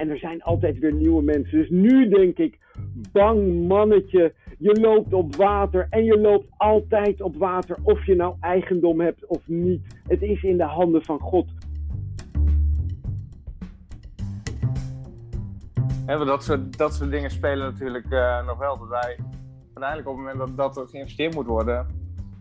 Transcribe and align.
En 0.00 0.08
er 0.08 0.18
zijn 0.18 0.42
altijd 0.42 0.78
weer 0.78 0.92
nieuwe 0.92 1.22
mensen. 1.22 1.58
Dus 1.58 1.70
nu 1.70 2.08
denk 2.08 2.38
ik, 2.38 2.58
bang 3.12 3.66
mannetje, 3.66 4.34
je 4.58 4.80
loopt 4.80 5.12
op 5.12 5.36
water 5.36 5.86
en 5.90 6.04
je 6.04 6.20
loopt 6.20 6.46
altijd 6.56 7.20
op 7.20 7.36
water. 7.36 7.76
Of 7.82 8.06
je 8.06 8.14
nou 8.14 8.34
eigendom 8.40 9.00
hebt 9.00 9.26
of 9.26 9.42
niet. 9.46 9.82
Het 10.08 10.22
is 10.22 10.42
in 10.42 10.56
de 10.56 10.64
handen 10.64 11.02
van 11.02 11.18
God. 11.20 11.50
Ja, 16.06 16.24
dat, 16.24 16.44
soort, 16.44 16.78
dat 16.78 16.94
soort 16.94 17.10
dingen 17.10 17.30
spelen 17.30 17.72
natuurlijk 17.72 18.06
uh, 18.10 18.46
nog 18.46 18.58
wel. 18.58 18.78
Dat 18.78 18.88
wij 18.88 19.18
uiteindelijk 19.64 20.08
op 20.08 20.16
het 20.16 20.24
moment 20.24 20.38
dat, 20.38 20.56
dat 20.56 20.76
er 20.76 20.88
geïnvesteerd 20.88 21.34
moet 21.34 21.46
worden, 21.46 21.86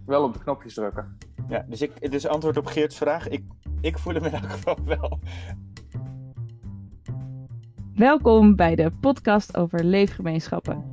wel 0.05 0.23
op 0.23 0.33
de 0.33 0.39
knopjes 0.39 0.73
drukken. 0.73 1.17
Ja, 1.49 1.65
dus, 1.67 1.81
ik, 1.81 2.11
dus 2.11 2.27
antwoord 2.27 2.57
op 2.57 2.65
Geert's 2.65 2.97
vraag. 2.97 3.27
Ik, 3.27 3.43
ik 3.81 3.97
voel 3.97 4.13
hem 4.13 4.23
in 4.23 4.33
elk 4.33 4.49
geval 4.49 4.77
wel. 4.85 5.19
Welkom 7.99 8.55
bij 8.55 8.75
de 8.75 8.91
podcast 8.91 9.57
over 9.57 9.83
leefgemeenschappen. 9.83 10.83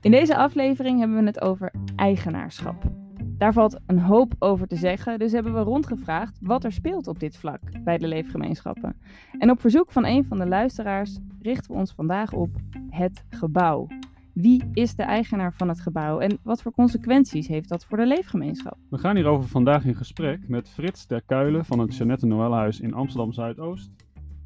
In 0.00 0.10
deze 0.10 0.36
aflevering 0.36 0.98
hebben 0.98 1.18
we 1.18 1.24
het 1.24 1.40
over 1.40 1.72
eigenaarschap. 1.96 2.82
Daar 3.24 3.52
valt 3.52 3.80
een 3.86 3.98
hoop 3.98 4.34
over 4.38 4.66
te 4.66 4.76
zeggen, 4.76 5.18
dus 5.18 5.32
hebben 5.32 5.54
we 5.54 5.60
rondgevraagd 5.60 6.38
wat 6.42 6.64
er 6.64 6.72
speelt 6.72 7.06
op 7.06 7.18
dit 7.20 7.36
vlak 7.36 7.60
bij 7.84 7.98
de 7.98 8.06
leefgemeenschappen. 8.06 8.96
En 9.38 9.50
op 9.50 9.60
verzoek 9.60 9.92
van 9.92 10.04
een 10.04 10.24
van 10.24 10.38
de 10.38 10.46
luisteraars 10.46 11.18
richten 11.42 11.72
we 11.72 11.78
ons 11.78 11.92
vandaag 11.92 12.32
op 12.32 12.50
het 12.90 13.24
gebouw. 13.30 13.86
Wie 14.32 14.70
is 14.72 14.94
de 14.94 15.02
eigenaar 15.02 15.52
van 15.52 15.68
het 15.68 15.80
gebouw 15.80 16.18
en 16.18 16.38
wat 16.42 16.62
voor 16.62 16.72
consequenties 16.72 17.48
heeft 17.48 17.68
dat 17.68 17.84
voor 17.84 17.98
de 17.98 18.06
leefgemeenschap? 18.06 18.76
We 18.90 18.98
gaan 18.98 19.16
hierover 19.16 19.48
vandaag 19.48 19.84
in 19.84 19.96
gesprek 19.96 20.48
met 20.48 20.68
Frits 20.68 21.06
ter 21.06 21.22
Kuilen 21.22 21.64
van 21.64 21.78
het 21.78 21.96
Jeannette 21.96 22.26
Noëlhuis 22.26 22.80
in 22.80 22.94
Amsterdam 22.94 23.32
Zuidoost, 23.32 23.90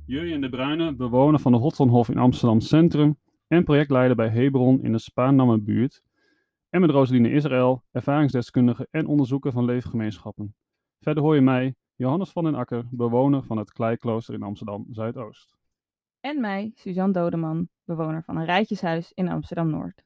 Jurjen 0.06 0.40
de 0.40 0.48
Bruyne, 0.48 0.94
bewoner 0.94 1.40
van 1.40 1.52
de 1.52 1.58
Hotstonhof 1.58 2.08
in 2.08 2.18
Amsterdam 2.18 2.60
Centrum 2.60 3.18
en 3.48 3.64
projectleider 3.64 4.16
bij 4.16 4.28
Hebron 4.28 4.82
in 4.82 4.92
de 4.92 4.98
Spaarnammenbuurt, 4.98 6.02
en 6.70 6.80
met 6.80 6.90
Rosaline 6.90 7.30
Israël, 7.30 7.82
ervaringsdeskundige 7.92 8.88
en 8.90 9.06
onderzoeker 9.06 9.52
van 9.52 9.64
leefgemeenschappen. 9.64 10.54
Verder 11.00 11.22
hoor 11.22 11.34
je 11.34 11.40
mij, 11.40 11.74
Johannes 11.94 12.30
van 12.30 12.44
den 12.44 12.54
Akker, 12.54 12.84
bewoner 12.90 13.42
van 13.42 13.58
het 13.58 13.72
Kleiklooster 13.72 14.34
in 14.34 14.42
Amsterdam 14.42 14.86
Zuidoost. 14.90 15.56
En 16.20 16.40
mij, 16.40 16.72
Suzanne 16.74 17.12
Dodeman, 17.12 17.68
bewoner 17.84 18.22
van 18.22 18.36
een 18.36 18.44
rijtjeshuis 18.44 19.12
in 19.12 19.28
Amsterdam 19.28 19.70
Noord. 19.70 20.04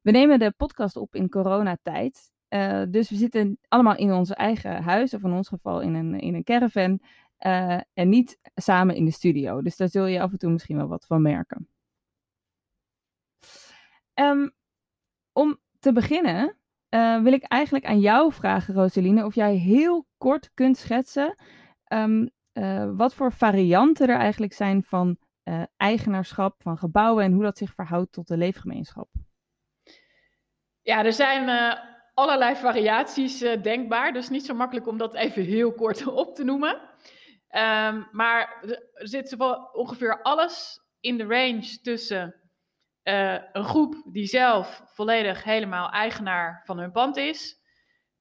We 0.00 0.10
nemen 0.10 0.38
de 0.38 0.52
podcast 0.56 0.96
op 0.96 1.14
in 1.14 1.28
coronatijd. 1.28 2.32
Uh, 2.48 2.82
dus 2.88 3.10
we 3.10 3.16
zitten 3.16 3.58
allemaal 3.68 3.96
in 3.96 4.12
ons 4.12 4.30
eigen 4.30 4.82
huis, 4.82 5.14
of 5.14 5.22
in 5.22 5.32
ons 5.32 5.48
geval 5.48 5.80
in 5.80 5.94
een, 5.94 6.20
in 6.20 6.34
een 6.34 6.44
caravan. 6.44 7.00
Uh, 7.46 7.80
en 7.92 8.08
niet 8.08 8.38
samen 8.54 8.94
in 8.94 9.04
de 9.04 9.10
studio. 9.10 9.62
Dus 9.62 9.76
daar 9.76 9.88
zul 9.88 10.06
je 10.06 10.20
af 10.20 10.32
en 10.32 10.38
toe 10.38 10.50
misschien 10.50 10.76
wel 10.76 10.88
wat 10.88 11.06
van 11.06 11.22
merken. 11.22 11.68
Um, 14.14 14.52
om 15.32 15.58
te 15.78 15.92
beginnen 15.92 16.56
uh, 16.90 17.22
wil 17.22 17.32
ik 17.32 17.42
eigenlijk 17.42 17.84
aan 17.84 18.00
jou 18.00 18.32
vragen, 18.32 18.74
Roseline, 18.74 19.24
of 19.24 19.34
jij 19.34 19.54
heel 19.54 20.06
kort 20.18 20.50
kunt 20.54 20.76
schetsen 20.76 21.34
um, 21.92 22.30
uh, 22.52 22.90
wat 22.96 23.14
voor 23.14 23.32
varianten 23.32 24.08
er 24.08 24.18
eigenlijk 24.18 24.52
zijn 24.52 24.82
van 24.82 25.18
eigenaarschap 25.76 26.62
van 26.62 26.78
gebouwen 26.78 27.24
en 27.24 27.32
hoe 27.32 27.42
dat 27.42 27.58
zich 27.58 27.74
verhoudt 27.74 28.12
tot 28.12 28.28
de 28.28 28.36
leefgemeenschap. 28.36 29.08
Ja, 30.82 31.04
er 31.04 31.12
zijn 31.12 31.78
allerlei 32.14 32.56
variaties 32.56 33.38
denkbaar, 33.38 34.12
dus 34.12 34.28
niet 34.28 34.44
zo 34.44 34.54
makkelijk 34.54 34.86
om 34.86 34.98
dat 34.98 35.14
even 35.14 35.44
heel 35.44 35.72
kort 35.72 36.06
op 36.22 36.34
te 36.34 36.44
noemen. 36.44 36.80
Um, 37.52 38.08
maar 38.12 38.64
er 38.94 39.08
zit 39.08 39.36
ongeveer 39.72 40.22
alles 40.22 40.80
in 41.00 41.16
de 41.16 41.24
range 41.24 41.78
tussen 41.82 42.34
uh, 43.04 43.38
een 43.52 43.64
groep 43.64 44.02
die 44.04 44.26
zelf 44.26 44.82
volledig 44.86 45.44
helemaal 45.44 45.90
eigenaar 45.90 46.62
van 46.64 46.78
hun 46.78 46.92
pand 46.92 47.16
is, 47.16 47.60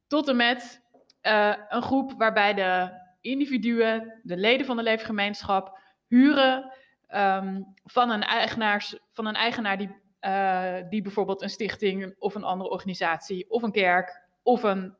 tot 0.07 0.27
en 0.27 0.35
met 0.35 0.81
uh, 1.21 1.55
een 1.69 1.81
groep 1.81 2.13
waarbij 2.17 2.53
de 2.53 2.91
individuen, 3.21 4.19
de 4.23 4.37
leden 4.37 4.65
van 4.65 4.77
de 4.77 4.83
leefgemeenschap, 4.83 5.79
huren 6.07 6.73
um, 7.15 7.73
van, 7.83 8.09
een 8.09 8.23
eigenaars, 8.23 8.99
van 9.11 9.25
een 9.25 9.35
eigenaar 9.35 9.77
die, 9.77 9.95
uh, 10.21 10.89
die 10.89 11.01
bijvoorbeeld 11.01 11.41
een 11.41 11.49
stichting 11.49 12.15
of 12.19 12.35
een 12.35 12.43
andere 12.43 12.69
organisatie 12.69 13.49
of 13.49 13.61
een 13.61 13.71
kerk 13.71 14.27
of 14.43 14.63
een 14.63 14.95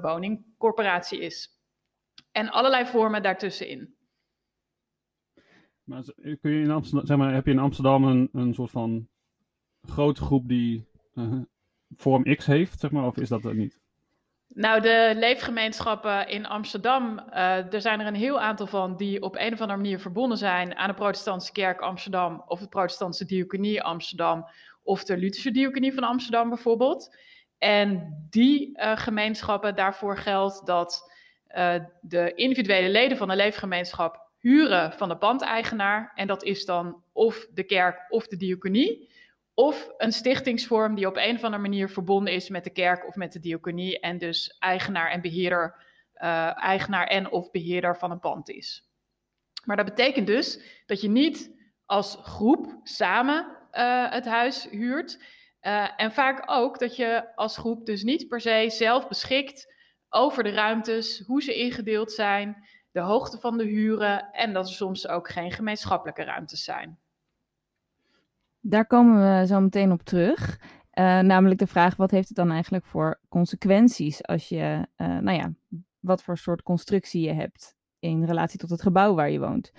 woningcorporatie 0.00 1.20
is. 1.20 1.53
En 2.34 2.50
allerlei 2.50 2.86
vormen 2.86 3.22
daartussenin. 3.22 3.94
Maar 5.84 6.02
kun 6.14 6.50
je 6.50 6.62
in 6.62 6.70
Amsterdam, 6.70 7.06
zeg 7.06 7.16
maar, 7.16 7.34
heb 7.34 7.44
je 7.44 7.50
in 7.50 7.58
Amsterdam 7.58 8.04
een, 8.04 8.28
een 8.32 8.54
soort 8.54 8.70
van 8.70 9.08
grote 9.82 10.20
groep 10.20 10.48
die 10.48 10.86
uh, 11.14 11.42
vorm 11.96 12.36
X 12.36 12.46
heeft, 12.46 12.80
zeg 12.80 12.90
maar, 12.90 13.06
of 13.06 13.16
is 13.16 13.28
dat 13.28 13.44
er 13.44 13.54
niet? 13.54 13.80
Nou, 14.48 14.80
de 14.80 15.12
leefgemeenschappen 15.16 16.28
in 16.28 16.46
Amsterdam, 16.46 17.18
uh, 17.30 17.72
er 17.72 17.80
zijn 17.80 18.00
er 18.00 18.06
een 18.06 18.14
heel 18.14 18.40
aantal 18.40 18.66
van 18.66 18.96
die 18.96 19.22
op 19.22 19.36
een 19.36 19.52
of 19.52 19.60
andere 19.60 19.78
manier 19.78 19.98
verbonden 19.98 20.38
zijn 20.38 20.76
aan 20.76 20.88
de 20.88 20.94
Protestantse 20.94 21.52
Kerk 21.52 21.80
Amsterdam 21.80 22.42
of 22.46 22.60
de 22.60 22.68
Protestantse 22.68 23.24
Diaconie 23.24 23.82
Amsterdam 23.82 24.46
of 24.82 25.04
de 25.04 25.16
Lutherse 25.16 25.50
Diaconie 25.50 25.94
van 25.94 26.04
Amsterdam 26.04 26.48
bijvoorbeeld. 26.48 27.16
En 27.58 28.16
die 28.30 28.78
uh, 28.78 28.96
gemeenschappen, 28.96 29.76
daarvoor 29.76 30.18
geldt 30.18 30.66
dat 30.66 31.12
uh, 31.54 31.74
de 32.00 32.34
individuele 32.34 32.88
leden 32.88 33.16
van 33.16 33.28
de 33.28 33.36
leefgemeenschap 33.36 34.30
huren 34.38 34.92
van 34.92 35.08
de 35.08 35.16
pandeigenaar. 35.16 36.12
En 36.14 36.26
dat 36.26 36.42
is 36.42 36.64
dan 36.64 37.02
of 37.12 37.46
de 37.54 37.64
kerk 37.64 38.06
of 38.08 38.26
de 38.26 38.36
diaconie. 38.36 39.12
Of 39.54 39.90
een 39.96 40.12
stichtingsvorm 40.12 40.94
die 40.94 41.06
op 41.06 41.16
een 41.16 41.34
of 41.34 41.44
andere 41.44 41.62
manier 41.62 41.88
verbonden 41.88 42.32
is 42.32 42.48
met 42.48 42.64
de 42.64 42.70
kerk 42.70 43.06
of 43.06 43.14
met 43.14 43.32
de 43.32 43.40
diaconie. 43.40 44.00
En 44.00 44.18
dus 44.18 44.56
eigenaar 44.58 45.10
en 45.10 45.20
beheerder, 45.20 45.74
uh, 46.16 46.62
eigenaar 46.62 47.06
en 47.06 47.30
of 47.30 47.50
beheerder 47.50 47.96
van 47.96 48.10
een 48.10 48.20
pand 48.20 48.48
is. 48.48 48.88
Maar 49.64 49.76
dat 49.76 49.84
betekent 49.84 50.26
dus 50.26 50.60
dat 50.86 51.00
je 51.00 51.08
niet 51.08 51.50
als 51.86 52.18
groep 52.22 52.80
samen 52.82 53.46
uh, 53.72 54.10
het 54.10 54.24
huis 54.24 54.68
huurt. 54.70 55.22
En 55.96 56.12
vaak 56.12 56.42
ook 56.50 56.78
dat 56.78 56.96
je 56.96 57.34
als 57.34 57.56
groep 57.56 57.86
dus 57.86 58.02
niet 58.02 58.28
per 58.28 58.40
se 58.40 58.64
zelf 58.68 59.08
beschikt 59.08 59.73
over 60.14 60.42
de 60.42 60.50
ruimtes, 60.50 61.22
hoe 61.26 61.42
ze 61.42 61.54
ingedeeld 61.54 62.12
zijn, 62.12 62.66
de 62.90 63.00
hoogte 63.00 63.38
van 63.38 63.58
de 63.58 63.64
huren 63.64 64.30
en 64.32 64.52
dat 64.52 64.66
er 64.66 64.74
soms 64.74 65.08
ook 65.08 65.28
geen 65.30 65.52
gemeenschappelijke 65.52 66.24
ruimtes 66.24 66.64
zijn. 66.64 66.98
Daar 68.60 68.86
komen 68.86 69.38
we 69.40 69.46
zo 69.46 69.60
meteen 69.60 69.92
op 69.92 70.02
terug. 70.02 70.60
Uh, 70.94 71.20
namelijk 71.20 71.58
de 71.58 71.66
vraag: 71.66 71.96
wat 71.96 72.10
heeft 72.10 72.28
het 72.28 72.36
dan 72.36 72.50
eigenlijk 72.50 72.84
voor 72.84 73.20
consequenties 73.28 74.26
als 74.26 74.48
je, 74.48 74.86
uh, 74.96 75.18
nou 75.18 75.38
ja, 75.38 75.52
wat 76.00 76.22
voor 76.22 76.38
soort 76.38 76.62
constructie 76.62 77.20
je 77.20 77.32
hebt 77.32 77.74
in 77.98 78.24
relatie 78.24 78.58
tot 78.58 78.70
het 78.70 78.82
gebouw 78.82 79.14
waar 79.14 79.30
je 79.30 79.38
woont? 79.38 79.72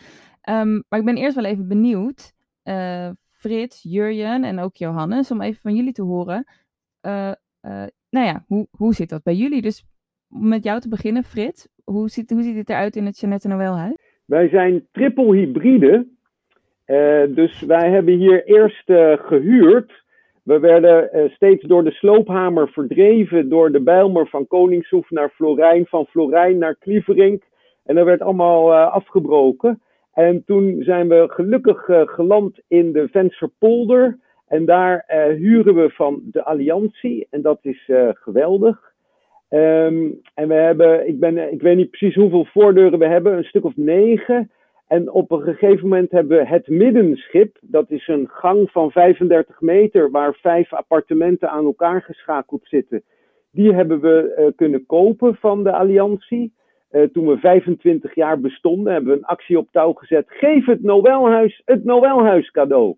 Um, 0.50 0.84
maar 0.90 1.00
ik 1.00 1.06
ben 1.06 1.18
eerst 1.18 1.36
wel 1.36 1.46
even 1.46 1.68
benieuwd, 1.68 2.34
uh, 2.64 3.10
Frits, 3.22 3.84
Jurjen 3.84 4.44
en 4.44 4.60
ook 4.60 4.76
Johannes, 4.76 5.32
om 5.32 5.42
even 5.42 5.62
van 5.62 5.76
jullie 5.76 5.94
te 5.94 6.02
horen. 6.02 6.48
nou 8.10 8.26
ja, 8.26 8.44
hoe, 8.48 8.68
hoe 8.72 8.94
zit 8.94 9.10
dat 9.10 9.24
bij 9.24 9.36
jullie? 9.36 9.62
Dus 9.62 9.86
met 10.40 10.64
jou 10.64 10.80
te 10.80 10.90
beginnen, 10.90 11.24
Frits. 11.24 11.68
Hoe 11.84 12.10
ziet, 12.10 12.30
hoe 12.30 12.42
ziet 12.42 12.56
het 12.56 12.70
eruit 12.70 12.96
in 12.96 13.06
het 13.06 13.20
Jeannette 13.20 13.48
Noëlhuis? 13.48 13.96
Wij 14.26 14.50
zijn 14.50 14.88
triple 14.92 15.36
hybride. 15.36 16.08
Uh, 16.88 17.24
dus 17.36 17.62
wij 17.62 17.90
hebben 17.90 18.14
hier 18.14 18.46
eerst 18.46 18.90
uh, 18.90 19.18
gehuurd. 19.18 20.04
We 20.44 20.60
werden 20.60 21.10
uh, 21.14 21.32
steeds 21.32 21.64
door 21.64 21.84
de 21.84 21.92
sloophamer 21.92 22.70
verdreven 22.70 23.50
door 23.50 23.72
de 23.72 23.82
Bijlmer 23.82 24.28
van 24.28 24.48
Koningshoef 24.48 25.10
naar 25.10 25.30
Florijn, 25.30 25.86
van 25.86 26.06
Florijn 26.06 26.58
naar 26.58 26.76
Klieverink. 26.76 27.44
En 27.84 27.96
dat 27.96 28.06
werd 28.06 28.22
allemaal 28.22 28.74
afgebroken. 28.74 29.82
En 30.14 30.44
toen 30.46 30.84
zijn 30.84 31.08
we 31.08 31.26
gelukkig 31.28 31.86
geland 31.88 32.60
in 32.68 32.92
de 32.92 33.08
Vensterpolder. 33.12 34.20
En 34.48 34.66
daar 34.66 35.06
huren 35.38 35.76
we 35.76 35.90
van 35.90 36.22
de 36.24 36.44
Alliantie. 36.44 37.28
En 37.30 37.42
dat 37.42 37.60
is 37.62 37.92
geweldig. 38.14 38.95
Um, 39.50 40.22
en 40.34 40.48
we 40.48 40.54
hebben, 40.54 41.08
ik, 41.08 41.20
ben, 41.20 41.52
ik 41.52 41.62
weet 41.62 41.76
niet 41.76 41.90
precies 41.90 42.16
hoeveel 42.16 42.46
voordeuren 42.46 43.00
we 43.00 43.08
hebben, 43.08 43.38
een 43.38 43.44
stuk 43.44 43.64
of 43.64 43.76
negen. 43.76 44.52
En 44.88 45.12
op 45.12 45.32
een 45.32 45.42
gegeven 45.42 45.88
moment 45.88 46.12
hebben 46.12 46.38
we 46.38 46.48
het 46.48 46.68
middenschip. 46.68 47.58
Dat 47.62 47.92
is 47.92 48.08
een 48.08 48.30
gang 48.30 48.72
van 48.72 48.92
35 48.92 49.62
meter 49.62 50.12
waar 50.12 50.34
vijf 50.42 50.74
appartementen 50.74 51.50
aan 51.50 51.66
elkaar 51.66 52.02
geschakeld 52.02 52.62
zitten. 52.64 53.04
Die 53.52 53.74
hebben 53.74 54.00
we 54.02 54.36
uh, 54.40 54.46
kunnen 54.56 54.86
kopen 54.86 55.36
van 55.36 55.64
de 55.64 55.72
Alliantie. 55.72 56.54
Uh, 56.92 57.04
toen 57.04 57.28
we 57.28 57.38
25 57.38 58.16
jaar 58.16 58.40
bestonden, 58.40 58.94
hebben 58.94 59.12
we 59.12 59.18
een 59.18 59.26
actie 59.26 59.58
op 59.58 59.68
touw 59.72 59.94
gezet. 59.94 60.26
Geef 60.28 60.66
het 60.66 60.84
Noëlhuis 60.84 61.62
het 61.66 61.84
Noëlhuis 61.84 62.52
cadeau. 62.52 62.96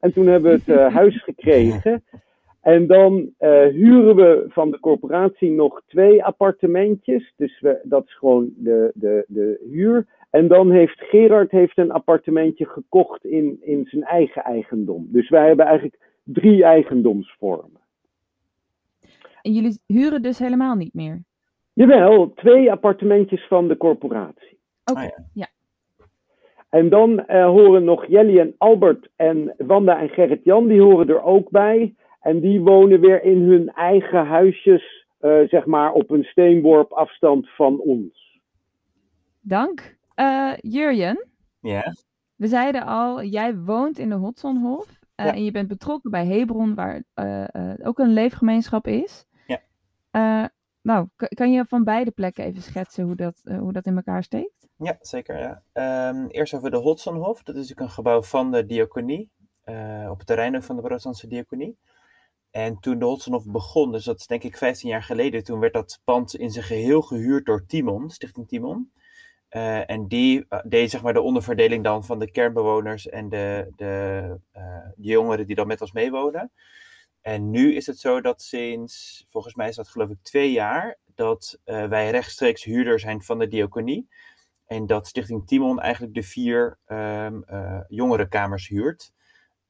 En 0.00 0.12
toen 0.12 0.26
hebben 0.26 0.50
we 0.50 0.58
het 0.58 0.78
uh, 0.78 0.94
huis 0.94 1.22
gekregen. 1.22 2.02
En 2.62 2.86
dan 2.86 3.12
uh, 3.40 3.66
huren 3.66 4.16
we 4.16 4.44
van 4.48 4.70
de 4.70 4.80
corporatie 4.80 5.50
nog 5.50 5.82
twee 5.86 6.24
appartementjes. 6.24 7.32
Dus 7.36 7.60
we, 7.60 7.80
dat 7.82 8.04
is 8.06 8.14
gewoon 8.14 8.50
de, 8.56 8.90
de, 8.94 9.24
de 9.28 9.66
huur. 9.70 10.06
En 10.30 10.48
dan 10.48 10.70
heeft 10.70 11.00
Gerard 11.00 11.50
heeft 11.50 11.78
een 11.78 11.90
appartementje 11.92 12.66
gekocht 12.66 13.24
in, 13.24 13.58
in 13.60 13.84
zijn 13.84 14.02
eigen 14.02 14.42
eigendom. 14.42 15.08
Dus 15.10 15.28
wij 15.28 15.46
hebben 15.46 15.66
eigenlijk 15.66 15.98
drie 16.24 16.64
eigendomsvormen. 16.64 17.80
En 19.42 19.52
jullie 19.52 19.80
huren 19.86 20.22
dus 20.22 20.38
helemaal 20.38 20.74
niet 20.74 20.94
meer? 20.94 21.22
Jawel, 21.72 22.32
twee 22.34 22.70
appartementjes 22.70 23.46
van 23.46 23.68
de 23.68 23.76
corporatie. 23.76 24.58
Oké, 24.84 25.00
Ah, 25.00 25.04
ja. 25.04 25.24
ja. 25.32 25.48
En 26.68 26.88
dan 26.88 27.26
eh, 27.26 27.46
horen 27.46 27.84
nog 27.84 28.06
Jelly 28.06 28.38
en 28.38 28.54
Albert 28.58 29.08
en 29.16 29.54
Wanda 29.58 30.00
en 30.00 30.08
Gerrit-Jan, 30.08 30.66
die 30.66 30.80
horen 30.80 31.08
er 31.08 31.22
ook 31.22 31.50
bij. 31.50 31.94
En 32.22 32.40
die 32.40 32.60
wonen 32.60 33.00
weer 33.00 33.22
in 33.22 33.42
hun 33.42 33.68
eigen 33.68 34.26
huisjes, 34.26 35.06
eh, 35.18 35.40
zeg 35.48 35.66
maar 35.66 35.92
op 35.92 36.10
een 36.10 36.24
steenworp 36.24 36.92
afstand 36.92 37.48
van 37.50 37.80
ons. 37.80 38.40
Dank. 39.40 39.96
Eh 40.14 40.52
Jurjen, 40.60 41.26
Ja, 41.60 41.94
we 42.36 42.46
zeiden 42.46 42.82
al, 42.86 43.22
jij 43.22 43.56
woont 43.56 43.98
in 43.98 44.08
de 44.08 44.14
Hotsonhof. 44.14 45.00
eh, 45.14 45.26
Ja. 45.26 45.34
En 45.34 45.44
je 45.44 45.50
bent 45.50 45.68
betrokken 45.68 46.10
bij 46.10 46.26
Hebron, 46.26 46.74
waar 46.74 47.02
eh, 47.14 47.54
eh, 47.54 47.74
ook 47.82 47.98
een 47.98 48.12
leefgemeenschap 48.12 48.86
is. 48.86 49.26
Ja. 49.46 49.60
Eh, 50.10 50.44
nou, 50.82 51.08
kan 51.16 51.52
je 51.52 51.64
van 51.64 51.84
beide 51.84 52.10
plekken 52.10 52.44
even 52.44 52.62
schetsen 52.62 53.04
hoe 53.04 53.14
dat, 53.14 53.40
eh, 53.44 53.58
hoe 53.58 53.72
dat 53.72 53.86
in 53.86 53.96
elkaar 53.96 54.22
steekt? 54.22 54.68
ja 54.76 54.96
zeker. 55.00 55.38
Ja. 55.38 55.62
Ehm, 55.72 56.26
eerst 56.26 56.54
over 56.54 56.70
de 56.70 56.76
Hotsonhof. 56.76 57.42
Dat 57.42 57.54
is 57.54 57.60
natuurlijk 57.60 57.88
een 57.88 57.94
gebouw 57.94 58.22
van 58.22 58.50
de 58.50 58.66
diaconie. 58.66 59.30
eh, 59.62 60.06
op 60.10 60.18
het 60.18 60.26
terrein 60.26 60.56
ook 60.56 60.62
van 60.62 60.76
de 60.76 60.82
protestantse 60.82 61.26
diaconie. 61.28 61.76
En 62.52 62.78
toen 62.80 62.98
de 62.98 63.04
Hotsonhof 63.04 63.44
begon, 63.46 63.92
dus 63.92 64.04
dat 64.04 64.18
is 64.18 64.26
denk 64.26 64.42
ik 64.42 64.56
15 64.56 64.88
jaar 64.88 65.02
geleden, 65.02 65.44
toen 65.44 65.60
werd 65.60 65.72
dat 65.72 66.00
pand 66.04 66.34
in 66.34 66.50
zijn 66.50 66.64
geheel 66.64 67.02
gehuurd 67.02 67.46
door 67.46 67.66
Timon, 67.66 68.10
Stichting 68.10 68.48
Timon. 68.48 68.92
Eh, 69.48 69.90
en 69.90 70.08
die 70.08 70.46
eh, 70.48 70.58
deed 70.64 70.90
zeg 70.90 71.02
maar 71.02 71.12
de 71.12 71.20
onderverdeling 71.20 71.84
dan 71.84 72.04
van 72.04 72.18
de 72.18 72.30
kernbewoners 72.30 73.08
en 73.08 73.28
de, 73.28 73.72
de, 73.76 74.36
eh, 74.52 74.62
de 74.96 75.08
jongeren 75.08 75.46
die 75.46 75.56
dan 75.56 75.66
met 75.66 75.80
ons 75.80 75.92
meewonen. 75.92 76.50
En 77.20 77.50
nu 77.50 77.74
is 77.74 77.86
het 77.86 77.98
zo 77.98 78.20
dat 78.20 78.42
sinds, 78.42 79.24
volgens 79.28 79.54
mij 79.54 79.68
is 79.68 79.76
dat 79.76 79.88
geloof 79.88 80.10
ik 80.10 80.18
twee 80.22 80.52
jaar, 80.52 80.98
dat 81.14 81.58
wij 81.64 82.10
rechtstreeks 82.10 82.64
huurder 82.64 83.00
zijn 83.00 83.22
van 83.22 83.38
de 83.38 83.48
diaconie. 83.48 84.08
En 84.72 84.86
dat 84.86 85.06
Stichting 85.06 85.46
Timon 85.46 85.80
eigenlijk 85.80 86.14
de 86.14 86.22
vier 86.22 86.78
ehm 86.86 87.42
eh, 87.46 87.80
jongerenkamers 87.88 88.68
huurt. 88.68 89.12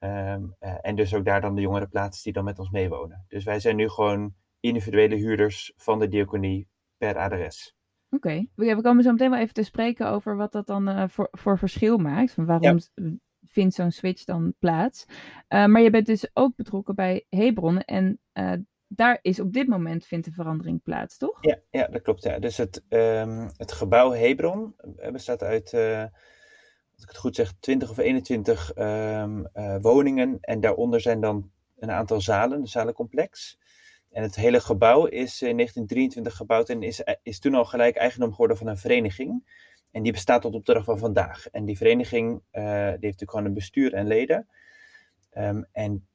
Ehm, 0.02 0.44
eh, 0.58 0.74
en 0.80 0.94
dus 0.94 1.14
ook 1.14 1.24
daar 1.24 1.40
dan 1.40 1.54
de 1.54 1.60
jongeren 1.60 1.88
plaatst 1.88 2.24
die 2.24 2.32
dan 2.32 2.44
met 2.44 2.58
ons 2.58 2.70
meewonen. 2.70 3.24
Dus 3.28 3.44
wij 3.44 3.60
zijn 3.60 3.76
nu 3.76 3.88
gewoon 3.88 4.34
individuele 4.60 5.14
huurders 5.14 5.72
van 5.76 5.98
de 5.98 6.08
diaconie 6.08 6.68
per 6.96 7.16
adres. 7.16 7.76
Oké, 8.10 8.46
we, 8.54 8.74
we 8.74 8.82
komen 8.82 9.02
zo 9.02 9.10
meteen 9.10 9.30
wel 9.30 9.40
even 9.40 9.54
te 9.54 9.62
spreken 9.62 10.08
over 10.08 10.36
wat 10.36 10.52
dat 10.52 10.66
dan 10.66 10.88
eh, 10.88 11.08
voor, 11.08 11.28
voor 11.30 11.58
verschil 11.58 11.98
maakt. 11.98 12.32
Van 12.32 12.46
waarom 12.46 12.78
vindt 13.46 13.74
zo'n 13.74 13.90
switch 13.90 14.24
dan 14.24 14.54
plaats? 14.58 15.06
Eh, 15.48 15.66
maar 15.66 15.82
je 15.82 15.90
bent 15.90 16.06
dus 16.06 16.30
ook 16.32 16.56
betrokken 16.56 16.94
bij 16.94 17.26
Hebron 17.28 17.80
en 17.80 18.20
daar 18.86 19.18
is 19.22 19.40
op 19.40 19.52
dit 19.52 19.68
moment 19.68 20.06
vindt 20.06 20.24
de 20.24 20.32
verandering 20.32 20.82
plaats, 20.82 21.16
toch? 21.16 21.38
Ja, 21.40 21.58
ja 21.70 21.86
dat 21.86 22.02
klopt. 22.02 22.22
Ja. 22.22 22.38
Dus 22.38 22.56
het, 22.56 22.84
ehm, 22.88 23.48
het 23.56 23.72
gebouw 23.72 24.10
Hebron 24.10 24.74
bestaat 25.12 25.42
uit, 25.42 25.70
als 26.94 27.02
ik 27.02 27.08
het 27.08 27.16
goed 27.16 27.34
zeg, 27.34 27.52
20 27.60 27.90
of 27.90 27.98
21 27.98 28.72
ehm, 28.72 29.44
eh, 29.52 29.76
woningen. 29.80 30.38
En 30.40 30.60
daaronder 30.60 31.00
zijn 31.00 31.20
dan 31.20 31.50
een 31.78 31.90
aantal 31.90 32.20
zalen, 32.20 32.60
een 32.60 32.66
zalencomplex. 32.66 33.58
En 34.10 34.22
het 34.22 34.36
hele 34.36 34.60
gebouw 34.60 35.06
is 35.06 35.42
in 35.42 35.56
1923 35.56 36.36
gebouwd 36.36 36.68
en 36.68 36.82
is, 36.82 37.02
is 37.22 37.38
toen 37.38 37.54
al 37.54 37.64
gelijk 37.64 37.96
eigendom 37.96 38.30
geworden 38.30 38.56
van 38.56 38.66
een 38.66 38.78
vereniging. 38.78 39.60
En 39.90 40.02
die 40.02 40.12
bestaat 40.12 40.42
tot 40.42 40.54
op 40.54 40.64
de 40.64 40.72
dag 40.72 40.84
van 40.84 40.98
vandaag. 40.98 41.48
En 41.48 41.64
die 41.64 41.76
vereniging 41.76 42.42
eh, 42.50 42.62
die 42.62 42.72
heeft 42.72 43.02
natuurlijk 43.02 43.30
gewoon 43.30 43.46
een 43.46 43.54
bestuur 43.54 43.94
en 43.94 44.06
leden. 44.06 44.48
Ehm, 45.30 45.62
en 45.72 46.06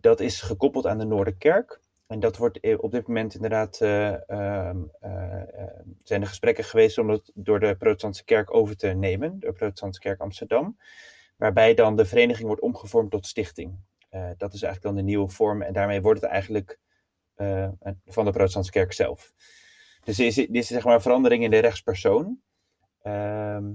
dat 0.00 0.20
is 0.20 0.40
gekoppeld 0.40 0.86
aan 0.86 0.98
de 0.98 1.04
Noorderkerk. 1.04 1.80
En 2.12 2.20
dat 2.20 2.36
wordt 2.36 2.60
eh, 2.60 2.78
op 2.78 2.90
dit 2.90 3.06
moment 3.06 3.34
inderdaad, 3.34 3.80
eh, 3.80 4.30
ehm, 4.30 4.78
eh, 5.00 5.42
zijn 6.02 6.20
er 6.20 6.26
gesprekken 6.26 6.64
geweest 6.64 6.98
om 6.98 7.06
dat 7.06 7.30
door 7.34 7.60
de 7.60 7.76
protestantse 7.76 8.24
kerk 8.24 8.54
over 8.54 8.76
te 8.76 8.86
nemen, 8.86 9.40
de 9.40 9.52
protestantse 9.52 10.00
kerk 10.00 10.20
Amsterdam, 10.20 10.78
waarbij 11.36 11.74
dan 11.74 11.96
de 11.96 12.04
vereniging 12.04 12.46
wordt 12.46 12.62
omgevormd 12.62 13.10
tot 13.10 13.26
stichting. 13.26 13.76
Dat 14.36 14.52
is 14.52 14.62
eigenlijk 14.62 14.82
dan 14.82 14.94
de 14.94 15.02
nieuwe 15.02 15.28
vorm 15.28 15.62
en 15.62 15.72
daarmee 15.72 16.02
wordt 16.02 16.20
het 16.20 16.30
eigenlijk 16.30 16.78
van 18.06 18.24
de 18.24 18.30
protestantse 18.30 18.72
kerk 18.72 18.92
zelf. 18.92 19.32
Dus 20.04 20.16
dit 20.16 20.48
is, 20.50 20.66
zeg 20.66 20.84
maar 20.84 20.94
een 20.94 21.00
verandering 21.00 21.44
in 21.44 21.50
de 21.50 21.58
rechtspersoon. 21.58 22.40
Ehm, 23.02 23.64
eh, 23.64 23.70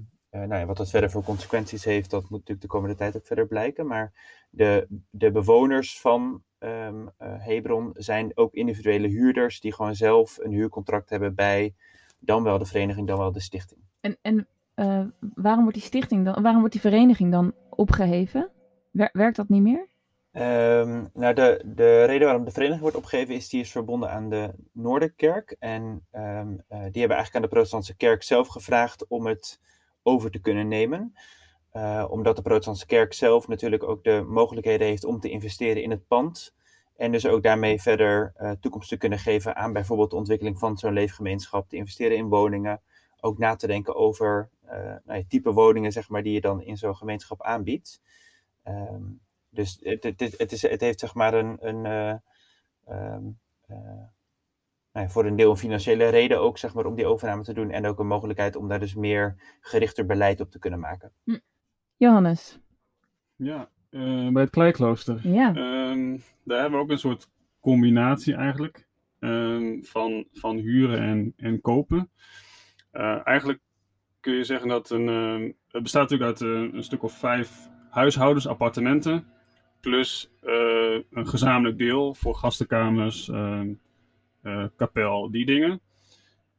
nou 0.46 0.60
ja, 0.60 0.66
wat 0.66 0.78
dat 0.78 0.90
verder 0.90 1.10
voor 1.10 1.24
consequenties 1.24 1.84
heeft, 1.84 2.10
dat 2.10 2.22
moet 2.22 2.32
natuurlijk 2.32 2.62
de 2.62 2.68
komende 2.68 2.96
tijd 2.96 3.16
ook 3.16 3.26
verder 3.26 3.48
blijken. 3.48 3.88
Maar 3.88 4.14
de, 4.50 4.88
de 5.10 5.32
bewoners 5.32 6.00
van 6.00 6.44
ehm, 6.60 7.08
eh, 7.18 7.34
Hebron 7.38 7.90
zijn 7.94 8.32
ook 8.36 8.54
individuele 8.54 9.08
huurders 9.08 9.60
die 9.60 9.74
gewoon 9.74 9.96
zelf 9.96 10.38
een 10.42 10.52
huurcontract 10.52 11.10
hebben 11.10 11.36
bij 11.36 11.74
dan 12.20 12.44
wel 12.44 12.58
de 12.58 12.66
vereniging, 12.66 13.08
dan 13.08 13.18
wel 13.18 13.32
de 13.32 13.40
stichting. 13.40 13.82
En, 14.00 14.18
en 14.22 14.48
eh, 14.74 15.06
waarom 15.34 15.62
wordt 15.62 15.78
die 15.78 15.88
stichting 15.88 16.26
dan, 16.26 16.42
waarom 16.42 16.60
wordt 16.60 16.74
die 16.74 16.82
vereniging 16.82 17.32
dan 17.32 17.54
opgeheven? 17.70 18.50
Wer- 18.92 19.10
werkt 19.14 19.36
dat 19.36 19.50
niet 19.50 19.62
meer? 19.62 19.88
Ehm, 20.32 21.06
nou, 21.14 21.34
de, 21.34 21.62
de 21.66 22.04
reden 22.04 22.26
waarom 22.26 22.46
de 22.46 22.52
vereniging 22.52 22.82
wordt 22.82 22.98
opgegeven 22.98 23.36
is, 23.36 23.50
die 23.50 23.62
is 23.62 23.72
verbonden 23.72 24.12
aan 24.12 24.30
de 24.30 24.54
Noorderkerk. 24.72 25.56
En 25.60 26.06
ehm, 26.12 26.52
eh, 26.68 26.68
die 26.68 27.00
hebben 27.00 27.18
eigenlijk 27.18 27.36
aan 27.36 27.42
de 27.42 27.48
protestantse 27.48 27.96
kerk 27.96 28.24
zelf 28.24 28.48
gevraagd 28.48 29.08
om 29.08 29.26
het 29.26 29.60
over 30.08 30.32
te 30.32 30.40
kunnen 30.40 30.68
nemen. 30.68 31.14
Eh, 31.72 32.06
omdat 32.10 32.36
de 32.36 32.42
protestantse 32.42 32.86
kerk 32.86 33.14
zelf 33.14 33.48
natuurlijk 33.48 33.84
ook 33.84 34.04
de 34.04 34.26
mogelijkheden 34.28 34.88
heeft 34.88 35.04
om 35.04 35.20
te 35.20 35.30
investeren 35.30 35.84
in 35.84 35.92
het 35.92 36.08
pand. 36.08 36.56
En 36.96 37.12
dus 37.12 37.28
ook 37.28 37.44
daarmee 37.44 37.82
verder 37.82 38.34
eh, 38.36 38.52
toekomst 38.60 38.90
te 38.90 38.98
kunnen 38.98 39.20
geven 39.20 39.56
aan 39.56 39.74
bijvoorbeeld 39.74 40.10
de 40.10 40.16
ontwikkeling 40.16 40.60
van 40.60 40.78
zo'n 40.78 40.94
leefgemeenschap. 40.94 41.70
Te 41.70 41.76
investeren 41.76 42.18
in 42.18 42.28
woningen. 42.28 42.82
Ook 43.20 43.38
na 43.38 43.56
te 43.56 43.68
denken 43.68 43.96
over 43.96 44.50
eh, 44.66 44.96
nou 45.06 45.20
ja, 45.20 45.24
type 45.28 45.52
woningen 45.52 45.92
zeg 45.92 46.10
maar, 46.10 46.24
die 46.24 46.34
je 46.34 46.42
dan 46.42 46.62
in 46.62 46.78
zo'n 46.78 46.96
gemeenschap 46.96 47.42
aanbiedt. 47.42 48.02
Ehm, 48.64 49.04
dus 49.50 49.80
het, 49.82 50.04
het, 50.04 50.52
is, 50.52 50.62
het 50.62 50.82
heeft 50.82 51.00
zeg 51.00 51.14
maar 51.14 51.34
een, 51.34 51.58
een 51.68 51.86
eh, 51.86 52.16
ehm, 52.86 53.24
eh, 53.68 54.04
nou 54.98 55.10
ja, 55.10 55.16
voor 55.16 55.26
een 55.26 55.36
deel 55.36 55.50
een 55.50 55.58
financiële 55.58 56.10
reden 56.10 56.40
ook 56.40 56.58
zeg 56.58 56.74
maar 56.74 56.86
om 56.86 56.96
die 56.96 57.06
overname 57.06 57.44
te 57.44 57.54
doen. 57.54 57.72
En 57.72 57.86
ook 57.86 58.00
een 58.00 58.08
mogelijkheid 58.08 58.56
om 58.56 58.68
daar 58.68 58.80
dus 58.80 58.96
meer 58.96 59.36
gerichter 59.62 60.06
beleid 60.06 60.40
op 60.40 60.52
te 60.52 60.60
kunnen 60.60 60.80
maken. 60.80 61.12
Johannes. 61.98 62.60
Ja, 63.36 63.70
eh, 63.90 64.28
bij 64.30 64.42
het 64.42 64.50
Kleiklooster. 64.50 65.20
Ja. 65.28 65.48
Ehm, 65.48 66.18
daar 66.44 66.60
hebben 66.60 66.80
we 66.80 66.86
ook 66.86 66.92
een 66.92 66.98
soort 66.98 67.30
combinatie 67.60 68.36
eigenlijk 68.36 68.88
ehm, 69.20 69.82
van, 69.82 70.28
van 70.34 70.56
huren 70.56 71.00
en, 71.00 71.34
en 71.38 71.62
kopen. 71.62 72.10
Eh, 72.92 73.28
eigenlijk 73.28 73.60
kun 74.20 74.34
je 74.34 74.44
zeggen 74.44 74.68
dat 74.68 74.90
een, 74.90 75.08
ehm, 75.08 75.52
het 75.68 75.84
bestaat 75.84 76.10
natuurlijk 76.10 76.40
uit 76.40 76.42
eh, 76.42 76.74
een 76.74 76.84
stuk 76.84 77.04
of 77.04 77.14
vijf 77.14 77.70
huishoudens, 77.90 78.48
appartementen, 78.48 79.28
plus 79.80 80.32
eh, 80.42 81.02
een 81.12 81.28
gezamenlijk 81.28 81.78
deel 81.78 82.14
voor 82.14 82.36
gastenkamers, 82.36 83.30
kapel, 84.76 85.32
die 85.32 85.46
dingen. 85.46 85.82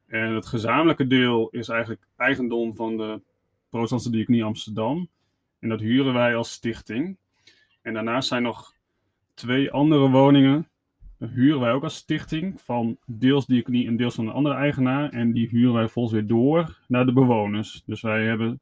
En 0.07 0.35
het 0.35 0.47
gezamenlijke 0.47 1.07
deel 1.07 1.49
is 1.49 1.69
eigenlijk 1.69 2.07
eigendom 2.17 2.75
van 2.75 2.97
de 2.97 3.21
Protestantse 3.69 4.11
Diaconie 4.11 4.45
Amsterdam. 4.45 5.09
En 5.59 5.69
dat 5.69 5.81
huren 5.81 6.13
wij 6.13 6.37
als 6.37 6.53
stichting. 6.53 7.17
En 7.83 7.95
daarnaast 7.95 8.29
zijn 8.29 8.43
nog 8.43 8.75
twee 9.35 9.71
andere 9.71 10.11
woningen. 10.11 10.69
Dat 11.19 11.31
huren 11.31 11.61
wij 11.61 11.73
ook 11.73 11.83
als 11.83 11.95
stichting 11.95 12.61
van 12.61 12.99
deels 13.07 13.47
diaconie 13.47 13.87
en 13.87 13.97
deels 13.97 14.15
van 14.15 14.27
een 14.27 14.33
andere 14.33 14.55
eigenaar. 14.55 15.11
En 15.11 15.33
die 15.33 15.49
huren 15.49 15.75
wij 15.75 15.89
volgens 15.89 16.15
weer 16.15 16.27
door 16.27 16.79
naar 16.89 17.07
de 17.07 17.13
bewoners. 17.13 17.83
Dus 17.87 18.01
wij 18.01 18.25
hebben 18.25 18.49
een 18.49 18.61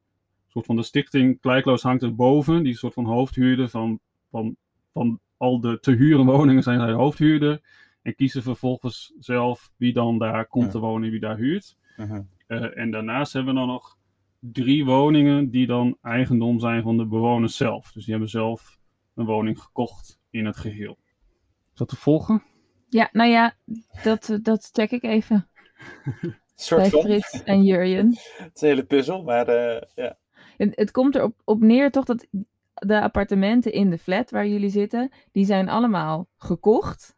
soort 0.48 0.66
van 0.66 0.76
de 0.76 0.82
stichting 0.82 1.40
Kleikloos 1.40 1.82
hangt 1.82 2.02
er 2.02 2.14
boven. 2.14 2.62
Die 2.62 2.76
soort 2.76 2.94
van 2.94 3.04
hoofdhuurder 3.04 3.68
van, 3.68 4.00
van, 4.30 4.56
van 4.92 5.20
al 5.36 5.60
de 5.60 5.80
te 5.80 5.92
huren 5.92 6.26
woningen 6.26 6.62
zijn 6.62 6.80
zij 6.80 6.92
hoofdhuurder. 6.92 7.60
En 8.06 8.14
kiezen 8.14 8.42
vervolgens 8.42 9.12
zelf 9.18 9.72
wie 9.76 9.92
dan 9.92 10.18
daar 10.18 10.46
komt 10.46 10.64
Ja. 10.64 10.70
te 10.70 10.78
wonen 10.78 11.04
en 11.04 11.10
wie 11.10 11.20
daar 11.20 11.36
huurt. 11.36 11.76
Mhm. 11.96 12.22
Eh, 12.46 12.78
en 12.78 12.90
daarnaast 12.90 13.32
hebben 13.32 13.52
we 13.54 13.58
dan 13.58 13.68
nog 13.68 13.96
drie 14.38 14.84
woningen 14.84 15.50
die 15.50 15.66
dan 15.66 15.98
eigendom 16.02 16.60
zijn 16.60 16.82
van 16.82 16.96
de 16.96 17.06
bewoners 17.06 17.56
zelf. 17.56 17.92
Dus 17.92 18.02
die 18.04 18.10
hebben 18.12 18.30
zelf 18.30 18.78
een 19.14 19.24
woning 19.24 19.60
gekocht 19.60 20.20
in 20.30 20.44
het 20.46 20.56
geheel. 20.56 20.98
Is 21.72 21.78
dat 21.78 21.88
te 21.88 21.96
volgen? 21.96 22.42
Ja, 22.88 23.08
nou 23.12 23.30
ja, 23.30 23.54
dat, 24.02 24.28
eh, 24.28 24.38
dat 24.42 24.70
check 24.72 24.90
ik 24.90 25.02
even 25.02 25.48
Een 26.04 26.34
soort 26.54 26.80
bij 26.80 26.90
van. 26.90 27.00
Frits 27.00 27.42
en 27.42 27.62
Jurjen. 27.62 28.06
Het 28.36 28.54
is 28.54 28.60
een 28.60 28.68
hele 28.68 28.84
puzzel, 28.84 29.22
maar 29.22 29.48
eh, 29.48 29.82
ja. 29.94 30.18
Het, 30.56 30.76
het 30.76 30.90
komt 30.90 31.14
erop 31.14 31.40
op 31.44 31.60
neer 31.60 31.90
toch 31.90 32.04
dat 32.04 32.26
de 32.74 33.00
appartementen 33.00 33.72
in 33.72 33.90
de 33.90 33.98
flat 33.98 34.30
waar 34.30 34.46
jullie 34.46 34.70
zitten, 34.70 35.12
die 35.32 35.44
zijn 35.44 35.68
allemaal 35.68 36.28
gekocht. 36.36 37.15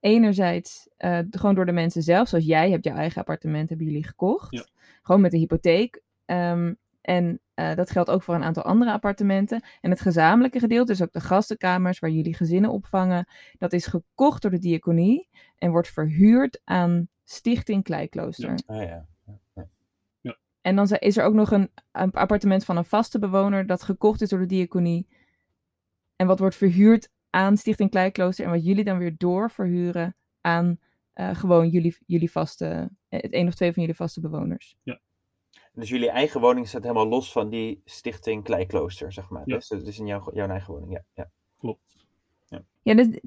Enerzijds 0.00 0.88
eh, 0.96 1.18
gewoon 1.30 1.54
door 1.54 1.66
de 1.66 1.72
mensen 1.72 2.02
zelf, 2.02 2.28
zoals 2.28 2.44
jij 2.44 2.70
hebt 2.70 2.84
jouw 2.84 2.96
eigen 2.96 3.20
appartement, 3.20 3.68
hebben 3.68 3.86
jullie 3.86 4.06
gekocht. 4.06 4.52
Ja. 4.52 4.64
Gewoon 5.02 5.20
met 5.20 5.32
een 5.32 5.38
hypotheek. 5.38 6.02
Ehm, 6.24 6.74
En 7.00 7.40
uh, 7.54 7.74
dat 7.74 7.90
geldt 7.90 8.10
ook 8.10 8.22
voor 8.22 8.34
een 8.34 8.42
aantal 8.42 8.62
andere 8.62 8.92
appartementen. 8.92 9.62
En 9.80 9.90
het 9.90 10.00
gezamenlijke 10.00 10.58
gedeelte, 10.58 10.92
dus 10.92 11.02
ook 11.02 11.12
de 11.12 11.20
gastenkamers 11.20 11.98
waar 11.98 12.10
jullie 12.10 12.34
gezinnen 12.34 12.70
opvangen, 12.70 13.28
dat 13.58 13.72
is 13.72 13.86
gekocht 13.86 14.42
door 14.42 14.50
de 14.50 14.58
diaconie 14.58 15.28
en 15.56 15.70
wordt 15.70 15.88
verhuurd 15.88 16.60
aan 16.64 17.08
Stichting 17.24 17.82
Kleiklooster. 17.82 18.58
Ja. 18.66 18.74
Oh, 18.74 18.82
ja. 18.82 19.06
En 20.60 20.76
dan 20.76 20.86
is 20.88 21.16
er 21.16 21.24
ook 21.24 21.34
nog 21.34 21.50
een, 21.50 21.70
een, 21.92 22.12
appartement 22.12 22.64
van 22.64 22.76
een 22.76 22.84
vaste 22.84 23.18
bewoner 23.18 23.66
dat 23.66 23.82
gekocht 23.82 24.20
is 24.20 24.28
door 24.28 24.38
de 24.38 24.46
diaconie. 24.46 25.08
En 26.16 26.26
wat 26.26 26.38
wordt 26.38 26.56
verhuurd 26.56 27.10
aan 27.30 27.56
Stichting 27.56 27.90
Kleiklooster 27.90 28.44
en 28.44 28.50
wat 28.50 28.64
jullie 28.64 28.84
dan 28.84 28.98
weer 28.98 29.14
doorverhuren 29.16 30.16
aan 30.40 30.78
uh, 31.14 31.34
gewoon 31.34 31.68
jullie, 31.68 31.96
jullie 32.06 32.30
vaste, 32.30 32.90
het 33.08 33.32
één 33.32 33.46
of 33.46 33.54
twee 33.54 33.72
van 33.72 33.82
jullie 33.82 33.96
vaste 33.96 34.20
bewoners. 34.20 34.76
Ja. 34.82 35.00
Dus 35.72 35.88
jullie 35.88 36.10
eigen 36.10 36.40
woning 36.40 36.68
staat 36.68 36.82
helemaal 36.82 37.08
los 37.08 37.32
van 37.32 37.48
die 37.48 37.82
stichting 37.84 38.44
Kleiklooster, 38.44 39.12
zeg 39.12 39.28
maar. 39.28 39.42
Ja. 39.44 39.54
Dus 39.54 39.68
dat 39.68 39.86
is 39.86 39.98
in 39.98 40.06
jouw, 40.06 40.30
jouw 40.34 40.48
eigen 40.48 40.72
woning, 40.72 40.92
ja. 40.92 41.02
ja. 41.14 41.30
Klopt. 41.58 41.96
Ja, 42.48 42.62
ja 42.82 42.94
dus 42.94 43.20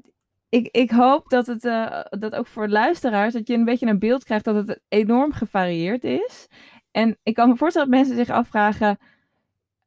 ik, 0.48 0.68
ik 0.70 0.90
hoop 0.90 1.28
dat 1.28 1.46
het 1.46 1.64
uh, 1.64 2.00
dat 2.10 2.34
ook 2.34 2.46
voor 2.46 2.68
luisteraars, 2.68 3.32
dat 3.32 3.48
je 3.48 3.54
een 3.54 3.64
beetje 3.64 3.86
een 3.86 3.98
beeld 3.98 4.24
krijgt 4.24 4.44
dat 4.44 4.66
het 4.66 4.80
enorm 4.88 5.32
gevarieerd 5.32 6.04
is. 6.04 6.48
En 6.90 7.18
ik 7.22 7.34
kan 7.34 7.48
me 7.48 7.56
voorstellen 7.56 7.90
dat 7.90 7.98
mensen 7.98 8.16
zich 8.16 8.30
afvragen, 8.30 8.98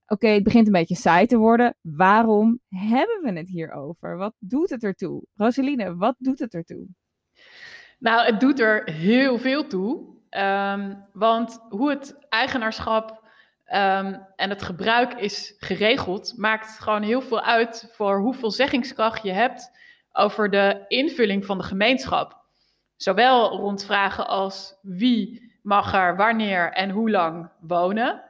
oké, 0.07 0.27
het 0.27 0.43
begint 0.43 0.67
een 0.67 0.73
beetje 0.73 0.95
saai 0.95 1.25
te 1.25 1.37
worden. 1.37 1.75
Waarom 1.81 2.59
hebben 2.69 3.19
we 3.23 3.39
het 3.39 3.49
hier 3.49 3.71
over? 3.71 4.17
Wat 4.17 4.33
doet 4.39 4.69
het 4.69 4.83
ertoe? 4.83 5.23
Roseline, 5.35 5.95
wat 5.95 6.15
doet 6.17 6.39
het 6.39 6.53
ertoe? 6.53 6.87
Nou, 7.99 8.25
het 8.25 8.39
doet 8.39 8.59
er 8.59 8.91
heel 8.91 9.37
veel 9.37 9.67
toe. 9.67 10.15
Um, 10.29 11.05
want 11.13 11.65
hoe 11.69 11.89
het 11.89 12.25
eigenaarschap 12.29 13.09
um, 13.67 14.25
en 14.35 14.49
het 14.49 14.63
gebruik 14.63 15.13
is 15.13 15.55
geregeld, 15.57 16.33
maakt 16.37 16.79
gewoon 16.79 17.01
heel 17.01 17.21
veel 17.21 17.41
uit 17.41 17.89
voor 17.93 18.19
hoeveel 18.19 18.51
zeggingskracht 18.51 19.23
je 19.23 19.31
hebt 19.31 19.71
over 20.11 20.49
de 20.49 20.85
invulling 20.87 21.45
van 21.45 21.57
de 21.57 21.63
gemeenschap. 21.63 22.45
Zowel 22.95 23.49
rond 23.49 23.85
vragen 23.85 24.27
als 24.27 24.77
wie 24.81 25.51
mag 25.61 25.93
er 25.93 26.15
wanneer 26.15 26.71
en 26.71 26.89
hoe 26.89 27.09
lang 27.09 27.49
wonen, 27.59 28.23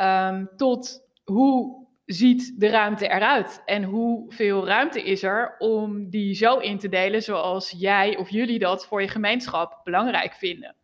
um, 0.00 0.48
tot 0.56 1.05
hoe 1.30 1.86
ziet 2.04 2.60
de 2.60 2.68
ruimte 2.68 3.08
eruit 3.08 3.62
en 3.64 3.82
hoeveel 3.82 4.66
ruimte 4.66 5.02
is 5.02 5.22
er 5.22 5.54
om 5.58 6.10
die 6.10 6.34
zo 6.34 6.58
in 6.58 6.78
te 6.78 6.88
delen 6.88 7.22
zoals 7.22 7.74
jij 7.76 8.16
of 8.16 8.30
jullie 8.30 8.58
dat 8.58 8.86
voor 8.86 9.00
je 9.00 9.08
gemeenschap 9.08 9.80
belangrijk 9.84 10.34
vinden. 10.34 10.74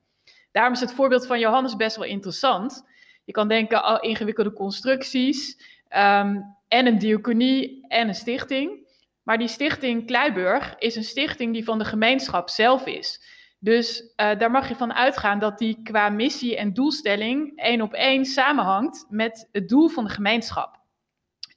Daarom 0.52 0.72
is 0.72 0.80
het 0.80 0.92
voorbeeld 0.92 1.26
van 1.26 1.38
Johannes 1.38 1.76
best 1.76 1.96
wel 1.96 2.06
interessant. 2.06 2.88
Je 3.24 3.32
kan 3.32 3.48
denken 3.48 3.82
aan 3.82 4.00
ingewikkelde 4.00 4.52
constructies 4.52 5.56
um, 5.90 6.56
en 6.68 6.86
een 6.86 6.98
diaconie 6.98 7.86
en 7.88 8.08
een 8.08 8.14
stichting. 8.14 8.90
Maar 9.22 9.38
die 9.38 9.48
stichting 9.48 10.06
Kleiburg 10.06 10.74
is 10.78 10.96
een 10.96 11.04
stichting 11.04 11.52
die 11.52 11.64
van 11.64 11.78
de 11.78 11.84
gemeenschap 11.84 12.48
zelf 12.48 12.86
is. 12.86 13.31
Dus 13.62 14.02
uh, 14.02 14.38
daar 14.38 14.50
mag 14.50 14.68
je 14.68 14.76
van 14.76 14.94
uitgaan 14.94 15.38
dat 15.38 15.58
die 15.58 15.82
qua 15.82 16.08
missie 16.08 16.56
en 16.56 16.72
doelstelling 16.72 17.58
één 17.58 17.80
op 17.80 17.92
één 17.92 18.24
samenhangt 18.24 19.06
met 19.08 19.48
het 19.52 19.68
doel 19.68 19.88
van 19.88 20.04
de 20.04 20.10
gemeenschap. 20.10 20.80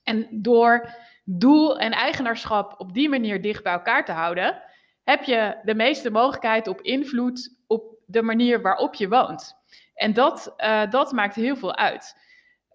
En 0.03 0.27
door 0.31 0.89
doel 1.24 1.79
en 1.79 1.91
eigenaarschap 1.91 2.75
op 2.77 2.93
die 2.93 3.09
manier 3.09 3.41
dicht 3.41 3.63
bij 3.63 3.74
elkaar 3.74 4.05
te 4.05 4.12
houden, 4.12 4.62
heb 5.03 5.24
je 5.24 5.57
de 5.63 5.75
meeste 5.75 6.12
mogelijkheid 6.12 6.67
op 6.67 6.81
invloed 6.81 7.57
op 7.67 7.83
de 8.05 8.21
manier 8.21 8.62
waarop 8.62 8.93
je 8.93 9.07
woont. 9.07 9.53
En 9.93 10.13
dat, 10.13 10.53
uh, 10.57 10.89
dat 10.89 11.12
maakt 11.12 11.35
heel 11.35 11.55
veel 11.55 11.75
uit. 11.75 12.24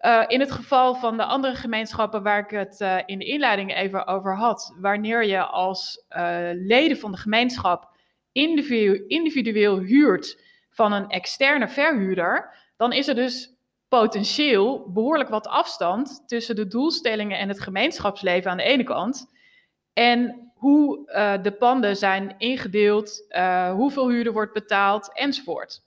Uh, 0.01 0.23
in 0.27 0.39
het 0.39 0.51
geval 0.51 0.95
van 0.95 1.17
de 1.17 1.25
andere 1.25 1.55
gemeenschappen 1.55 2.23
waar 2.23 2.39
ik 2.39 2.49
het 2.49 3.03
in 3.05 3.19
de 3.19 3.25
inleiding 3.25 3.75
even 3.75 4.07
over 4.07 4.35
had, 4.35 4.75
wanneer 4.79 5.25
je 5.25 5.43
als 5.43 6.05
leden 6.53 6.97
van 6.97 7.11
de 7.11 7.17
gemeenschap 7.17 7.90
individueel, 9.07 9.79
huurt 9.79 10.43
van 10.69 10.91
een 10.91 11.09
externe 11.09 11.67
verhuurder, 11.67 12.53
dan 12.77 12.93
is 12.93 13.07
er 13.07 13.15
dus 13.15 13.55
potentieel 13.87 14.91
behoorlijk 14.91 15.29
wat 15.29 15.47
afstand 15.47 16.23
tussen 16.27 16.55
de 16.55 16.67
doelstellingen 16.67 17.39
en 17.39 17.47
het 17.47 17.61
gemeenschapsleven 17.61 18.51
aan 18.51 18.57
de 18.57 18.63
ene 18.63 18.83
kant 18.83 19.29
en 19.93 20.51
hoe 20.55 21.11
uh, 21.11 21.43
de 21.43 21.51
panden 21.51 21.95
zijn 21.95 22.35
ingedeeld, 22.37 23.25
uh, 23.29 23.73
hoeveel 23.73 24.09
huur 24.09 24.25
er 24.25 24.33
wordt 24.33 24.53
betaald 24.53 25.17
enzovoort. 25.17 25.81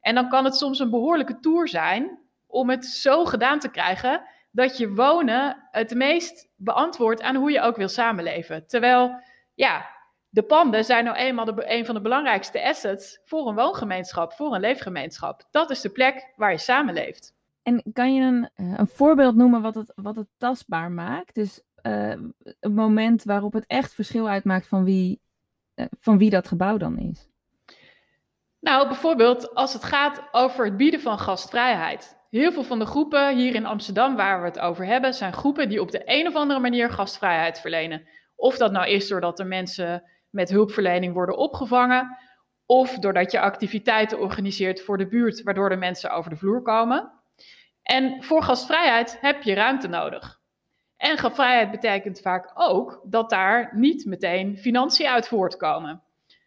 En 0.00 0.14
dan 0.14 0.28
kan 0.28 0.44
het 0.44 0.56
soms 0.56 0.78
een 0.78 0.90
behoorlijke 0.90 1.40
tour 1.40 1.68
zijn 1.68 2.18
om 2.46 2.70
het 2.70 2.84
zo 2.86 3.24
gedaan 3.24 3.58
te 3.58 3.70
krijgen 3.70 4.22
dat 4.50 4.78
je 4.78 4.94
wonen 4.94 5.68
het 5.70 5.94
meest 5.94 6.48
beantwoordt 6.56 7.22
aan 7.22 7.36
hoe 7.36 7.50
je 7.50 7.60
ook 7.60 7.76
wil 7.76 7.88
samenleven. 7.88 8.66
Terwijl, 8.66 9.20
ja, 9.54 9.86
de 10.30 10.42
panden 10.42 10.84
zijn 10.84 11.04
nou 11.04 11.16
eenmaal 11.16 11.44
de, 11.44 11.62
een 11.64 11.86
van 11.86 11.94
de 11.94 12.00
belangrijkste 12.00 12.62
assets 12.62 13.20
voor 13.24 13.48
een 13.48 13.54
woongemeenschap, 13.54 14.32
voor 14.32 14.54
een 14.54 14.60
leefgemeenschap. 14.60 15.42
Dat 15.50 15.70
is 15.70 15.80
de 15.80 15.90
plek 15.90 16.32
waar 16.36 16.50
je 16.50 16.58
samenleeft. 16.58 17.34
En 17.62 17.82
kan 17.92 18.14
je 18.14 18.22
een, 18.22 18.50
een 18.78 18.86
voorbeeld 18.86 19.34
noemen 19.34 19.62
wat 19.62 19.74
het, 19.74 19.92
wat 19.94 20.16
het 20.16 20.28
tastbaar 20.38 20.90
maakt? 20.90 21.34
Dus 21.34 21.62
uh, 21.82 22.08
een 22.60 22.74
moment 22.74 23.24
waarop 23.24 23.52
het 23.52 23.66
echt 23.66 23.94
verschil 23.94 24.28
uitmaakt 24.28 24.66
van 24.66 24.84
wie, 24.84 25.20
uh, 25.74 25.86
van 26.00 26.18
wie 26.18 26.30
dat 26.30 26.48
gebouw 26.48 26.76
dan 26.76 26.98
is? 26.98 27.28
Nou, 28.60 28.86
bijvoorbeeld 28.86 29.54
als 29.54 29.72
het 29.72 29.84
gaat 29.84 30.22
over 30.30 30.64
het 30.64 30.76
bieden 30.76 31.00
van 31.00 31.18
gastvrijheid. 31.18 32.18
Heel 32.30 32.52
veel 32.52 32.64
van 32.64 32.78
de 32.78 32.86
groepen 32.86 33.36
hier 33.36 33.54
in 33.54 33.66
Amsterdam 33.66 34.16
waar 34.16 34.40
we 34.40 34.46
het 34.46 34.58
over 34.58 34.86
hebben, 34.86 35.14
zijn 35.14 35.32
groepen 35.32 35.68
die 35.68 35.80
op 35.80 35.90
de 35.90 36.02
een 36.04 36.26
of 36.26 36.34
andere 36.34 36.60
manier 36.60 36.90
gastvrijheid 36.90 37.60
verlenen. 37.60 38.08
Of 38.36 38.56
dat 38.56 38.72
nou 38.72 38.88
is 38.88 39.08
doordat 39.08 39.38
er 39.38 39.46
mensen 39.46 40.02
met 40.30 40.50
hulpverlening 40.50 41.12
worden 41.12 41.36
opgevangen, 41.36 42.18
of 42.66 42.98
doordat 42.98 43.32
je 43.32 43.40
activiteiten 43.40 44.18
organiseert 44.18 44.80
voor 44.80 44.98
de 44.98 45.08
buurt, 45.08 45.42
waardoor 45.42 45.68
de 45.68 45.76
mensen 45.76 46.10
over 46.10 46.30
de 46.30 46.36
vloer 46.36 46.62
komen. 46.62 47.12
En 47.82 48.22
voor 48.22 48.42
gastvrijheid 48.42 49.18
heb 49.20 49.42
je 49.42 49.54
ruimte 49.54 49.88
nodig. 49.88 50.40
En 50.96 51.18
gastvrijheid 51.18 51.70
betekent 51.70 52.20
vaak 52.20 52.50
ook 52.54 53.00
dat 53.04 53.30
daar 53.30 53.70
niet 53.74 54.04
meteen 54.04 54.58
financiën 54.58 55.06
uit 55.06 55.28
voortkomen. 55.28 56.02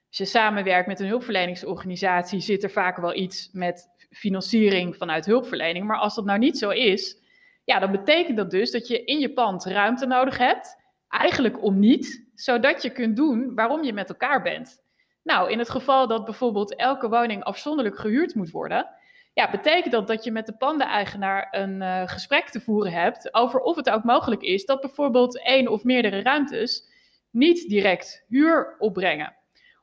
Als 0.08 0.18
je 0.18 0.26
samenwerkt 0.26 0.88
met 0.88 1.00
een 1.00 1.08
hulpverleningsorganisatie, 1.08 2.40
zit 2.40 2.64
er 2.64 2.72
vaak 2.72 2.98
wel 2.98 3.16
iets 3.16 3.50
met 3.52 3.90
financiering 4.10 4.96
vanuit 4.98 5.26
hulpverlening. 5.26 5.86
Maar 5.86 5.98
als 5.98 6.16
dat 6.16 6.26
nou 6.26 6.40
niet 6.40 6.58
zo 6.58 6.70
is, 6.70 7.22
ja, 7.64 7.80
dan 7.80 7.92
betekent 7.92 8.38
dat 8.38 8.52
dus 8.52 8.72
dat 8.72 8.88
je 8.88 9.04
in 9.04 9.20
je 9.20 9.34
pand 9.34 9.66
ruimte 9.66 10.06
nodig 10.06 10.38
hebt. 10.38 10.82
Eigenlijk 11.08 11.64
om 11.64 11.80
niet, 11.80 12.23
zodat 12.36 12.82
je 12.82 12.90
kunt 12.90 13.16
doen 13.16 13.56
waarom 13.56 13.84
je 13.84 13.94
met 13.94 14.10
elkaar 14.10 14.42
bent. 14.42 14.82
Nou, 15.24 15.52
in 15.52 15.60
het 15.60 15.70
geval 15.70 16.08
dat 16.08 16.26
bijvoorbeeld 16.26 16.76
elke 16.76 17.10
woning 17.10 17.44
afzonderlijk 17.44 18.00
gehuurd 18.00 18.36
moet 18.36 18.52
worden, 18.52 18.88
ja, 19.34 19.50
betekent 19.50 19.94
dat 19.94 20.08
dat 20.08 20.24
je 20.24 20.32
met 20.32 20.46
de 20.46 20.58
pandeneigenaar 20.58 21.48
een 21.52 21.82
uh, 21.82 22.02
gesprek 22.08 22.50
te 22.50 22.62
voeren 22.62 22.92
hebt 22.92 23.34
over 23.34 23.60
of 23.60 23.76
het 23.76 23.90
ook 23.90 24.04
mogelijk 24.04 24.42
is 24.42 24.66
dat 24.66 24.82
bijvoorbeeld 24.82 25.44
één 25.44 25.68
of 25.68 25.84
meerdere 25.84 26.22
ruimtes 26.22 26.92
niet 27.30 27.70
direct 27.70 28.26
huur 28.28 28.76
opbrengen. 28.80 29.36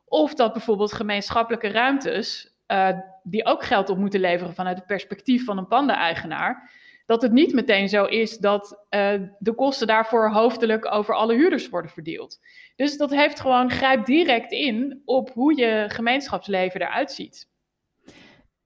Of 0.04 0.34
dat 0.34 0.52
bijvoorbeeld 0.52 0.92
gemeenschappelijke 0.92 1.68
ruimtes, 1.68 2.54
uh, 2.66 2.98
die 3.22 3.44
ook 3.44 3.64
geld 3.64 3.88
op 3.88 3.98
moeten 3.98 4.20
leveren 4.20 4.54
vanuit 4.54 4.76
het 4.76 4.86
perspectief 4.86 5.44
van 5.44 5.58
een 5.58 5.66
pandeneigenaar, 5.66 6.70
dat 7.10 7.22
het 7.22 7.32
niet 7.32 7.54
meteen 7.54 7.88
zo 7.88 8.04
is 8.04 8.38
dat 8.38 8.86
uh, 8.90 9.12
de 9.38 9.54
kosten 9.54 9.86
daarvoor 9.86 10.30
hoofdelijk 10.30 10.94
over 10.94 11.14
alle 11.14 11.34
huurders 11.34 11.68
worden 11.68 11.90
verdeeld. 11.90 12.38
Dus 12.76 12.96
dat 12.96 13.10
heeft 13.10 13.40
gewoon, 13.40 13.70
grijpt 13.70 14.06
direct 14.06 14.52
in 14.52 15.02
op 15.04 15.30
hoe 15.30 15.58
je 15.58 15.84
gemeenschapsleven 15.88 16.80
eruit 16.80 17.10
ziet. 17.10 17.48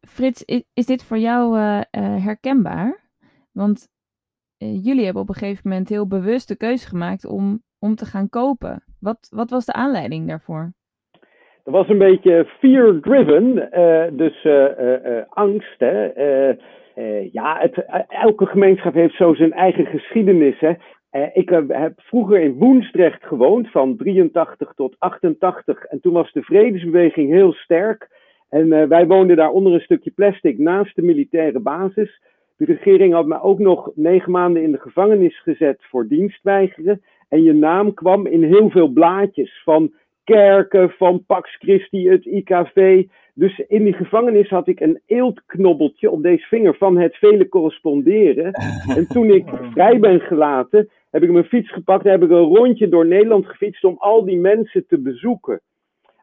Frits, 0.08 0.44
is, 0.74 0.86
dit 0.86 1.04
voor 1.04 1.18
jou 1.18 1.58
uh, 1.58 1.80
uh, 1.90 2.24
herkenbaar? 2.24 3.10
Want 3.52 3.88
uh, 4.58 4.84
jullie 4.84 5.04
hebben 5.04 5.22
op 5.22 5.28
een 5.28 5.34
gegeven 5.34 5.68
moment 5.68 5.88
heel 5.88 6.06
bewust 6.06 6.48
de 6.48 6.56
keuze 6.56 6.88
gemaakt 6.88 7.26
om, 7.26 7.62
om 7.78 7.94
te 7.94 8.06
gaan 8.06 8.28
kopen. 8.28 8.84
Wat, 9.00 9.28
wat 9.30 9.50
was 9.50 9.64
de 9.64 9.72
aanleiding 9.72 10.28
daarvoor? 10.28 10.72
Dat 11.64 11.74
was 11.74 11.88
een 11.88 11.98
beetje 11.98 12.44
fear-driven, 12.58 13.54
dus 14.16 14.46
angst. 15.28 15.78
Hè? 15.78 16.12
Ja, 17.32 17.58
het, 17.60 17.84
elke 18.08 18.46
gemeenschap 18.46 18.94
heeft 18.94 19.14
zo 19.14 19.34
zijn 19.34 19.52
eigen 19.52 19.86
geschiedenis. 19.86 20.58
Hè? 20.58 20.72
ik 21.32 21.48
heb 21.48 21.92
vroeger 21.96 22.40
in 22.40 22.54
Woensdrecht 22.58 23.24
gewoond, 23.24 23.70
van 23.70 23.96
83 23.96 24.72
tot 24.74 24.96
88. 24.98 25.84
En 25.84 26.00
toen 26.00 26.12
was 26.12 26.32
de 26.32 26.42
vredesbeweging 26.42 27.30
heel 27.30 27.52
sterk. 27.52 28.08
En 28.48 28.88
wij 28.88 29.06
woonden 29.06 29.36
daar 29.36 29.50
onder 29.50 29.72
een 29.72 29.80
stukje 29.80 30.10
plastic 30.10 30.58
naast 30.58 30.96
de 30.96 31.02
militaire 31.02 31.60
basis. 31.60 32.20
De 32.56 32.64
regering 32.64 33.12
had 33.12 33.26
me 33.26 33.42
ook 33.42 33.58
nog 33.58 33.90
negen 33.94 34.32
maanden 34.32 34.62
in 34.62 34.72
de 34.72 34.80
gevangenis 34.80 35.42
gezet 35.42 35.78
voor 35.80 36.08
dienstweigeren. 36.08 37.02
En 37.28 37.42
je 37.42 37.52
naam 37.52 37.94
kwam 37.94 38.26
in 38.26 38.42
heel 38.42 38.70
veel 38.70 38.88
blaadjes 38.88 39.62
van 39.64 39.92
kerken, 40.24 40.90
van 40.90 41.24
Pax 41.26 41.56
Christi, 41.56 42.08
het 42.08 42.24
IKV. 42.24 43.04
Dus 43.34 43.58
in 43.58 43.84
die 43.84 43.92
gevangenis 43.92 44.48
had 44.48 44.68
ik 44.68 44.80
een 44.80 45.00
eeltknobbeltje 45.06 46.10
op 46.10 46.22
deze 46.22 46.46
vinger 46.46 46.74
van 46.74 46.98
het 46.98 47.16
vele 47.16 47.48
corresponderen. 47.48 48.52
En 48.96 49.06
toen 49.08 49.30
ik 49.30 49.44
vrij 49.72 49.98
ben 49.98 50.20
gelaten, 50.20 50.88
heb 51.10 51.22
ik 51.22 51.30
mijn 51.30 51.44
fiets 51.44 51.72
gepakt 51.72 52.04
en 52.04 52.10
heb 52.10 52.22
ik 52.22 52.30
een 52.30 52.56
rondje 52.56 52.88
door 52.88 53.06
Nederland 53.06 53.46
gefietst 53.46 53.84
om 53.84 53.96
al 53.98 54.24
die 54.24 54.38
mensen 54.38 54.86
te 54.86 55.00
bezoeken. 55.00 55.60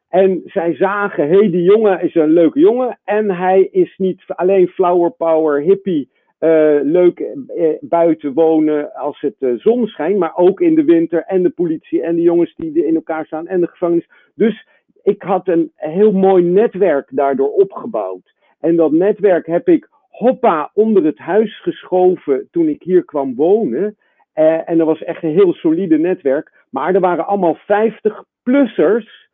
En 0.10 0.42
zij 0.46 0.76
zagen, 0.76 1.28
hé, 1.28 1.38
hey, 1.38 1.50
die 1.50 1.64
jongen 1.64 2.02
is 2.02 2.16
een 2.16 2.32
leuke 2.32 2.60
jongen. 2.60 3.00
En 3.04 3.32
hij 3.32 3.68
is 3.72 3.94
niet 3.98 4.24
alleen 4.28 4.68
flower 4.68 5.12
power, 5.12 5.62
hippie, 5.62 6.10
uh, 6.40 6.80
leuk 6.84 7.20
uh, 7.20 7.70
buiten 7.82 8.34
wonen 8.34 8.94
als 8.94 9.22
het 9.22 9.36
uh, 9.40 9.60
zon 9.60 9.88
schijnt. 9.88 10.18
Maar 10.18 10.36
ook 10.36 10.62
in 10.62 10.76
de 10.76 10.84
winter 10.84 11.24
en 11.24 11.44
de 11.44 11.50
politie 11.50 12.02
en 12.02 12.16
de 12.16 12.22
jongens 12.22 12.54
die 12.56 12.86
in 12.86 12.96
elkaar 12.96 13.26
staan 13.26 13.48
en 13.48 13.62
de 13.62 13.68
gevangenis. 13.68 14.08
Dus 14.36 14.68
ik 15.04 15.22
had 15.22 15.48
een 15.48 15.72
heel 15.76 16.12
mooi 16.12 16.44
netwerk 16.44 17.10
daardoor 17.12 17.50
opgebouwd. 17.50 18.34
En 18.60 18.76
dat 18.76 18.92
netwerk 18.92 19.46
heb 19.46 19.68
ik 19.68 19.90
hoppa 20.10 20.72
onder 20.74 21.04
het 21.04 21.18
huis 21.18 21.62
geschoven 21.62 22.48
toen 22.52 22.68
ik 22.68 22.84
hier 22.84 23.06
kwam 23.06 23.36
wonen. 23.36 23.98
en 24.34 24.78
dat 24.78 24.88
was 24.88 25.04
echt 25.04 25.24
een 25.24 25.34
heel 25.34 25.54
solide 25.54 25.98
netwerk. 25.98 26.66
Maar 26.70 26.94
er 26.96 27.02
waren 27.02 27.28
allemaal 27.28 27.58
50-plussers 27.58 29.30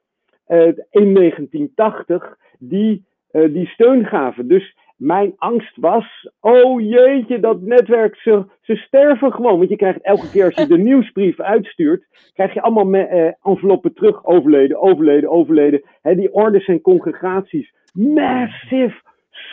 in 0.90 1.14
1980 1.14 2.38
die, 2.60 3.06
die 3.32 3.68
steun 3.68 4.06
gaven. 4.06 4.48
Dus 4.48 4.76
mijn 4.98 5.34
angst 5.38 5.78
was, 5.78 6.30
oh 6.40 6.82
jeetje, 6.82 7.40
dat 7.40 7.62
netwerk, 7.62 8.16
ze, 8.16 8.46
ze 8.62 8.76
sterven 8.76 9.34
gewoon. 9.34 9.58
Want 9.58 9.70
je 9.70 9.76
krijgt 9.76 10.02
elke 10.02 10.30
keer 10.30 10.46
als 10.46 10.56
je 10.56 10.68
de 10.68 10.78
nieuwsbrief 10.90 11.40
uitstuurt, 11.40 12.06
krijg 12.34 12.54
je 12.54 12.62
allemaal 12.62 12.86
me, 12.86 13.04
eh, 13.04 13.34
enveloppen 13.44 13.94
terug, 13.94 14.26
overleden, 14.26 14.82
overleden, 14.82 15.30
overleden. 15.30 15.82
He, 16.02 16.16
die 16.16 16.34
ordes 16.34 16.66
en 16.66 16.82
congregaties, 16.82 17.74
massive, 17.94 19.02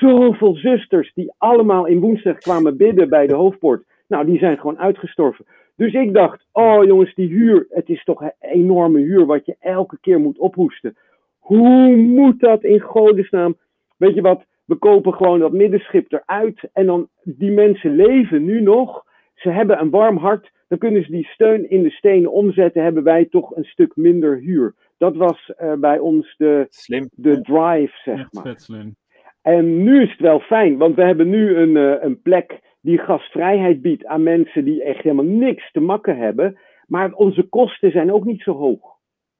zoveel 0.00 0.54
zusters 0.54 1.12
die 1.14 1.32
allemaal 1.38 1.86
in 1.86 2.00
woensdag 2.00 2.38
kwamen 2.38 2.76
bidden 2.76 3.08
bij 3.08 3.26
de 3.26 3.34
hoofdpoort. 3.34 3.84
Nou, 4.08 4.26
die 4.26 4.38
zijn 4.38 4.58
gewoon 4.58 4.78
uitgestorven. 4.78 5.44
Dus 5.76 5.92
ik 5.92 6.14
dacht, 6.14 6.46
oh 6.52 6.84
jongens, 6.84 7.14
die 7.14 7.28
huur, 7.28 7.66
het 7.70 7.88
is 7.88 8.04
toch 8.04 8.20
een 8.20 8.32
enorme 8.40 8.98
huur 8.98 9.26
wat 9.26 9.46
je 9.46 9.56
elke 9.60 9.98
keer 10.00 10.20
moet 10.20 10.38
ophoesten. 10.38 10.96
Hoe 11.38 11.96
moet 11.96 12.40
dat 12.40 12.62
in 12.62 12.80
godesnaam? 12.80 13.56
Weet 13.96 14.14
je 14.14 14.20
wat, 14.20 14.44
we 14.64 14.74
kopen 14.76 15.14
gewoon 15.14 15.38
dat 15.38 15.52
middenschip 15.52 16.12
eruit 16.12 16.68
en 16.72 16.86
dan 16.86 17.08
die 17.22 17.50
mensen 17.50 17.96
leven 17.96 18.44
nu 18.44 18.60
nog. 18.62 19.04
Ze 19.34 19.50
hebben 19.50 19.80
een 19.80 19.90
warm 19.90 20.16
hart. 20.16 20.52
Dan 20.68 20.78
kunnen 20.78 21.04
ze 21.04 21.10
die 21.10 21.24
steun 21.26 21.70
in 21.70 21.82
de 21.82 21.90
stenen 21.90 22.32
omzetten. 22.32 22.82
Hebben 22.82 23.02
wij 23.02 23.24
toch 23.24 23.56
een 23.56 23.64
stuk 23.64 23.96
minder 23.96 24.36
huur. 24.38 24.74
Dat 24.98 25.16
was 25.16 25.52
uh, 25.62 25.72
bij 25.72 25.98
ons 25.98 26.34
de, 26.36 26.66
slim. 26.68 27.08
de 27.14 27.40
drive, 27.40 27.92
zeg 28.04 28.18
Echt 28.18 28.32
maar. 28.32 28.42
vet 28.44 28.62
slim. 28.62 28.96
En 29.42 29.82
nu 29.82 30.02
is 30.02 30.10
het 30.10 30.20
wel 30.20 30.40
fijn, 30.40 30.76
want 30.76 30.94
we 30.94 31.04
hebben 31.04 31.28
nu 31.28 31.56
een, 31.56 31.76
uh, 31.76 31.94
een 32.02 32.22
plek 32.22 32.60
die 32.80 32.98
gastvrijheid 32.98 33.82
biedt 33.82 34.06
aan 34.06 34.22
mensen 34.22 34.64
die 34.64 34.82
echt 34.82 35.02
helemaal 35.02 35.24
niks 35.24 35.72
te 35.72 35.80
makken 35.80 36.16
hebben. 36.16 36.58
Maar 36.86 37.12
onze 37.12 37.42
kosten 37.42 37.90
zijn 37.90 38.12
ook 38.12 38.24
niet 38.24 38.42
zo 38.42 38.52
hoog. 38.52 38.92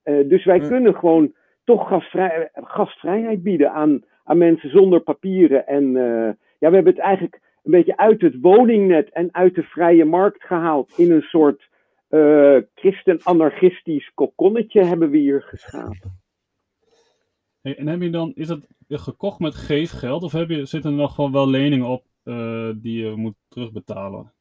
Uh, 0.05 0.29
dus 0.29 0.45
wij 0.45 0.59
Hm. 0.59 0.69
kunnen 0.69 0.95
gewoon 0.95 1.33
toch 1.65 1.89
gastvrij, 1.89 2.51
gastvrijheid 2.55 3.43
bieden 3.43 3.73
aan, 3.73 4.05
aan 4.25 4.39
mensen 4.39 4.71
zonder 4.71 5.01
papieren. 5.01 5.67
En 5.67 5.85
uh, 5.85 6.31
ja, 6.59 6.69
we 6.69 6.75
hebben 6.75 6.93
het 6.93 6.99
eigenlijk 6.99 7.41
een 7.63 7.71
beetje 7.71 7.97
uit 7.97 8.21
het 8.21 8.41
woningnet 8.41 9.11
en 9.11 9.29
uit 9.33 9.55
de 9.55 9.63
vrije 9.63 10.05
markt 10.05 10.45
gehaald. 10.45 10.93
In 10.97 11.11
een 11.11 11.23
soort 11.23 11.69
uh, 12.11 12.59
christen-anarchistisch 12.75 14.11
kokonnetje 14.15 14.85
hebben 14.85 15.11
we 15.11 15.19
hier 15.19 15.43
geschapen. 15.43 16.23
Hey, 17.63 17.77
en 17.77 17.87
heb 17.87 18.03
je 18.03 18.11
dan, 18.11 18.33
is 18.35 18.49
het 18.49 18.69
gekocht 18.89 19.39
met 19.39 19.55
geefgeld 19.55 20.23
of 20.23 20.33
heb 20.33 20.49
je, 20.49 20.65
zitten 20.65 20.91
er 20.91 20.97
nog 20.97 21.15
gewoon 21.15 21.33
wel 21.33 21.49
leningen 21.49 21.87
op 21.87 22.03
uh, 22.25 22.71
die 22.77 23.05
je 23.05 23.13
moet 23.17 23.35
terugbetalen? 23.49 24.33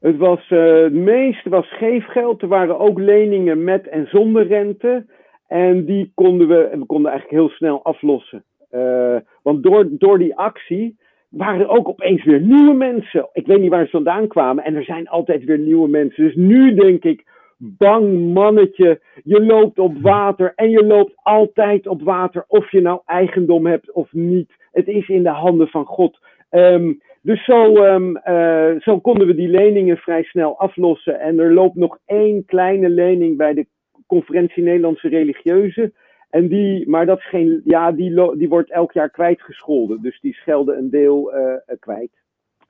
Het 0.00 0.16
was, 0.16 0.50
uh, 0.50 0.82
het 0.82 0.92
meeste 0.92 1.48
was 1.48 1.76
geefgeld. 1.76 2.42
Er 2.42 2.48
waren 2.48 2.78
ook 2.78 2.98
leningen 2.98 3.64
met 3.64 3.88
en 3.88 4.06
zonder 4.06 4.46
rente. 4.46 5.06
En 5.46 5.84
die 5.84 6.12
konden 6.14 6.48
we, 6.48 6.68
we 6.72 6.86
konden 6.86 7.10
eigenlijk 7.10 7.40
heel 7.40 7.56
snel 7.56 7.84
aflossen. 7.84 8.44
Uh, 8.72 9.16
want 9.42 9.62
door, 9.62 9.86
door 9.90 10.18
die 10.18 10.36
actie 10.36 10.96
waren 11.28 11.60
er 11.60 11.68
ook 11.68 11.88
opeens 11.88 12.24
weer 12.24 12.40
nieuwe 12.40 12.74
mensen. 12.74 13.28
Ik 13.32 13.46
weet 13.46 13.60
niet 13.60 13.70
waar 13.70 13.84
ze 13.84 13.90
vandaan 13.90 14.28
kwamen. 14.28 14.64
En 14.64 14.74
er 14.74 14.84
zijn 14.84 15.08
altijd 15.08 15.44
weer 15.44 15.58
nieuwe 15.58 15.88
mensen. 15.88 16.24
Dus 16.24 16.34
nu 16.34 16.74
denk 16.74 17.04
ik, 17.04 17.24
bang 17.58 18.32
mannetje, 18.32 19.00
je 19.24 19.44
loopt 19.44 19.78
op 19.78 19.96
water. 20.00 20.52
En 20.54 20.70
je 20.70 20.84
loopt 20.84 21.12
altijd 21.22 21.86
op 21.86 22.02
water. 22.02 22.44
Of 22.48 22.70
je 22.70 22.80
nou 22.80 23.00
eigendom 23.06 23.66
hebt 23.66 23.92
of 23.92 24.12
niet. 24.12 24.50
Het 24.72 24.88
is 24.88 25.08
in 25.08 25.22
de 25.22 25.28
handen 25.28 25.68
van 25.68 25.84
God. 25.84 26.18
Um, 26.50 27.00
dus 27.22 27.44
zo, 27.44 27.76
um, 27.76 28.20
uh, 28.28 28.80
zo 28.80 29.00
konden 29.00 29.26
we 29.26 29.34
die 29.34 29.48
leningen 29.48 29.96
vrij 29.96 30.22
snel 30.22 30.58
aflossen. 30.58 31.20
En 31.20 31.38
er 31.38 31.52
loopt 31.52 31.74
nog 31.74 31.98
één 32.06 32.44
kleine 32.44 32.88
lening 32.88 33.36
bij 33.36 33.54
de 33.54 33.66
Conferentie 34.06 34.62
Nederlandse 34.62 35.08
Religieuzen. 35.08 35.94
En 36.30 36.48
die, 36.48 36.88
maar 36.88 37.06
dat 37.06 37.18
is 37.18 37.28
geen, 37.28 37.60
ja, 37.64 37.92
die, 37.92 38.36
die 38.36 38.48
wordt 38.48 38.70
elk 38.70 38.92
jaar 38.92 39.10
kwijtgescholden. 39.10 40.02
Dus 40.02 40.20
die 40.20 40.34
schelden 40.34 40.78
een 40.78 40.90
deel 40.90 41.36
uh, 41.36 41.54
kwijt. 41.78 42.12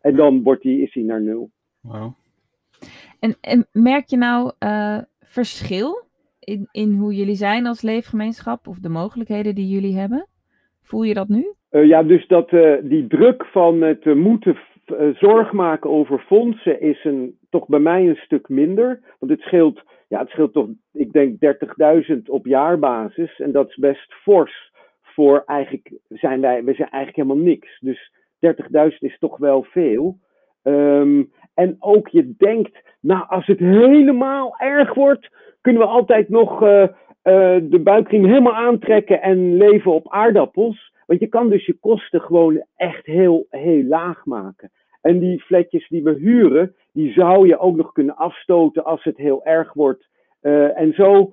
En 0.01 0.17
dan 0.17 0.43
wordt 0.43 0.63
die, 0.63 0.83
is 0.83 0.93
die 0.93 1.05
naar 1.05 1.23
nul. 1.23 1.51
Wow. 1.81 2.13
En, 3.21 3.37
en 3.41 3.67
merk 3.73 4.07
je 4.07 4.17
nou 4.17 4.53
uh, 4.65 4.99
verschil 5.21 6.03
in, 6.39 6.69
in 6.71 6.93
hoe 6.93 7.15
jullie 7.15 7.35
zijn 7.35 7.67
als 7.67 7.83
leefgemeenschap 7.83 8.67
of 8.67 8.79
de 8.79 8.89
mogelijkheden 8.89 9.55
die 9.55 9.69
jullie 9.69 9.97
hebben? 9.97 10.27
Voel 10.83 11.03
je 11.03 11.15
dat 11.15 11.29
nu? 11.29 11.53
Uh, 11.71 11.87
ja, 11.87 12.03
dus 12.03 12.27
dat 12.27 12.53
uh, 12.53 12.75
die 12.83 13.07
druk 13.07 13.45
van 13.45 13.81
het 13.81 14.05
moeten 14.05 14.59
zorg 15.15 15.53
maken 15.53 15.91
over 15.91 16.19
fondsen 16.19 16.81
is 16.81 17.05
een, 17.05 17.39
toch 17.51 17.67
bij 17.67 17.81
mij 17.81 18.09
een 18.09 18.17
stuk 18.17 18.49
minder. 18.49 19.01
Want 19.19 19.33
het 19.33 19.41
scheelt 19.41 19.83
ja, 20.09 20.19
het 20.19 20.29
scheelt 20.29 20.53
toch, 20.53 20.69
ik 20.93 21.13
denk 21.13 21.39
30.000 22.13 22.23
op 22.25 22.47
jaarbasis. 22.47 23.41
En 23.41 23.53
dat 23.53 23.69
is 23.69 23.77
best 23.77 24.13
fors 24.13 24.73
voor 25.03 25.43
eigenlijk, 25.47 25.93
zijn 26.09 26.41
wij, 26.41 26.65
we 26.65 26.75
zijn 26.75 26.91
eigenlijk 26.91 27.17
helemaal 27.17 27.45
niks. 27.45 27.79
Dus 27.81 28.13
30.000 28.47 28.99
is 28.99 29.19
toch 29.19 29.39
wel 29.39 29.63
veel. 29.63 30.19
Um, 30.63 31.33
en 31.55 31.77
ook 31.79 32.09
je 32.09 32.35
denkt, 32.39 32.83
nou 33.01 33.25
als 33.29 33.47
het 33.47 33.59
helemaal 33.59 34.55
erg 34.59 34.95
wordt, 34.95 35.31
kunnen 35.61 35.83
we 35.83 35.89
altijd 35.89 36.29
nog 36.29 36.63
uh, 36.63 36.69
uh, 36.81 36.89
de 37.63 37.81
buikriem 37.83 38.25
helemaal 38.25 38.55
aantrekken 38.55 39.23
en 39.23 39.57
leven 39.57 39.93
op 39.93 40.13
aardappels. 40.13 40.93
Want 41.07 41.21
je 41.21 41.27
kan 41.27 41.51
dus 41.51 41.67
je 41.67 41.79
kosten 41.81 42.21
gewoon 42.21 42.65
echt 42.77 43.07
heel, 43.07 43.47
heel 43.51 43.83
laag 43.83 44.25
maken. 44.25 44.71
En 45.01 45.19
die 45.19 45.41
flatjes 45.41 45.89
die 45.89 46.03
we 46.03 46.13
huren, 46.13 46.75
die 46.95 47.13
zou 47.13 47.47
je 47.47 47.59
ook 47.59 47.77
nog 47.77 47.93
kunnen 47.93 48.17
afstoten 48.17 48.85
als 48.85 49.05
het 49.05 49.17
heel 49.17 49.45
erg 49.45 49.73
wordt. 49.73 50.09
Uh, 50.43 50.79
en 50.79 50.93
zo 50.93 51.33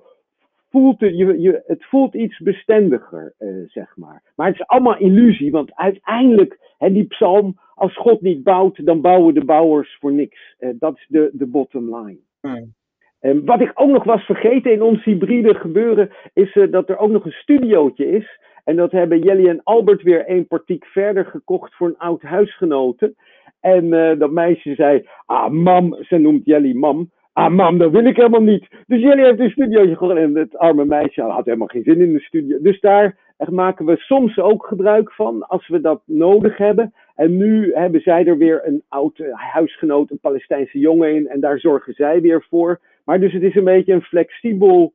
voelt 0.70 1.00
het, 1.00 1.16
je, 1.16 1.40
je, 1.40 1.62
het 1.66 1.84
voelt 1.84 2.14
iets 2.14 2.38
bestendiger, 2.38 3.34
uh, 3.38 3.68
zeg 3.68 3.96
maar. 3.96 4.22
Maar 4.36 4.46
het 4.46 4.60
is 4.60 4.66
allemaal 4.66 4.98
illusie, 4.98 5.50
want 5.50 5.74
uiteindelijk, 5.74 6.58
hè, 6.78 6.92
die 6.92 7.06
psalm, 7.06 7.58
als 7.74 7.96
God 7.96 8.20
niet 8.20 8.42
bouwt, 8.42 8.86
dan 8.86 9.00
bouwen 9.00 9.34
de 9.34 9.44
bouwers 9.44 9.96
voor 10.00 10.12
niks. 10.12 10.54
Uh, 10.60 10.70
dat 10.74 10.96
is 10.96 11.06
de, 11.08 11.30
de 11.32 11.46
bottom 11.46 11.96
line. 11.96 12.20
Hmm. 12.40 12.74
En 13.20 13.44
wat 13.44 13.60
ik 13.60 13.70
ook 13.74 13.90
nog 13.90 14.04
was 14.04 14.24
vergeten 14.24 14.72
in 14.72 14.82
ons 14.82 15.04
hybride 15.04 15.54
gebeuren, 15.54 16.10
is 16.32 16.58
dat 16.70 16.88
er 16.88 16.98
ook 16.98 17.10
nog 17.10 17.24
een 17.24 17.32
studiootje 17.32 18.06
is. 18.06 18.40
En 18.64 18.76
dat 18.76 18.92
hebben 18.92 19.22
Jelly 19.22 19.48
en 19.48 19.62
Albert 19.62 20.02
weer 20.02 20.30
een 20.30 20.46
partiek 20.46 20.84
verder 20.84 21.24
gekocht 21.24 21.74
voor 21.74 21.88
een 21.88 21.98
oud 21.98 22.22
huisgenote. 22.22 23.14
En 23.62 23.84
uh, 23.84 24.18
dat 24.18 24.30
meisje 24.30 24.74
zei, 24.74 25.08
ah 25.26 25.50
mam, 25.50 25.96
ze 26.00 26.18
noemt 26.18 26.44
Jelly 26.44 26.74
mam. 26.74 27.10
Ah 27.32 27.52
mam, 27.52 27.78
dat 27.78 27.90
wil 27.90 28.04
ik 28.04 28.16
helemaal 28.16 28.42
niet. 28.42 28.68
Dus 28.86 29.00
Jelly 29.00 29.24
heeft 29.24 29.40
een 29.40 29.50
studiootje 29.50 29.96
gekocht 29.96 30.16
en 30.16 30.36
het 30.36 30.58
arme 30.58 30.84
meisje 30.84 31.22
had 31.22 31.44
helemaal 31.44 31.66
geen 31.66 31.82
zin 31.82 32.00
in 32.00 32.12
de 32.12 32.20
studio. 32.20 32.58
Dus 32.60 32.80
daar 32.80 33.18
maken 33.50 33.86
we 33.86 33.96
soms 33.96 34.38
ook 34.38 34.66
gebruik 34.66 35.12
van 35.12 35.46
als 35.46 35.68
we 35.68 35.80
dat 35.80 36.02
nodig 36.06 36.56
hebben. 36.56 36.94
En 37.14 37.36
nu 37.36 37.72
hebben 37.74 38.00
zij 38.00 38.26
er 38.26 38.38
weer 38.38 38.60
een 38.64 38.82
oud 38.88 39.22
huisgenoot, 39.32 40.10
een 40.10 40.18
Palestijnse 40.18 40.78
jongen 40.78 41.14
in. 41.14 41.28
En 41.28 41.40
daar 41.40 41.58
zorgen 41.58 41.92
zij 41.92 42.20
weer 42.20 42.46
voor. 42.48 42.80
Maar 43.04 43.20
dus 43.20 43.32
het 43.32 43.42
is 43.42 43.54
een 43.54 43.64
beetje 43.64 43.92
een 43.92 44.02
flexibel 44.02 44.92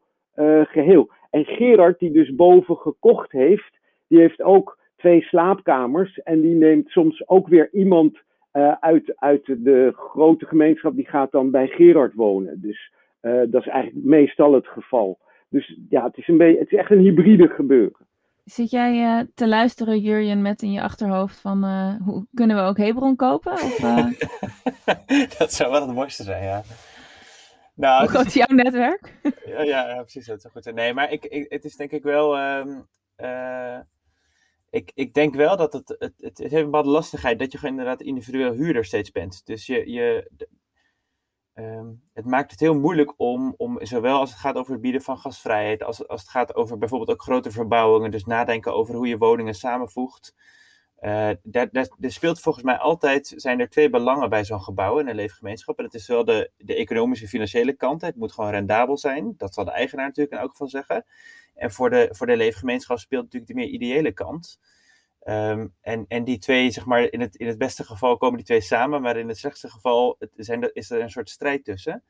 geheel. 0.63 1.09
En 1.29 1.45
Gerard, 1.45 1.99
die 1.99 2.11
dus 2.11 2.35
boven 2.35 2.75
gekocht 2.75 3.31
heeft, 3.31 3.77
die 4.07 4.19
heeft 4.19 4.41
ook 4.41 4.77
twee 4.97 5.21
slaapkamers. 5.21 6.21
En 6.21 6.41
die 6.41 6.55
neemt 6.55 6.89
soms 6.89 7.27
ook 7.27 7.47
weer 7.47 7.69
iemand 7.71 8.25
uh, 8.57 8.75
uit, 8.79 9.13
uit 9.15 9.45
de 9.45 9.91
grote 9.95 10.45
gemeenschap, 10.45 10.95
die 10.95 11.07
gaat 11.07 11.31
dan 11.31 11.51
bij 11.51 11.67
Gerard 11.67 12.13
wonen. 12.13 12.61
Dus 12.61 12.93
uh, 13.21 13.41
dat 13.47 13.61
is 13.61 13.67
eigenlijk 13.67 14.05
meestal 14.05 14.53
het 14.53 14.67
geval. 14.67 15.19
Dus 15.49 15.79
ja, 15.89 16.03
het 16.03 16.17
is, 16.17 16.27
een 16.27 16.37
beetje, 16.37 16.59
het 16.59 16.71
is 16.71 16.77
echt 16.77 16.91
een 16.91 16.99
hybride 16.99 17.47
gebeuren. 17.47 18.05
Zit 18.43 18.69
jij 18.69 19.03
uh, 19.03 19.19
te 19.35 19.47
luisteren, 19.47 19.99
Jurjen, 19.99 20.41
met 20.41 20.61
in 20.61 20.71
je 20.71 20.81
achterhoofd 20.81 21.41
van 21.41 21.63
hoe 22.05 22.25
kunnen 22.33 22.55
we 22.55 22.61
ook 22.61 22.77
Hebron 22.77 23.15
kopen? 23.15 23.51
Of, 23.51 23.77
dat 25.37 25.53
zou 25.53 25.71
wel 25.71 25.81
het 25.87 25.95
mooiste 25.95 26.23
zijn, 26.23 26.43
ja. 26.43 26.61
Nou, 27.75 27.99
Hoe 27.99 28.09
groot 28.09 28.25
is 28.25 28.33
jouw 28.33 28.55
netwerk? 28.55 29.13
Ja, 29.45 29.61
ja, 29.61 30.01
precies. 30.01 30.25
Dat 30.25 30.37
is 30.37 30.51
goed. 30.51 30.73
Nee, 30.73 30.93
maar 30.93 31.11
ik, 31.11 31.25
ik, 31.25 31.45
het 31.51 31.65
is 31.65 31.75
denk 31.75 31.91
ik 31.91 32.03
wel. 32.03 32.37
ehm, 32.37 32.69
eh, 33.15 33.79
ik, 34.69 34.91
ik 34.93 35.13
denk 35.13 35.35
wel 35.35 35.57
dat 35.57 35.73
het, 35.73 35.95
het, 35.99 36.13
het, 36.17 36.37
heeft 36.37 36.53
een 36.53 36.63
bepaalde 36.63 36.89
lastigheid 36.89 37.39
dat 37.39 37.51
je 37.51 37.57
gewoon 37.57 37.77
inderdaad 37.77 38.01
individueel 38.01 38.53
huurder 38.53 38.85
steeds 38.85 39.11
bent. 39.11 39.45
Dus 39.45 39.65
je, 39.65 39.91
je, 39.91 40.31
ehm, 41.53 41.87
het 42.13 42.25
maakt 42.25 42.51
het 42.51 42.59
heel 42.59 42.79
moeilijk 42.79 43.13
om, 43.17 43.53
om, 43.57 43.85
zowel 43.85 44.19
als 44.19 44.29
het 44.29 44.39
gaat 44.39 44.55
over 44.55 44.71
het 44.71 44.81
bieden 44.81 45.01
van 45.01 45.17
gastvrijheid, 45.17 45.83
als, 45.83 46.07
als 46.07 46.21
het 46.21 46.29
gaat 46.29 46.55
over 46.55 46.77
bijvoorbeeld 46.77 47.11
ook 47.11 47.21
grote 47.21 47.51
verbouwingen, 47.51 48.11
dus 48.11 48.25
nadenken 48.25 48.73
over 48.73 48.95
hoe 48.95 49.07
je 49.07 49.17
woningen 49.17 49.53
samenvoegt. 49.53 50.35
Daar, 51.43 51.67
er 51.71 52.11
speelt 52.11 52.39
volgens 52.39 52.63
mij 52.63 52.77
altijd, 52.77 53.33
zijn 53.35 53.59
er 53.59 53.69
twee 53.69 53.89
belangen 53.89 54.29
bij 54.29 54.45
zo'n 54.45 54.61
gebouw 54.61 54.99
en 54.99 55.07
een 55.07 55.15
leefgemeenschap. 55.15 55.77
En 55.77 55.83
dat 55.83 55.93
is 55.93 56.07
wel 56.07 56.25
de, 56.25 56.51
de 56.57 56.75
economische 56.75 57.27
financiële 57.27 57.73
kant. 57.73 58.01
Het 58.01 58.15
moet 58.15 58.31
gewoon 58.31 58.49
rendabel 58.49 58.97
zijn. 58.97 59.33
Dat 59.37 59.53
zal 59.53 59.65
de 59.65 59.71
eigenaar 59.71 60.05
natuurlijk 60.05 60.35
in 60.35 60.41
elk 60.41 60.51
geval 60.51 60.67
zeggen. 60.67 61.05
En 61.57 61.71
voor 61.71 61.89
de, 61.89 62.07
voor 62.11 62.27
de 62.27 62.37
leefgemeenschap 62.37 62.99
speelt 62.99 63.23
natuurlijk 63.23 63.51
de 63.51 63.57
meer 63.57 63.69
ideële 63.69 64.11
kant. 64.11 64.59
Ehm, 65.19 65.67
en, 65.81 66.05
en 66.07 66.23
die 66.23 66.37
twee, 66.37 66.71
zeg 66.71 66.85
maar, 66.85 67.11
in 67.11 67.21
het, 67.21 67.35
in 67.35 67.47
het 67.47 67.57
beste 67.57 67.83
geval 67.83 68.17
komen 68.17 68.37
die 68.37 68.45
twee 68.45 68.61
samen, 68.61 69.01
maar 69.01 69.17
in 69.17 69.27
het 69.27 69.37
slechtste 69.37 69.69
geval 69.69 70.15
het, 70.19 70.31
zijn 70.35 70.73
is 70.73 70.89
er 70.89 71.01
een 71.01 71.09
soort 71.09 71.29
strijd 71.29 71.63
tussen. 71.63 72.03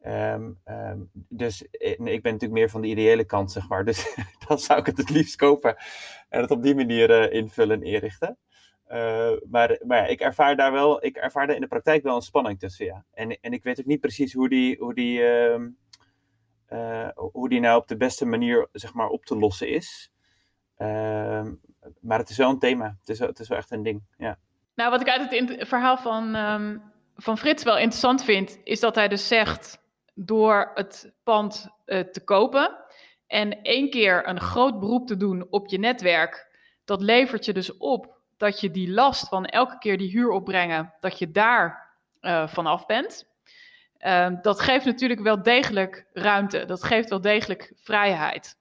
Ehm, 0.00 0.50
ehm, 0.64 0.98
dus 1.12 1.68
eh, 1.68 1.90
ik 1.90 1.98
ben 1.98 2.32
natuurlijk 2.32 2.52
meer 2.52 2.70
van 2.70 2.80
de 2.80 2.88
ideële 2.88 3.24
kant, 3.24 3.52
zeg 3.52 3.68
maar. 3.68 3.84
Dus 3.84 4.14
dan 4.48 4.58
zou 4.58 4.80
ik 4.80 4.86
het 4.86 4.96
het 4.96 5.10
liefst 5.10 5.36
kopen 5.36 5.76
en 6.28 6.40
het 6.40 6.50
op 6.50 6.62
die 6.62 6.74
manier 6.74 7.10
eh, 7.10 7.38
invullen 7.38 7.80
en 7.80 7.86
inrichten. 7.86 8.38
Eh, 8.86 9.32
maar, 9.50 9.80
maar 9.86 9.98
ja, 9.98 10.06
ik 10.06 10.20
ervaar 10.20 10.56
daar 10.56 10.72
wel, 10.72 11.04
ik 11.04 11.16
ervaar 11.16 11.46
daar 11.46 11.54
in 11.54 11.60
de 11.62 11.68
praktijk 11.68 12.02
wel 12.02 12.16
een 12.16 12.22
spanning 12.22 12.58
tussen, 12.58 12.86
ja. 12.86 13.04
En, 13.12 13.38
en 13.40 13.52
ik 13.52 13.62
weet 13.62 13.80
ook 13.80 13.86
niet 13.86 14.00
precies 14.00 14.32
hoe 14.32 14.48
die, 14.48 14.76
hoe 14.78 14.94
die, 14.94 15.20
eh, 16.72 17.08
hoe 17.14 17.48
die 17.48 17.60
nou 17.60 17.80
op 17.80 17.88
de 17.88 17.96
beste 17.96 18.26
manier, 18.26 18.68
zeg 18.72 18.94
maar, 18.94 19.08
op 19.08 19.24
te 19.24 19.36
lossen 19.36 19.68
is. 19.68 20.10
Ehm, 20.76 21.52
maar 22.00 22.18
het 22.18 22.28
is 22.28 22.36
wel 22.36 22.50
een 22.50 22.58
thema. 22.58 22.96
Het 23.00 23.08
is, 23.08 23.18
wel- 23.18 23.28
het 23.28 23.38
is 23.38 23.48
wel 23.48 23.58
echt 23.58 23.70
een 23.70 23.82
ding, 23.82 24.02
ja. 24.16 24.38
Nou, 24.74 24.90
wat 24.90 25.00
ik 25.00 25.08
uit 25.08 25.30
het 25.30 25.68
verhaal 25.68 25.96
van, 25.96 26.34
ehm, 26.34 26.78
van 27.16 27.38
Frits 27.38 27.62
wel 27.62 27.76
interessant 27.78 28.24
vind, 28.24 28.58
is 28.64 28.80
dat 28.80 28.94
hij 28.94 29.08
dus 29.08 29.28
zegt: 29.28 29.78
door 30.14 30.70
het 30.74 31.12
pand 31.22 31.68
eh, 31.84 32.00
te 32.00 32.24
kopen 32.24 32.76
en 33.26 33.62
één 33.62 33.90
keer 33.90 34.28
een 34.28 34.40
groot 34.40 34.80
beroep 34.80 35.06
te 35.06 35.16
doen 35.16 35.46
op 35.50 35.68
je 35.68 35.78
netwerk, 35.78 36.56
dat 36.84 37.02
levert 37.02 37.44
je 37.44 37.52
dus 37.52 37.76
op 37.76 38.20
dat 38.36 38.60
je 38.60 38.70
die 38.70 38.90
last 38.90 39.28
van 39.28 39.44
elke 39.46 39.78
keer 39.78 39.98
die 39.98 40.10
huur 40.10 40.30
opbrengen, 40.30 40.94
dat 41.00 41.18
je 41.18 41.30
daar 41.30 41.90
eh 42.20 42.48
vanaf 42.48 42.86
bent. 42.86 43.30
Ehm, 44.02 44.36
dat 44.40 44.60
geeft 44.60 44.84
natuurlijk 44.84 45.20
wel 45.20 45.42
degelijk 45.42 46.06
ruimte. 46.12 46.64
Dat 46.64 46.84
geeft 46.84 47.08
wel 47.08 47.20
degelijk 47.20 47.72
vrijheid. 47.76 48.56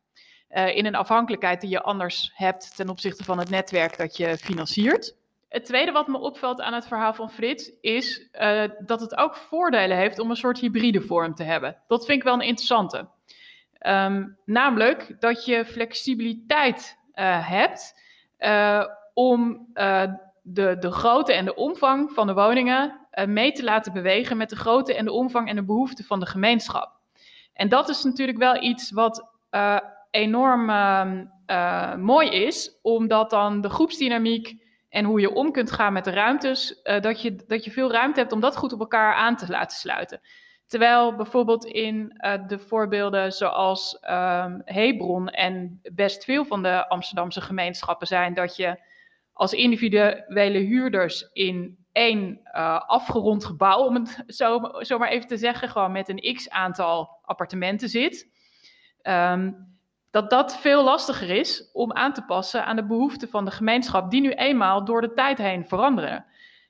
Eh, 0.47 0.75
in 0.75 0.85
een 0.85 0.95
afhankelijkheid 0.95 1.61
die 1.61 1.69
je 1.69 1.81
anders 1.81 2.31
hebt 2.33 2.75
ten 2.75 2.89
opzichte 2.89 3.23
van 3.23 3.37
het 3.37 3.49
netwerk 3.49 3.97
dat 3.97 4.17
je 4.17 4.37
financiert. 4.37 5.15
Het 5.49 5.65
tweede 5.65 5.91
wat 5.91 6.07
me 6.07 6.17
opvalt 6.17 6.61
aan 6.61 6.73
het 6.73 6.87
verhaal 6.87 7.13
van 7.13 7.31
Frits 7.31 7.71
is 7.81 8.29
eh, 8.31 8.63
dat 8.79 9.01
het 9.01 9.17
ook 9.17 9.35
voordelen 9.35 9.97
heeft 9.97 10.19
om 10.19 10.29
een 10.29 10.35
soort 10.35 10.59
hybride 10.59 11.01
vorm 11.01 11.35
te 11.35 11.43
hebben. 11.43 11.77
Dat 11.87 12.05
vind 12.05 12.17
ik 12.17 12.23
wel 12.23 12.33
een 12.33 12.41
interessante. 12.41 13.07
Ehm, 13.73 14.27
namelijk 14.45 15.15
dat 15.19 15.45
je 15.45 15.65
flexibiliteit 15.65 16.97
eh, 17.13 17.49
hebt 17.49 17.99
om 19.13 19.67
de, 20.41 20.77
de 20.79 20.91
grootte 20.91 21.33
en 21.33 21.45
de 21.45 21.55
omvang 21.55 22.11
van 22.11 22.27
de 22.27 22.33
woningen 22.33 23.07
eh, 23.11 23.27
mee 23.27 23.51
te 23.51 23.63
laten 23.63 23.93
bewegen 23.93 24.37
met 24.37 24.49
de 24.49 24.55
grootte 24.55 24.95
en 24.95 25.05
de 25.05 25.11
omvang 25.11 25.49
en 25.49 25.55
de 25.55 25.63
behoeften 25.63 26.05
van 26.05 26.19
de 26.19 26.25
gemeenschap. 26.25 26.99
En 27.53 27.69
dat 27.69 27.89
is 27.89 28.03
natuurlijk 28.03 28.37
wel 28.37 28.63
iets 28.63 28.91
wat 28.91 29.29
eh, 29.49 29.79
enorm 30.11 30.69
ehm, 30.69 31.25
eh, 31.45 31.95
mooi 31.95 32.29
is, 32.29 32.79
omdat 32.81 33.29
dan 33.29 33.61
de 33.61 33.69
groepsdynamiek 33.69 34.69
en 34.89 35.05
hoe 35.05 35.19
je 35.19 35.33
om 35.33 35.51
kunt 35.51 35.71
gaan 35.71 35.93
met 35.93 36.03
de 36.03 36.11
ruimtes, 36.11 36.81
dat, 37.01 37.21
je, 37.21 37.35
dat 37.47 37.63
je 37.63 37.71
veel 37.71 37.91
ruimte 37.91 38.19
hebt 38.19 38.31
om 38.31 38.39
dat 38.39 38.57
goed 38.57 38.73
op 38.73 38.79
elkaar 38.79 39.13
aan 39.13 39.35
te 39.35 39.49
laten 39.49 39.77
sluiten. 39.77 40.21
Terwijl 40.67 41.15
bijvoorbeeld 41.15 41.65
in 41.65 42.07
de 42.47 42.59
voorbeelden 42.59 43.31
zoals 43.31 43.99
ehm 43.99 44.59
Hebron 44.65 45.27
en 45.27 45.79
best 45.93 46.23
veel 46.23 46.45
van 46.45 46.63
de 46.63 46.87
Amsterdamse 46.87 47.41
gemeenschappen 47.41 48.07
zijn 48.07 48.33
dat 48.33 48.55
je 48.55 48.79
als 49.41 49.53
individuele 49.53 50.57
huurders 50.57 51.29
in 51.33 51.77
één 51.91 52.39
eh, 52.43 52.81
afgerond 52.87 53.45
gebouw, 53.45 53.85
om 53.85 53.95
het 53.95 54.23
zo, 54.27 54.97
maar 54.97 55.09
even 55.09 55.27
te 55.27 55.37
zeggen, 55.37 55.69
gewoon 55.69 55.91
met 55.91 56.09
een 56.09 56.33
x 56.35 56.49
aantal 56.49 57.09
appartementen 57.21 57.89
zit. 57.89 58.29
Ehm, 59.01 59.51
dat 60.11 60.29
dat 60.29 60.57
veel 60.57 60.83
lastiger 60.83 61.29
is 61.29 61.69
om 61.73 61.93
aan 61.93 62.13
te 62.13 62.25
passen 62.25 62.65
aan 62.65 62.75
de 62.75 62.85
behoeften 62.85 63.29
van 63.29 63.45
de 63.45 63.51
gemeenschap, 63.51 64.11
die 64.11 64.21
nu 64.21 64.31
eenmaal 64.31 64.85
door 64.85 65.01
de 65.01 65.13
tijd 65.13 65.37
heen 65.37 65.67
veranderen. 65.67 66.25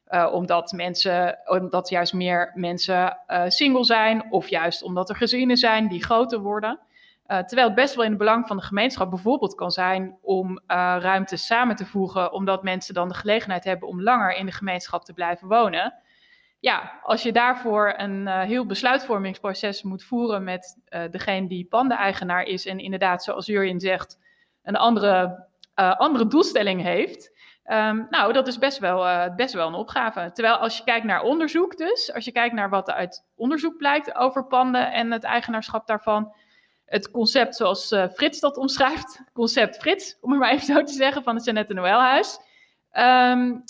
Uh, 0.08 0.30
omdat, 0.34 0.72
mensen, 0.72 1.40
omdat 1.46 1.90
juist 1.90 2.14
meer 2.14 2.52
mensen 2.56 3.18
uh, 3.28 3.44
single 3.48 3.84
zijn, 3.84 4.32
of 4.32 4.48
juist 4.48 4.84
omdat 4.84 5.10
er 5.10 5.16
gezinnen 5.16 5.58
zijn 5.58 5.88
die 5.88 6.04
groter 6.04 6.40
worden. 6.40 6.80
Uh, 7.32 7.38
terwijl 7.38 7.68
het 7.68 7.76
best 7.76 7.96
wel 7.96 8.04
in 8.04 8.10
het 8.10 8.20
belang 8.20 8.48
van 8.48 8.58
de 8.58 8.64
gemeenschap 8.64 9.10
bijvoorbeeld 9.10 9.56
kan 9.56 9.72
zijn 9.72 10.18
om 10.22 10.52
uh, 10.52 10.58
ruimte 11.00 11.38
samen 11.38 11.76
te 11.76 11.86
voegen, 11.86 12.32
omdat 12.32 12.64
mensen 12.64 12.94
dan 12.94 13.08
de 13.08 13.14
gelegenheid 13.14 13.64
hebben 13.64 13.88
om 13.88 14.02
langer 14.02 14.36
in 14.36 14.46
de 14.46 14.52
gemeenschap 14.52 15.06
te 15.06 15.14
blijven 15.14 15.48
wonen. 15.48 15.94
Ja, 16.60 17.00
als 17.04 17.24
je 17.24 17.32
daarvoor 17.32 17.94
een 17.98 18.22
uh, 18.22 18.42
heel 18.42 18.66
besluitvormingsproces 18.66 19.84
moet 19.84 20.04
voeren 20.04 20.44
met 20.44 20.78
degene 21.12 21.48
die 21.48 21.66
pandeneigenaar 21.66 22.44
is 22.44 22.66
en 22.66 22.80
inderdaad, 22.80 23.24
zoals 23.24 23.46
Jurjen 23.46 23.80
zegt, 23.80 24.20
een 24.64 24.76
andere, 24.76 25.48
andere 25.76 26.28
doelstelling 26.28 26.82
heeft. 26.82 27.40
Um, 27.66 28.08
nou, 28.10 28.34
dat 28.34 28.48
is 28.48 28.58
best 28.58 28.78
wel, 28.80 29.34
best 29.36 29.54
wel 29.54 29.68
een 29.68 29.74
opgave. 29.74 30.32
Terwijl 30.34 30.56
als 30.56 30.78
je 30.78 30.84
kijkt 30.84 31.06
naar 31.06 31.22
onderzoek 31.22 31.78
dus, 31.78 32.14
als 32.14 32.26
je 32.26 32.32
kijkt 32.32 32.56
naar 32.56 32.70
wat 32.70 32.92
uit 32.92 33.28
onderzoek 33.36 33.78
blijkt 33.78 34.16
over 34.16 34.48
panden 34.48 34.92
en 34.92 35.12
het 35.12 35.24
eigenaarschap 35.24 35.88
daarvan, 35.88 36.34
het 36.92 37.12
concept 37.12 37.56
zoals 37.56 37.92
uh, 37.92 38.08
Frits 38.14 38.40
dat 38.40 38.58
omschrijft, 38.58 39.22
concept 39.34 39.78
Frits, 39.78 40.18
om 40.22 40.32
het 40.32 40.40
maar 40.40 40.52
even 40.52 40.66
zo 40.66 40.84
te 40.84 40.94
zeggen, 40.94 41.24
van 41.24 41.36
het 41.36 41.44
Jeannette 41.44 41.74
Noëlhuis, 41.74 42.40
um, 42.94 43.64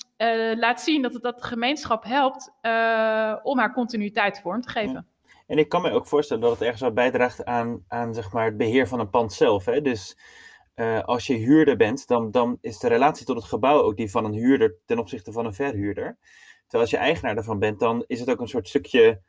laat 0.55 0.81
zien 0.81 1.01
dat 1.01 1.13
het 1.13 1.23
dat 1.23 1.39
de 1.39 1.45
gemeenschap 1.45 2.03
helpt 2.03 2.51
uh, 2.61 3.35
om 3.43 3.59
haar 3.59 3.73
continuïteit 3.73 4.39
vorm 4.41 4.61
te 4.61 4.69
geven. 4.69 5.07
En 5.47 5.57
ik 5.57 5.69
kan 5.69 5.81
me 5.81 5.91
ook 5.91 6.07
voorstellen 6.07 6.43
dat 6.43 6.51
het 6.51 6.61
ergens 6.61 6.81
wel 6.81 6.93
bijdraagt 6.93 7.45
aan, 7.45 7.83
aan 7.87 8.13
zeg 8.13 8.31
maar, 8.31 8.45
het 8.45 8.57
beheer 8.57 8.87
van 8.87 8.99
een 8.99 9.09
pand 9.09 9.33
zelf. 9.33 9.65
Hè? 9.65 9.81
Dus 9.81 10.17
als 11.05 11.27
je 11.27 11.33
huurder 11.33 11.77
bent, 11.77 12.07
dan, 12.07 12.31
dan 12.31 12.57
is 12.61 12.79
de 12.79 12.87
relatie 12.87 13.25
tot 13.25 13.35
het 13.35 13.45
gebouw 13.45 13.81
ook 13.81 13.97
die 13.97 14.11
van 14.11 14.25
een 14.25 14.33
huurder 14.33 14.75
ten 14.85 14.99
opzichte 14.99 15.31
van 15.31 15.45
een 15.45 15.53
verhuurder. 15.53 16.17
Terwijl 16.61 16.83
als 16.83 16.91
je 16.91 16.97
eigenaar 16.97 17.37
ervan 17.37 17.59
bent, 17.59 17.79
dan 17.79 18.03
is 18.07 18.19
het 18.19 18.29
ook 18.29 18.39
een 18.39 18.47
soort 18.47 18.67
stukje, 18.67 19.21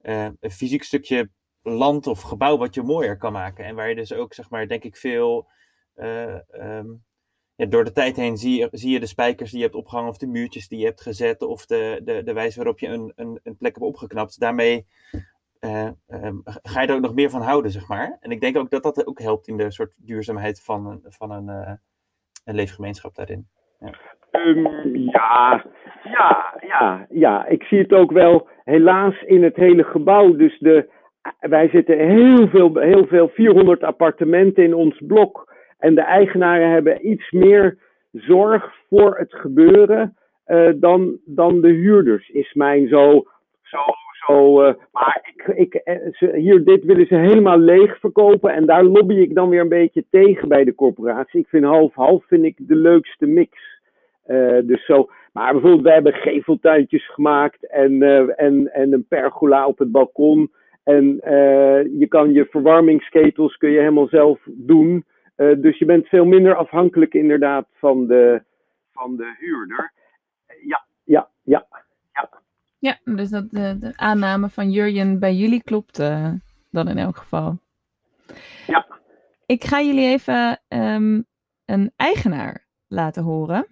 een 0.00 0.38
fysiek 0.50 0.82
stukje 0.82 1.30
land 1.62 2.06
of 2.06 2.22
gebouw 2.22 2.56
wat 2.56 2.74
je 2.74 2.82
mooier 2.82 3.16
kan 3.16 3.32
maken. 3.32 3.64
En 3.64 3.74
waar 3.74 3.88
je 3.88 3.94
dus 3.94 4.12
ook, 4.12 4.34
zeg 4.34 4.50
maar, 4.50 4.68
denk 4.68 4.84
ik 4.84 4.96
veel. 4.96 5.48
Uh, 5.96 6.36
um, 6.52 7.02
ja, 7.54 7.66
door 7.66 7.84
de 7.84 7.92
tijd 7.92 8.16
heen 8.16 8.36
zie 8.36 8.58
je, 8.58 8.68
zie 8.70 8.92
je 8.92 9.00
de 9.00 9.06
spijkers 9.06 9.50
die 9.50 9.58
je 9.58 9.64
hebt 9.64 9.76
opgehangen, 9.76 10.10
of 10.10 10.18
de 10.18 10.26
muurtjes 10.26 10.68
die 10.68 10.78
je 10.78 10.84
hebt 10.84 11.02
gezet, 11.02 11.42
of 11.42 11.66
de, 11.66 12.00
de, 12.04 12.22
de 12.22 12.32
wijze 12.32 12.56
waarop 12.56 12.78
je 12.78 12.88
een, 12.88 13.12
een, 13.16 13.40
een 13.42 13.56
plek 13.56 13.74
hebt 13.74 13.86
opgeknapt. 13.86 14.40
Daarmee 14.40 14.86
uh, 15.60 15.88
um, 16.08 16.42
ga 16.44 16.80
je 16.80 16.86
er 16.86 16.94
ook 16.94 17.00
nog 17.00 17.14
meer 17.14 17.30
van 17.30 17.42
houden, 17.42 17.70
zeg 17.70 17.88
maar. 17.88 18.16
En 18.20 18.30
ik 18.30 18.40
denk 18.40 18.56
ook 18.56 18.70
dat 18.70 18.82
dat 18.82 19.06
ook 19.06 19.20
helpt 19.20 19.48
in 19.48 19.56
de 19.56 19.70
soort 19.70 20.06
duurzaamheid 20.06 20.62
van 20.62 20.86
een, 20.86 21.00
van 21.04 21.30
een, 21.30 21.48
uh, 21.48 21.72
een 22.44 22.54
leefgemeenschap 22.54 23.14
daarin. 23.14 23.48
Ja. 23.80 23.94
Um, 24.30 24.96
ja, 24.96 25.64
ja, 26.04 26.54
ja, 26.60 27.06
ja. 27.10 27.46
Ik 27.46 27.62
zie 27.62 27.78
het 27.78 27.92
ook 27.92 28.12
wel 28.12 28.48
helaas 28.64 29.22
in 29.22 29.42
het 29.42 29.56
hele 29.56 29.84
gebouw. 29.84 30.36
Dus 30.36 30.58
de, 30.58 30.90
wij 31.40 31.68
zitten 31.68 31.98
heel 31.98 32.48
veel, 32.48 32.78
heel 32.78 33.06
veel, 33.06 33.28
400 33.28 33.82
appartementen 33.82 34.64
in 34.64 34.74
ons 34.74 35.02
blok. 35.06 35.52
En 35.78 35.94
de 35.94 36.00
eigenaren 36.00 36.70
hebben 36.70 37.10
iets 37.10 37.30
meer 37.30 37.78
zorg 38.12 38.74
voor 38.88 39.18
het 39.18 39.34
gebeuren 39.34 40.16
uh, 40.46 40.70
dan, 40.76 41.18
dan 41.24 41.60
de 41.60 41.68
huurders, 41.68 42.28
is 42.28 42.52
mijn 42.52 42.88
zo, 42.88 43.24
zo, 43.62 43.78
zo. 44.26 44.66
Uh, 44.66 44.74
maar 44.92 45.32
ik, 45.34 45.56
ik, 45.56 45.80
ze, 46.12 46.36
hier, 46.36 46.64
dit 46.64 46.84
willen 46.84 47.06
ze 47.06 47.14
helemaal 47.14 47.58
leeg 47.58 47.98
verkopen 47.98 48.52
en 48.52 48.66
daar 48.66 48.84
lobby 48.84 49.14
ik 49.14 49.34
dan 49.34 49.48
weer 49.48 49.60
een 49.60 49.68
beetje 49.68 50.04
tegen 50.10 50.48
bij 50.48 50.64
de 50.64 50.74
corporatie. 50.74 51.40
Ik 51.40 51.48
vind 51.48 51.64
half-half 51.64 52.24
vind 52.26 52.44
ik 52.44 52.56
de 52.58 52.76
leukste 52.76 53.26
mix. 53.26 53.80
Dus 54.64 54.84
zo, 54.84 55.08
maar 55.32 55.52
bijvoorbeeld, 55.52 55.82
wij 55.82 55.94
hebben 55.94 56.12
geveltuintjes 56.12 57.12
gemaakt 57.12 57.66
en, 57.66 58.02
en, 58.36 58.72
en 58.72 58.92
een 58.92 59.06
pergola 59.08 59.66
op 59.66 59.78
het 59.78 59.92
balkon. 59.92 60.50
En 60.82 61.04
je 61.98 62.06
kan 62.08 62.32
je 62.32 62.46
verwarmingsketels 62.50 63.56
kun 63.56 63.70
je 63.70 63.78
helemaal 63.78 64.08
zelf 64.08 64.40
doen. 64.46 65.04
Uh, 65.36 65.62
dus 65.62 65.78
je 65.78 65.84
bent 65.84 66.08
veel 66.08 66.24
minder 66.24 66.54
afhankelijk 66.54 67.14
inderdaad 67.14 67.66
van 67.72 68.06
de, 68.06 68.42
van 68.92 69.16
de 69.16 69.34
huurder. 69.38 69.92
Ja, 70.66 70.84
ja, 71.04 71.28
ja, 71.42 71.66
ja. 72.12 72.28
Ja, 72.78 72.98
dus 73.04 73.30
dat 73.30 73.50
de, 73.50 73.76
de 73.78 73.92
aanname 73.96 74.48
van 74.48 74.70
Jurjen 74.70 75.18
bij 75.18 75.34
jullie 75.34 75.62
klopt 75.62 76.00
uh, 76.00 76.32
dan 76.70 76.88
in 76.88 76.98
elk 76.98 77.16
geval. 77.16 77.58
Ja. 78.66 78.86
Ik 79.46 79.64
ga 79.64 79.80
jullie 79.80 80.06
even 80.08 80.60
um, 80.68 81.24
een 81.64 81.92
eigenaar 81.96 82.66
laten 82.88 83.22
horen. 83.22 83.66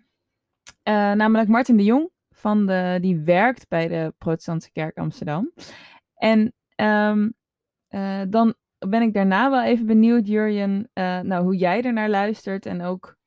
Uh, 0.89 1.13
namelijk 1.13 1.49
Martin 1.49 1.77
de 1.77 1.85
Jong, 1.85 2.11
van 2.31 2.67
de, 2.67 2.99
die 3.01 3.21
werkt 3.25 3.69
bij 3.69 3.89
de 3.89 4.15
Protestantse 4.19 4.73
Kerk 4.73 4.99
Amsterdam. 4.99 5.53
En 6.15 6.53
um, 6.81 7.35
dan 8.31 8.55
ben 8.79 9.03
ik 9.03 9.15
daarna 9.15 9.51
wel 9.51 9.63
even 9.63 9.87
benieuwd, 9.87 10.27
Jurjen, 10.27 10.91
nou, 11.23 11.43
hoe 11.43 11.57
jij 11.57 11.83
ernaar 11.83 12.09
luistert 12.09 12.67
en 12.67 12.83
ook 12.83 13.19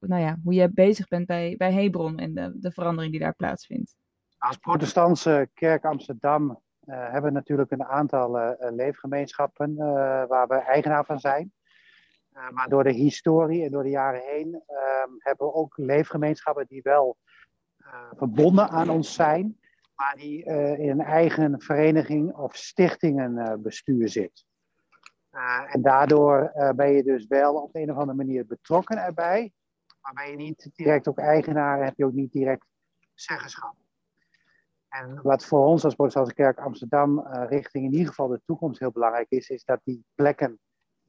nou 0.00 0.22
ja, 0.22 0.38
hoe 0.44 0.54
je 0.54 0.70
bezig 0.72 1.08
bent 1.08 1.26
bij, 1.26 1.54
bij 1.56 1.72
Hebron 1.72 2.18
en 2.18 2.34
de, 2.34 2.52
de 2.60 2.72
verandering 2.72 3.12
die 3.12 3.22
daar 3.22 3.34
plaatsvindt. 3.34 3.96
Als 4.38 4.56
protestantse 4.56 5.48
kerk 5.54 5.84
Amsterdam 5.84 6.62
hebben 6.84 7.22
we 7.22 7.30
natuurlijk 7.30 7.70
een 7.70 7.84
aantal 7.84 8.56
leefgemeenschappen 8.58 9.74
waar 10.28 10.46
we 10.46 10.54
eigenaar 10.54 11.04
van 11.04 11.18
zijn. 11.18 11.52
maar 12.50 12.68
door 12.68 12.84
de 12.84 12.92
historie 12.92 13.64
en 13.64 13.70
door 13.70 13.82
de 13.82 13.90
jaren 13.90 14.22
heen 14.24 14.62
ehm, 14.66 15.10
hebben 15.18 15.46
we 15.46 15.52
ook 15.52 15.76
leefgemeenschappen 15.76 16.66
die 16.68 16.82
wel 16.82 17.16
verbonden 18.16 18.68
aan 18.68 18.88
ons 18.88 19.14
zijn, 19.14 19.58
maar 19.94 20.14
die 20.16 20.44
in 20.78 20.88
een 20.90 21.00
eigen 21.00 21.60
vereniging 21.60 22.34
of 22.34 22.56
stichtingenbestuur 22.56 24.08
zit. 24.08 24.44
en 25.66 25.82
daardoor 25.82 26.52
ben 26.76 26.90
je 26.90 27.02
dus 27.02 27.26
wel 27.26 27.54
op 27.54 27.74
een 27.74 27.90
of 27.90 27.96
andere 27.96 28.16
manier 28.16 28.46
betrokken 28.46 28.98
erbij, 28.98 29.52
maar 30.00 30.12
ben 30.12 30.30
je 30.30 30.36
niet 30.36 30.70
direct 30.74 31.08
ook 31.08 31.18
eigenaar, 31.18 31.84
heb 31.84 31.96
je 31.96 32.04
ook 32.04 32.12
niet 32.12 32.32
direct 32.32 32.66
zeggenschap. 33.14 33.74
En 34.88 35.22
wat 35.22 35.44
voor 35.44 35.66
ons 35.66 35.84
als 35.84 35.94
Protestantse 35.94 36.34
Kerk 36.34 36.58
Amsterdam 36.58 37.26
richting 37.28 37.84
in 37.84 37.92
ieder 37.92 38.08
geval 38.08 38.28
de 38.28 38.40
toekomst 38.44 38.80
heel 38.80 38.92
belangrijk 38.92 39.30
is, 39.30 39.48
is 39.48 39.64
dat 39.64 39.80
die 39.84 40.04
plekken 40.14 40.58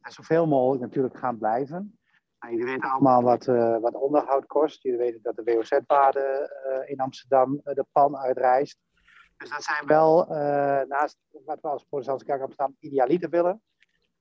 zoveel 0.02 0.48
mogelijk 0.48 0.82
natuurlijk 0.82 1.18
gaan 1.18 1.38
blijven. 1.38 2.00
Nou, 2.46 2.58
jullie 2.58 2.74
weten 2.74 2.90
allemaal 2.90 3.24
wat, 3.24 3.48
uh, 3.48 3.78
wat 3.78 3.94
onderhoud 3.94 4.46
kost. 4.46 4.84
Jullie 4.84 5.00
weten 5.00 5.20
dat 5.22 5.36
de 5.36 5.44
WOZ-waarde 5.44 6.52
uh, 6.68 6.90
in 6.90 7.00
Amsterdam 7.00 7.62
de 7.64 7.86
pan 7.92 8.18
uitreist. 8.18 8.80
Dus 9.38 9.50
dat 9.50 9.64
zijn 9.64 9.88
wel, 9.88 10.26
naast 10.88 11.18
wat 11.46 11.62
we 11.62 11.68
als 11.68 11.84
Protestantse 11.84 12.26
Kerk 12.26 12.42
Amsterdam 12.42 12.76
idealiter 12.80 13.30
willen, 13.30 13.62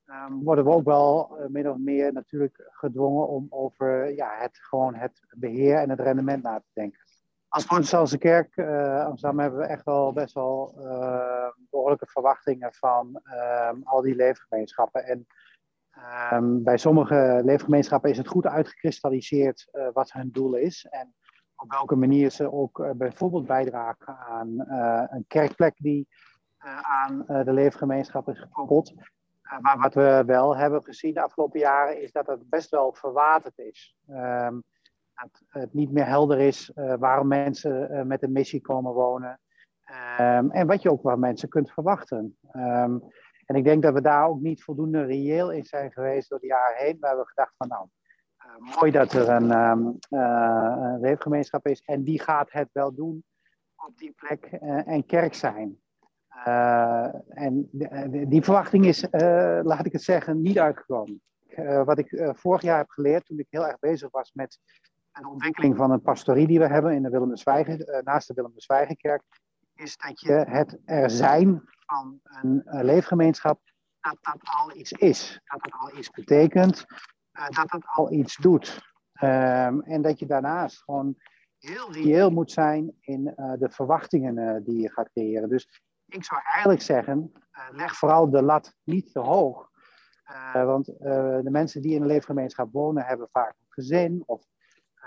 um, 0.07 0.43
worden 0.45 0.65
we 0.65 0.71
ook 0.71 0.85
wel 0.85 1.37
min 1.49 1.71
of 1.71 1.77
meer 1.79 2.13
natuurlijk 2.13 2.69
gedwongen 2.71 3.29
om 3.29 3.47
over 3.51 4.15
ja, 4.15 4.37
het, 4.39 4.59
gewoon 4.59 4.95
het 4.95 5.21
beheer 5.37 5.77
en 5.77 5.91
het 5.91 6.01
rendement 6.01 6.43
na 6.43 6.59
te 6.59 6.71
denken 6.73 7.01
als 7.49 7.65
Protestantse 7.65 8.19
Kerk 8.19 8.59
Amsterdam 9.07 9.39
hebben 9.39 9.59
we 9.59 9.67
echt 9.67 9.85
wel 9.85 10.13
best 10.13 10.35
wel 10.35 10.75
behoorlijke 11.71 12.07
verwachtingen 12.07 12.73
van 12.73 13.21
um, 13.71 13.83
al 13.85 14.03
die 14.03 14.15
leefgemeenschappen. 14.15 15.05
En 15.05 15.27
um, 16.33 16.63
bij 16.63 16.77
sommige 16.77 17.41
leefgemeenschappen 17.45 18.11
is 18.11 18.19
het 18.19 18.29
goed 18.29 18.47
uitgekristalliseerd 18.47 19.69
uh, 19.73 19.89
wat 19.93 20.13
hun 20.13 20.31
doel 20.33 20.55
is. 20.55 20.87
En 20.91 21.15
op 21.57 21.71
welke 21.71 21.97
manier 21.97 22.31
ze 22.31 22.53
ook 22.53 22.95
bijvoorbeeld 22.97 23.47
bijdragen 23.47 24.19
aan 24.19 24.65
een 25.11 25.25
kerkplek 25.29 25.75
die 25.77 26.09
aan 26.83 27.25
de 27.27 27.53
leefgemeenschap 27.53 28.29
is 28.29 28.39
gekoppeld. 28.39 28.95
maar 29.61 29.79
wat 29.79 29.95
we 29.95 30.23
wel 30.27 30.57
hebben 30.57 30.83
gezien 30.83 31.15
de 31.15 31.23
afgelopen 31.23 31.61
jaren 31.61 32.03
is 32.03 32.13
dat 32.13 32.27
het 32.27 32.49
best 32.49 32.71
wel 32.71 32.93
verwaterd 32.93 33.59
is. 33.59 33.97
Um, 34.11 34.63
het, 35.15 35.43
het 35.49 35.75
niet 35.75 35.93
meer 35.93 36.07
helder 36.07 36.41
is 36.41 36.71
waarom 36.75 37.29
mensen 37.29 38.07
met 38.07 38.23
een 38.23 38.33
missie 38.33 38.61
komen 38.61 38.93
wonen. 38.93 39.41
Um, 40.21 40.51
en 40.51 40.67
wat 40.67 40.83
je 40.83 40.91
ook 40.91 41.03
waar 41.03 41.19
mensen 41.19 41.49
kunt 41.49 41.71
verwachten. 41.71 42.39
En 43.45 43.55
ik 43.55 43.65
denk 43.65 43.83
dat 43.83 43.95
we 43.95 44.01
daar 44.01 44.27
ook 44.27 44.41
niet 44.41 44.63
voldoende 44.63 45.05
reëel 45.05 45.53
in 45.53 45.65
zijn 45.65 45.93
geweest 45.93 46.29
door 46.29 46.41
de 46.41 46.47
jaren 46.47 46.77
heen. 46.77 46.97
We 47.01 47.07
hebben 47.07 47.27
gedacht 47.27 47.55
van 47.57 47.69
nou, 47.69 47.87
uh, 48.47 48.77
mooi 48.81 48.91
dat 48.91 49.13
er 49.13 49.29
een, 49.29 49.51
um, 49.51 49.99
een 50.11 51.61
is. 51.63 51.83
En 51.85 52.05
die 52.05 52.21
gaat 52.21 52.53
het 52.53 52.69
wel 52.73 52.95
doen 52.95 53.25
op 53.77 53.99
die 53.99 54.13
plek 54.17 54.45
en 54.87 55.07
kerk 55.07 55.35
zijn. 55.35 55.79
en 57.29 57.69
die 58.29 58.43
verwachting 58.43 58.87
is, 58.87 59.07
laat 59.63 59.87
ik 59.87 59.93
het 59.93 60.03
zeggen, 60.03 60.43
niet 60.43 60.59
uitgekomen. 60.59 61.23
wat 61.85 61.99
ik 61.99 62.33
vorig 62.33 62.63
jaar 62.63 62.79
heb 62.79 62.91
geleerd 62.91 63.27
toen 63.27 63.39
ik 63.39 63.47
heel 63.51 63.67
erg 63.67 63.79
bezig 63.79 64.11
was 64.11 64.33
met 64.33 64.59
de 65.21 65.29
ontwikkeling 65.29 65.77
van 65.77 65.91
een 65.91 66.03
pastorie 66.03 66.47
die 66.47 66.59
we 66.59 66.67
hebben 66.67 66.95
in 66.95 67.03
de 67.03 67.11
Willem 67.11 67.29
de 67.29 67.37
Zwijgen, 67.37 67.81
uh, 67.81 68.01
naast 68.03 68.29
de 68.29 68.35
Willem 68.35 68.53
de 68.55 68.61
Zwijgenkerk, 68.61 69.23
is 69.75 69.97
dat 69.97 70.21
je 70.21 70.33
het 70.33 70.79
er 70.85 71.11
zijn 71.11 71.63
van 71.87 72.21
een 72.23 72.63
uh, 72.67 72.83
leefgemeenschap, 72.83 73.61
dat 74.01 74.19
dat 74.21 74.39
al 74.43 74.77
iets 74.77 74.93
is. 74.93 75.41
Dat 75.45 75.63
het 75.63 75.73
al 75.73 75.99
iets 75.99 76.11
betekent, 76.11 76.85
uh, 77.33 77.49
dat 77.49 77.71
het 77.71 77.85
al 77.87 78.13
iets 78.13 78.37
doet. 78.37 78.93
Um, 79.23 79.83
en 79.83 80.03
dat 80.03 80.19
je 80.19 80.27
daarnaast 80.27 80.83
gewoon 80.83 81.17
heel 81.59 81.93
reëel 81.93 82.31
moet 82.31 82.53
zijn 82.53 82.97
in 83.01 83.25
de 83.59 83.69
verwachtingen 83.71 84.65
die 84.65 84.81
je 84.81 84.91
gaat 84.91 85.11
creëren. 85.11 85.49
Dus 85.49 85.83
ik 86.07 86.25
zou 86.25 86.41
eigenlijk 86.45 86.83
zeggen, 86.83 87.33
leg 87.71 87.97
vooral 87.97 88.31
de 88.31 88.43
lat 88.43 88.75
niet 88.83 89.13
te 89.13 89.19
hoog. 89.19 89.71
want 90.53 90.87
de 90.87 91.49
mensen 91.51 91.83
die 91.83 91.95
in 91.95 92.01
een 92.01 92.07
leefgemeenschap 92.07 92.73
wonen, 92.73 93.05
hebben 93.05 93.29
vaak 93.33 93.51
een 93.51 93.67
gezin 93.69 94.23
of 94.27 94.45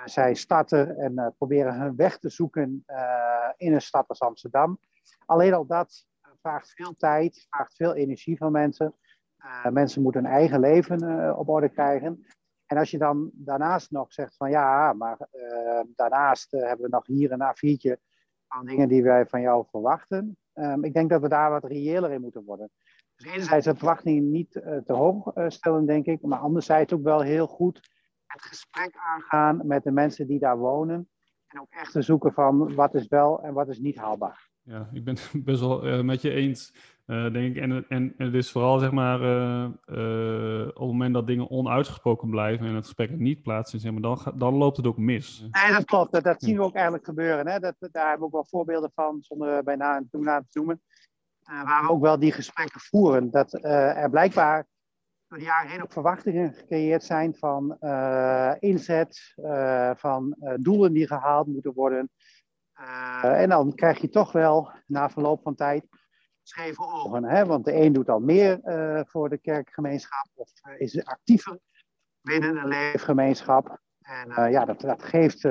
zij 0.06 0.34
starten 0.34 0.98
en 0.98 1.36
proberen 1.38 1.80
hun 1.80 1.96
weg 1.96 2.18
te 2.20 2.30
zoeken 2.30 2.86
in 3.58 3.74
een 3.74 3.82
stad 3.82 4.08
als 4.08 4.20
Amsterdam. 4.20 4.80
Alleen 5.26 5.54
al 5.54 5.66
dat 5.66 6.06
vraagt 6.48 6.72
veel 6.72 6.96
tijd, 6.96 7.46
vraagt 7.50 7.76
veel 7.76 7.94
energie 7.94 8.38
van 8.38 8.52
mensen. 8.52 8.96
Uh, 9.40 9.66
mensen 9.66 10.02
moeten 10.02 10.24
hun 10.24 10.32
eigen 10.32 10.60
leven 10.60 11.38
op 11.38 11.50
orde 11.50 11.70
krijgen. 11.70 12.26
En 12.66 12.78
als 12.78 12.92
je 12.92 12.98
dan 12.98 13.30
daarnaast 13.34 13.92
nog 13.92 14.14
zegt 14.14 14.36
van 14.36 14.50
ja, 14.50 14.94
maar 14.94 15.18
daarnaast 15.96 16.52
hebben 16.52 16.86
we 16.86 16.90
nog 16.90 17.08
hier 17.08 17.32
een 17.32 17.42
A4'tje 17.42 17.98
van 18.48 18.66
dingen 18.66 18.88
die 18.88 19.04
wij 19.04 19.26
van 19.26 19.42
jou 19.42 19.66
verwachten. 19.70 20.38
Um, 20.54 20.84
ik 20.84 20.94
denk 20.94 21.10
dat 21.10 21.22
we 21.22 21.28
daar 21.28 21.50
wat 21.50 21.64
reëler 21.64 22.12
in 22.12 22.22
moeten 22.22 22.44
worden. 22.44 22.70
Dus 23.16 23.32
enerzijds 23.32 23.66
de 23.66 23.76
verwachtingen 23.76 24.32
niet 24.32 24.52
te 24.52 24.94
hoog 24.94 25.32
stellen, 25.48 25.86
denk 25.86 26.06
ik. 26.06 26.22
Maar 26.22 26.40
anderzijds 26.40 26.94
ook 26.94 27.04
wel 27.04 27.22
heel 27.22 27.48
goed 27.48 27.90
het 28.26 28.42
gesprek 28.42 28.96
aangaan 28.96 29.68
met 29.68 29.84
de 29.84 29.92
mensen 29.92 30.28
die 30.28 30.40
daar 30.40 30.58
wonen. 30.58 31.10
En 31.48 31.60
ook 31.60 31.70
echt 31.70 31.92
te 31.92 32.02
zoeken 32.02 32.34
van 32.34 32.76
wat 32.76 32.96
is 32.96 33.08
wel 33.08 33.42
en 33.42 33.54
wat 33.54 33.70
is 33.70 33.80
niet 33.80 33.98
haalbaar. 33.98 34.50
Ja, 34.68 34.90
ik 34.94 35.04
ben 35.04 35.16
het 35.16 35.32
best 35.46 35.60
wel 35.60 35.88
uh, 35.88 36.02
met 36.02 36.22
je 36.22 36.32
eens, 36.32 36.74
uh, 37.06 37.32
denk 37.34 37.56
ik. 37.56 37.62
En, 37.62 37.72
en, 37.72 38.14
en 38.18 38.26
het 38.26 38.34
is 38.34 38.52
vooral, 38.52 38.80
zeg 38.80 38.92
maar, 38.92 39.22
uh, 39.22 39.70
op 40.68 40.74
het 40.74 40.78
moment 40.78 41.14
dat 41.14 41.28
dingen 41.28 41.50
onuitgesproken 41.50 42.30
blijven 42.30 42.66
en 42.66 42.76
het 42.76 42.86
gesprek 42.86 43.10
er 43.10 43.18
niet 43.18 43.42
plaatsvindt, 43.42 43.86
zeg 43.86 43.94
maar, 43.94 44.02
dan, 44.02 44.34
dan 44.38 44.54
loopt 44.54 44.78
het 44.78 44.88
ook 44.88 44.98
mis. 44.98 45.48
Nee, 45.52 45.72
dat 45.72 45.86
klopt. 45.86 46.12
Dat, 46.12 46.24
dat 46.24 46.44
zien 46.44 46.56
we 46.56 46.64
ook 46.64 46.74
eigenlijk 46.74 47.06
gebeuren. 47.06 47.48
Hè? 47.48 47.60
Dat, 47.60 47.76
daar 47.80 48.10
hebben 48.10 48.20
we 48.20 48.26
ook 48.26 48.32
wel 48.32 48.46
voorbeelden 48.50 48.92
van, 48.96 49.18
zonder 49.22 49.64
bij 49.64 49.76
na 49.76 49.96
en 49.96 50.08
toe 50.12 50.24
te 50.24 50.44
noemen. 50.54 50.82
waar 51.44 51.84
we 51.84 51.90
ook 51.90 52.02
wel 52.02 52.20
die 52.20 52.32
gesprekken 52.32 52.80
voeren. 52.82 53.32
Dat 53.32 53.64
er 53.64 54.10
blijkbaar 54.10 54.68
door 55.28 55.38
de 55.38 55.44
jaren 55.44 55.72
heen 55.72 55.84
ook 55.84 55.92
verwachtingen 55.92 56.54
gecreëerd 56.54 57.04
zijn 57.04 57.36
van 57.36 57.78
inzet, 58.60 59.34
van 59.96 60.36
doelen 60.60 60.94
die 60.94 61.08
gehaald 61.08 61.48
moeten 61.48 61.74
worden. 61.74 62.10
En 63.22 63.50
dan 63.50 63.74
krijg 63.76 64.00
je 64.00 64.10
toch 64.10 64.32
wel 64.32 64.72
na 64.86 65.10
verloop 65.10 65.42
van 65.42 65.56
tijd 65.56 65.88
scheve 66.44 66.82
ogen. 66.82 67.24
Hè? 67.24 67.46
Want 67.46 67.66
de 67.66 67.74
een 67.74 67.94
doet 67.94 68.10
al 68.10 68.20
meer 68.20 68.60
voor 69.08 69.30
de 69.30 69.38
kerkgemeenschap 69.38 70.28
of 70.36 70.50
is 70.78 71.06
actiever 71.06 71.60
binnen 72.22 72.58
een 72.58 72.68
leefgemeenschap. 72.68 73.80
En 74.02 74.52
ja, 74.52 74.66
dat, 74.66 74.82
dat 74.82 75.04
geeft 75.04 75.46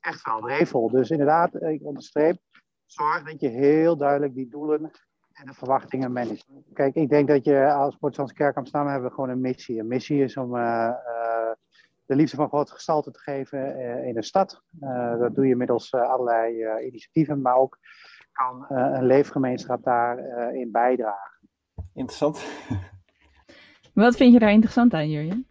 echt 0.00 0.24
wel 0.24 0.40
drevel. 0.40 0.90
Dus 0.90 1.10
inderdaad, 1.10 1.62
ik 1.62 1.84
onderstreep, 1.84 2.38
zorg 2.86 3.22
dat 3.22 3.40
je 3.40 3.48
heel 3.48 3.96
duidelijk 3.96 4.34
die 4.34 4.48
doelen 4.48 4.90
en 5.32 5.46
de 5.46 5.54
verwachtingen 5.54 6.12
managen. 6.12 6.64
Kijk, 6.72 6.94
ik 6.94 7.08
denk 7.08 7.28
dat 7.28 7.44
je 7.44 7.72
als 7.72 7.96
Protestantse 7.96 8.34
Kerk 8.34 8.56
Amsterdam 8.56 8.90
hebben 8.90 9.08
we 9.08 9.14
gewoon 9.14 9.30
een 9.30 9.40
missie. 9.40 9.80
Een 9.80 9.86
missie 9.86 10.22
is 10.22 10.36
om 10.36 10.50
de 12.08 12.16
liefde 12.16 12.36
van 12.36 12.48
God 12.48 12.70
gestalte 12.70 13.10
te 13.10 13.18
geven 13.18 13.58
uh, 13.58 14.06
in 14.06 14.16
een 14.16 14.22
stad. 14.22 14.62
dat 15.18 15.34
doe 15.34 15.46
je 15.46 15.56
middels 15.56 15.94
allerlei 15.94 16.64
initiatieven, 16.86 17.40
maar 17.40 17.56
ook 17.56 17.78
kan 18.32 18.66
een 18.68 19.06
leefgemeenschap 19.06 19.82
daarin 19.84 20.60
in 20.60 20.70
bijdragen. 20.70 21.48
Interessant. 21.94 22.44
Wat 23.92 24.16
vind 24.16 24.32
je 24.32 24.38
daar 24.38 24.52
interessant 24.52 24.94
aan, 24.94 25.10
Jurjen? 25.10 25.46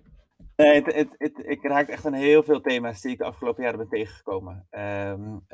Nee, 0.56 0.84
het, 0.84 0.94
het, 0.94 1.16
het, 1.18 1.42
ik 1.46 1.64
raak 1.64 1.88
echt 1.88 2.06
aan 2.06 2.14
heel 2.14 2.44
veel 2.44 2.62
thema's 2.62 3.02
die 3.02 3.12
ik 3.12 3.18
de 3.18 3.24
afgelopen 3.24 3.64
jaren 3.64 3.78
ben 3.78 3.90
tegengekomen. 3.90 4.68
Um, 4.72 5.46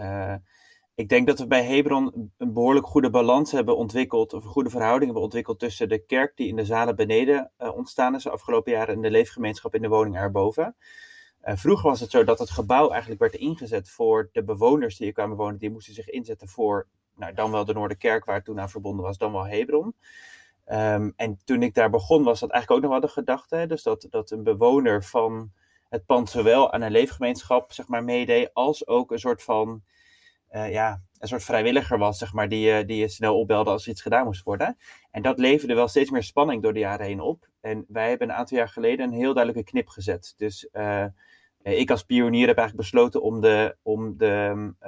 ik 0.95 1.09
denk 1.09 1.27
dat 1.27 1.39
we 1.39 1.47
bij 1.47 1.63
Hebron 1.65 2.31
een 2.37 2.53
behoorlijk 2.53 2.85
goede 2.85 3.09
balans 3.09 3.51
hebben 3.51 3.77
ontwikkeld, 3.77 4.33
of 4.33 4.43
een 4.43 4.49
goede 4.49 4.69
verhouding 4.69 5.05
hebben 5.05 5.23
ontwikkeld 5.23 5.59
tussen 5.59 5.89
de 5.89 6.05
kerk 6.05 6.37
die 6.37 6.47
in 6.47 6.55
de 6.55 6.65
zalen 6.65 6.95
beneden 6.95 7.51
uh, 7.59 7.75
ontstaan 7.75 8.15
is 8.15 8.23
de 8.23 8.29
afgelopen 8.29 8.71
jaren 8.71 8.95
en 8.95 9.01
de 9.01 9.11
leefgemeenschap 9.11 9.75
in 9.75 9.81
de 9.81 9.87
woning 9.87 10.15
erboven. 10.15 10.75
vroeger 11.41 11.89
was 11.89 11.99
het 11.99 12.11
zo 12.11 12.23
dat 12.23 12.39
het 12.39 12.49
gebouw 12.49 12.89
eigenlijk 12.89 13.21
werd 13.21 13.35
ingezet 13.35 13.89
voor 13.89 14.29
de 14.31 14.43
bewoners 14.43 14.97
die 14.97 15.07
er 15.07 15.13
kwamen 15.13 15.37
wonen. 15.37 15.57
Die 15.57 15.71
moesten 15.71 15.93
zich 15.93 16.09
inzetten 16.09 16.47
voor 16.47 16.87
nou, 17.15 17.33
dan 17.33 17.51
wel 17.51 17.65
de 17.65 17.73
Noorderkerk, 17.73 18.25
waar 18.25 18.35
het 18.35 18.45
toen 18.45 18.59
aan 18.59 18.69
verbonden 18.69 19.05
was, 19.05 19.17
dan 19.17 19.31
wel 19.31 19.47
Hebron. 19.47 19.95
Ehm, 20.65 21.11
en 21.15 21.39
toen 21.43 21.63
ik 21.63 21.73
daar 21.73 21.89
begon, 21.89 22.23
was 22.23 22.39
dat 22.39 22.49
eigenlijk 22.49 22.83
ook 22.83 22.89
nog 22.89 22.99
wel 22.99 23.09
de 23.09 23.13
gedachte. 23.15 23.65
Dus 23.67 23.83
dat, 23.83 24.07
dat 24.09 24.31
een 24.31 24.43
bewoner 24.43 25.03
van 25.03 25.51
het 25.89 26.05
pand 26.05 26.29
zowel 26.29 26.71
aan 26.71 26.81
een 26.81 26.91
leefgemeenschap 26.91 27.71
zeg 27.71 27.87
maar, 27.87 28.03
meedeed, 28.03 28.53
als 28.53 28.87
ook 28.87 29.11
een 29.11 29.19
soort 29.19 29.43
van 29.43 29.83
uh, 30.53 30.71
ja, 30.71 31.01
een 31.19 31.27
soort 31.27 31.43
vrijwilliger 31.43 31.97
was, 31.97 32.17
zeg 32.17 32.33
maar, 32.33 32.49
die, 32.49 32.79
uh, 32.79 32.87
die 32.87 32.97
je 32.97 33.07
snel 33.07 33.39
opbelde 33.39 33.69
als 33.69 33.83
er 33.83 33.91
iets 33.91 34.01
gedaan 34.01 34.25
moest 34.25 34.43
worden. 34.43 34.77
En 35.11 35.21
dat 35.21 35.39
leverde 35.39 35.73
wel 35.73 35.87
steeds 35.87 36.09
meer 36.09 36.23
spanning 36.23 36.61
door 36.61 36.73
de 36.73 36.79
jaren 36.79 37.05
heen 37.05 37.19
op. 37.19 37.47
En 37.61 37.85
wij 37.87 38.09
hebben 38.09 38.29
een 38.29 38.35
aantal 38.35 38.57
jaar 38.57 38.69
geleden 38.69 39.05
een 39.07 39.17
heel 39.17 39.33
duidelijke 39.33 39.71
knip 39.71 39.87
gezet. 39.87 40.33
Dus 40.37 40.67
uh, 40.73 41.05
ik 41.63 41.91
als 41.91 42.03
pionier 42.03 42.47
heb 42.47 42.57
eigenlijk 42.57 42.89
besloten 42.89 43.21
om 43.21 43.41
de, 43.41 43.77
om 43.81 44.17
de 44.17 44.87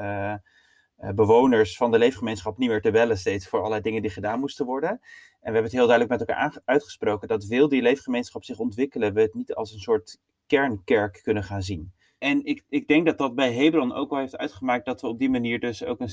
bewoners 1.16 1.78
van 1.78 1.92
de 1.92 1.98
leefgemeenschap 1.98 2.58
niet 2.58 2.70
meer 2.70 2.82
te 2.82 2.92
bellen 2.92 3.18
steeds 3.18 3.48
voor 3.48 3.60
allerlei 3.60 3.82
dingen 3.82 4.02
die 4.02 4.12
gedaan 4.12 4.40
moesten 4.40 4.66
worden. 4.66 4.90
En 4.90 5.00
we 5.40 5.58
hebben 5.58 5.64
het 5.64 5.72
heel 5.72 5.88
duidelijk 5.88 6.20
met 6.20 6.30
elkaar 6.30 6.62
uitgesproken 6.66 7.28
dat 7.28 7.46
wil 7.46 7.70
die 7.70 7.82
leefgemeenschap 7.82 8.44
zich 8.44 8.60
ontwikkelen, 8.60 9.14
we 9.14 9.22
het 9.22 9.34
niet 9.34 9.54
als 9.54 9.74
een 9.74 9.80
soort 9.80 10.20
kernkerk 10.46 11.20
kunnen 11.24 11.44
gaan 11.44 11.62
zien. 11.62 11.94
En 12.26 12.46
ik, 12.46 12.64
ik 12.70 12.88
denk 12.88 13.06
dat 13.06 13.18
dat 13.18 13.36
bij 13.36 13.54
Hebron 13.54 13.94
ook 13.94 14.10
wel 14.10 14.20
heeft 14.20 14.38
uitgemaakt 14.38 14.86
dat 14.86 15.02
we 15.02 15.08
op 15.08 15.20
die 15.20 15.30
manier 15.30 15.60
dus 15.60 15.84
ook 15.84 16.00
een, 16.00 16.10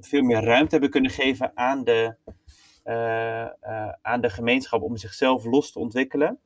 veel 0.00 0.22
meer 0.22 0.44
ruimte 0.44 0.70
hebben 0.70 0.90
kunnen 0.90 1.10
geven 1.10 1.52
aan 1.54 1.84
de, 1.84 2.14
uh, 2.84 3.48
uh, 3.62 3.92
aan 4.02 4.20
de 4.20 4.30
gemeenschap 4.30 4.82
om 4.82 4.96
zichzelf 4.96 5.44
los 5.44 5.72
te 5.72 5.78
ontwikkelen. 5.78 6.38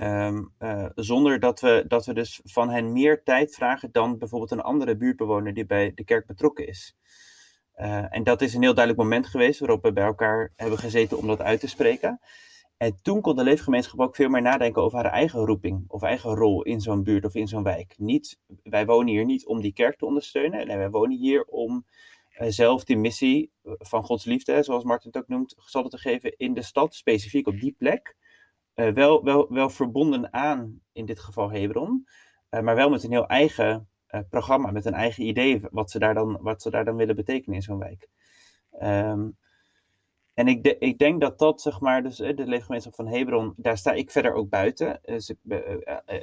Um, 0.00 0.52
uh, 0.58 0.86
zonder 0.94 1.40
dat 1.40 1.60
we, 1.60 1.84
dat 1.88 2.06
we 2.06 2.14
dus 2.14 2.40
van 2.44 2.70
hen 2.70 2.92
meer 2.92 3.22
tijd 3.22 3.54
vragen 3.54 3.92
dan 3.92 4.18
bijvoorbeeld 4.18 4.50
een 4.50 4.60
andere 4.60 4.96
buurtbewoner 4.96 5.54
die 5.54 5.66
bij 5.66 5.92
de 5.94 6.04
kerk 6.04 6.26
betrokken 6.26 6.66
is. 6.66 6.96
en 8.10 8.22
dat 8.22 8.42
is 8.42 8.54
een 8.54 8.62
heel 8.62 8.74
duidelijk 8.74 9.04
moment 9.04 9.26
geweest 9.26 9.60
waarop 9.60 9.82
we 9.82 9.92
bij 9.92 10.04
elkaar 10.04 10.52
hebben 10.56 10.78
gezeten 10.78 11.18
om 11.18 11.26
dat 11.26 11.40
uit 11.40 11.60
te 11.60 11.68
spreken. 11.68 12.20
En 12.78 12.98
toen 13.02 13.20
kon 13.20 13.36
de 13.36 13.42
leefgemeenschap 13.42 14.00
ook 14.00 14.14
veel 14.14 14.28
meer 14.28 14.42
nadenken 14.42 14.82
over 14.82 14.98
haar 14.98 15.12
eigen 15.12 15.44
roeping 15.44 15.84
of 15.88 16.02
eigen 16.02 16.34
rol 16.34 16.62
in 16.62 16.80
zo'n 16.80 17.02
buurt 17.02 17.24
of 17.24 17.34
in 17.34 17.48
zo'n 17.48 17.62
wijk. 17.62 17.94
Niet, 17.96 18.38
wij 18.62 18.86
wonen 18.86 19.08
hier 19.08 19.24
niet 19.24 19.46
om 19.46 19.60
die 19.60 19.72
kerk 19.72 19.98
te 19.98 20.06
ondersteunen. 20.06 20.66
Nee, 20.66 20.76
wij 20.76 20.90
wonen 20.90 21.18
hier 21.18 21.44
om 21.44 21.86
uh, 22.40 22.48
zelf 22.48 22.84
die 22.84 22.96
missie 22.96 23.52
van 23.62 24.04
Gods 24.04 24.24
liefde, 24.24 24.62
zoals 24.62 24.84
Martin 24.84 25.10
het 25.12 25.22
ook 25.22 25.28
noemt, 25.28 25.54
gestalte 25.58 25.88
te 25.88 25.98
geven 25.98 26.36
in 26.36 26.54
de 26.54 26.62
stad, 26.62 26.94
specifiek 26.94 27.46
op 27.46 27.60
die 27.60 27.74
plek. 27.78 28.16
Uh, 28.74 28.92
wel, 28.92 29.24
wel, 29.24 29.46
wel 29.52 29.70
verbonden 29.70 30.32
aan, 30.32 30.80
in 30.92 31.06
dit 31.06 31.20
geval 31.20 31.50
Hebron, 31.50 32.06
maar 32.50 32.74
wel 32.74 32.90
met 32.90 33.04
een 33.04 33.10
heel 33.10 33.26
eigen 33.26 33.88
programma, 34.30 34.70
met 34.70 34.84
een 34.84 34.94
eigen 34.94 35.24
idee 35.26 35.60
wat 35.70 35.90
ze 35.90 35.98
daar 35.98 36.14
dan, 36.14 36.38
wat 36.40 36.62
ze 36.62 36.70
daar 36.70 36.84
dan 36.84 36.96
willen 36.96 37.16
betekenen 37.16 37.56
in 37.56 37.62
zo'n 37.62 37.78
wijk. 37.78 38.08
Um, 38.82 39.36
en 40.38 40.48
ik, 40.48 40.66
ik 40.78 40.98
denk 40.98 41.20
dat 41.20 41.38
dat, 41.38 41.60
zeg 41.60 41.80
maar, 41.80 42.02
dus 42.02 42.16
de 42.16 42.46
leefgemeenschap 42.46 42.94
van 42.94 43.06
Hebron, 43.06 43.54
daar 43.56 43.78
sta 43.78 43.92
ik 43.92 44.10
verder 44.10 44.32
ook 44.32 44.48
buiten. 44.48 45.00
Dus 45.04 45.30
ik 45.30 45.36
heb 45.46 46.02
uh, 46.06 46.20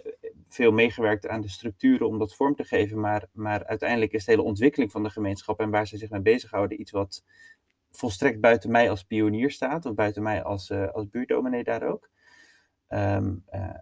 veel 0.47 0.71
meegewerkt 0.71 1.28
aan 1.28 1.41
de 1.41 1.49
structuren 1.49 2.08
om 2.08 2.19
dat 2.19 2.36
vorm 2.36 2.56
te 2.56 2.63
geven, 2.63 2.99
maar, 2.99 3.28
maar 3.32 3.65
uiteindelijk 3.65 4.12
is 4.12 4.25
de 4.25 4.32
hele 4.32 4.43
ontwikkeling 4.43 4.91
van 4.91 5.04
de 5.04 5.10
gemeenschap 5.10 5.60
en 5.60 5.69
waar 5.69 5.88
ze 5.88 5.97
zich 5.97 6.10
mee 6.10 6.21
bezighouden 6.21 6.80
iets 6.80 6.91
wat 6.91 7.23
volstrekt 7.91 8.39
buiten 8.39 8.71
mij 8.71 8.89
als 8.89 9.04
pionier 9.04 9.51
staat, 9.51 9.86
of 9.86 9.93
buiten 9.93 10.23
mij 10.23 10.43
als, 10.43 10.69
uh, 10.69 10.91
als 10.91 11.08
daar 11.63 11.84
ook. 11.84 12.10
Uh, 12.89 13.15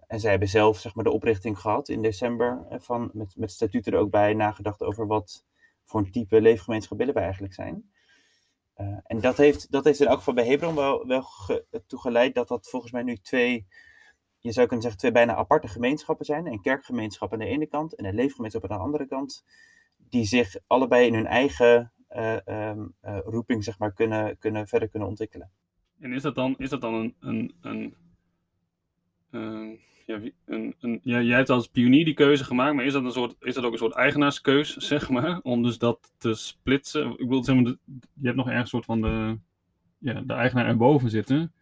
en 0.06 0.20
zij 0.20 0.30
hebben 0.30 0.48
zelf 0.48 0.78
zeg 0.78 0.94
maar, 0.94 1.04
de 1.04 1.10
oprichting 1.10 1.58
gehad 1.58 1.88
in 1.88 2.02
december, 2.02 2.66
van, 2.70 3.10
met, 3.12 3.36
met 3.36 3.50
statuten 3.50 3.92
er 3.92 3.98
ook 3.98 4.10
bij, 4.10 4.34
nagedacht 4.34 4.82
over 4.82 5.06
wat 5.06 5.44
voor 5.84 6.00
een 6.00 6.10
type 6.10 6.40
leefgemeenschap 6.40 6.98
willen 6.98 7.14
wij 7.14 7.22
eigenlijk 7.22 7.54
zijn. 7.54 7.92
Uh, 8.76 8.98
en 9.02 9.20
dat 9.20 9.36
heeft, 9.36 9.70
dat 9.70 9.84
heeft 9.84 10.00
in 10.00 10.06
elk 10.06 10.18
geval 10.18 10.34
bij 10.34 10.46
Hebron 10.46 10.74
wel, 10.74 11.06
wel 11.06 11.26
dat 12.32 12.48
dat 12.48 12.68
volgens 12.68 12.92
mij 12.92 13.02
nu 13.02 13.16
twee, 13.16 13.66
je 14.38 14.52
zou 14.52 14.66
kunnen 14.66 14.82
zeggen, 14.82 15.00
twee 15.00 15.12
bijna 15.12 15.34
aparte 15.34 15.68
gemeenschappen 15.68 16.26
zijn. 16.26 16.46
Een 16.46 16.60
kerkgemeenschap 16.60 17.32
aan 17.32 17.38
de 17.38 17.44
ene 17.44 17.66
kant 17.66 17.94
en 17.94 18.04
een 18.04 18.14
leefgemeenschap 18.14 18.62
aan 18.70 18.78
de 18.78 18.84
andere 18.84 19.06
kant. 19.06 19.44
Die 19.96 20.24
zich 20.24 20.56
allebei 20.66 21.06
in 21.06 21.14
hun 21.14 21.26
eigen 21.26 21.92
uh, 22.10 22.36
um, 22.46 22.94
uh, 23.02 23.18
roeping 23.24 23.64
zeg 23.64 23.78
maar, 23.78 23.92
kunnen, 23.92 24.38
kunnen, 24.38 24.68
verder 24.68 24.88
kunnen 24.88 25.08
ontwikkelen. 25.08 25.50
En 26.00 26.12
is 26.12 26.22
dat 26.22 26.34
dan, 26.34 26.54
is 26.58 26.70
dat 26.70 26.80
dan 26.80 26.94
een, 26.94 27.54
een, 27.60 27.96
een 29.30 29.80
ja, 30.06 30.20
een, 30.44 30.74
een, 30.80 31.00
ja, 31.02 31.20
jij 31.20 31.36
hebt 31.36 31.50
als 31.50 31.66
pionier 31.66 32.04
die 32.04 32.14
keuze 32.14 32.44
gemaakt, 32.44 32.74
maar 32.74 32.84
is 32.84 32.92
dat, 32.92 33.04
een 33.04 33.12
soort, 33.12 33.34
is 33.40 33.54
dat 33.54 33.64
ook 33.64 33.72
een 33.72 33.78
soort 33.78 33.94
eigenaarskeus, 33.94 34.76
zeg 34.92 35.08
maar, 35.08 35.40
om 35.42 35.62
dus 35.62 35.78
dat 35.78 36.12
te 36.18 36.34
splitsen? 36.34 37.10
Ik 37.10 37.28
bedoel, 37.28 37.44
je 37.44 37.76
hebt 38.22 38.36
nog 38.36 38.48
ergens 38.48 38.70
soort 38.70 38.84
van 38.84 39.00
de, 39.00 39.38
ja, 39.98 40.20
de 40.20 40.34
eigenaar 40.34 40.66
erboven 40.66 41.10
zitten. 41.10 41.52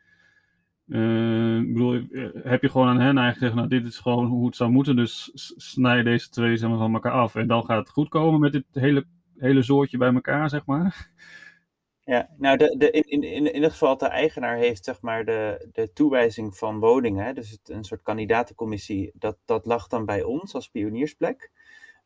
Uh, 0.87 1.59
ik 1.59 1.73
bedoel, 1.73 1.95
eh, 1.95 2.29
heb 2.43 2.63
je 2.63 2.69
gewoon 2.69 2.89
aan 2.89 3.01
hen 3.01 3.19
eigenlijk 3.19 3.39
gezegd, 3.39 3.55
nou, 3.55 3.69
dit 3.69 3.85
is 3.85 3.99
gewoon 3.99 4.27
hoe 4.27 4.47
het 4.47 4.57
zou 4.57 4.71
moeten, 4.71 4.97
dus 4.97 5.31
snij 5.57 6.03
deze 6.03 6.29
twee 6.29 6.57
zeg 6.57 6.69
maar, 6.69 6.79
van 6.79 6.95
elkaar 6.95 7.13
af. 7.13 7.35
En 7.35 7.47
dan 7.47 7.65
gaat 7.65 7.79
het 7.79 7.91
goed 7.91 8.09
komen 8.09 8.41
met 8.41 8.53
dit 8.53 8.65
hele, 8.73 9.05
hele 9.39 9.63
zoortje 9.63 9.99
bij 9.99 10.13
elkaar, 10.13 10.49
zeg 10.49 10.67
maar. 10.67 11.11
Ja, 12.05 12.29
nou 12.37 12.57
de, 12.57 12.91
in, 12.91 13.03
in, 13.03 13.23
in 13.23 13.55
ieder 13.55 13.71
geval 13.71 13.97
de 13.97 14.07
eigenaar 14.07 14.57
heeft 14.57 14.85
zeg 14.85 15.01
maar 15.01 15.25
de, 15.25 15.69
de 15.73 15.93
toewijzing 15.93 16.57
van 16.57 16.79
woningen, 16.79 17.35
dus 17.35 17.51
het, 17.51 17.69
een 17.69 17.85
soort 17.85 18.03
kandidatencommissie, 18.03 19.11
dat, 19.15 19.37
dat 19.45 19.67
lag 19.67 19.87
dan 19.87 20.05
bij 20.05 20.23
ons 20.23 20.55
als 20.55 20.69
pioniersplek. 20.69 21.51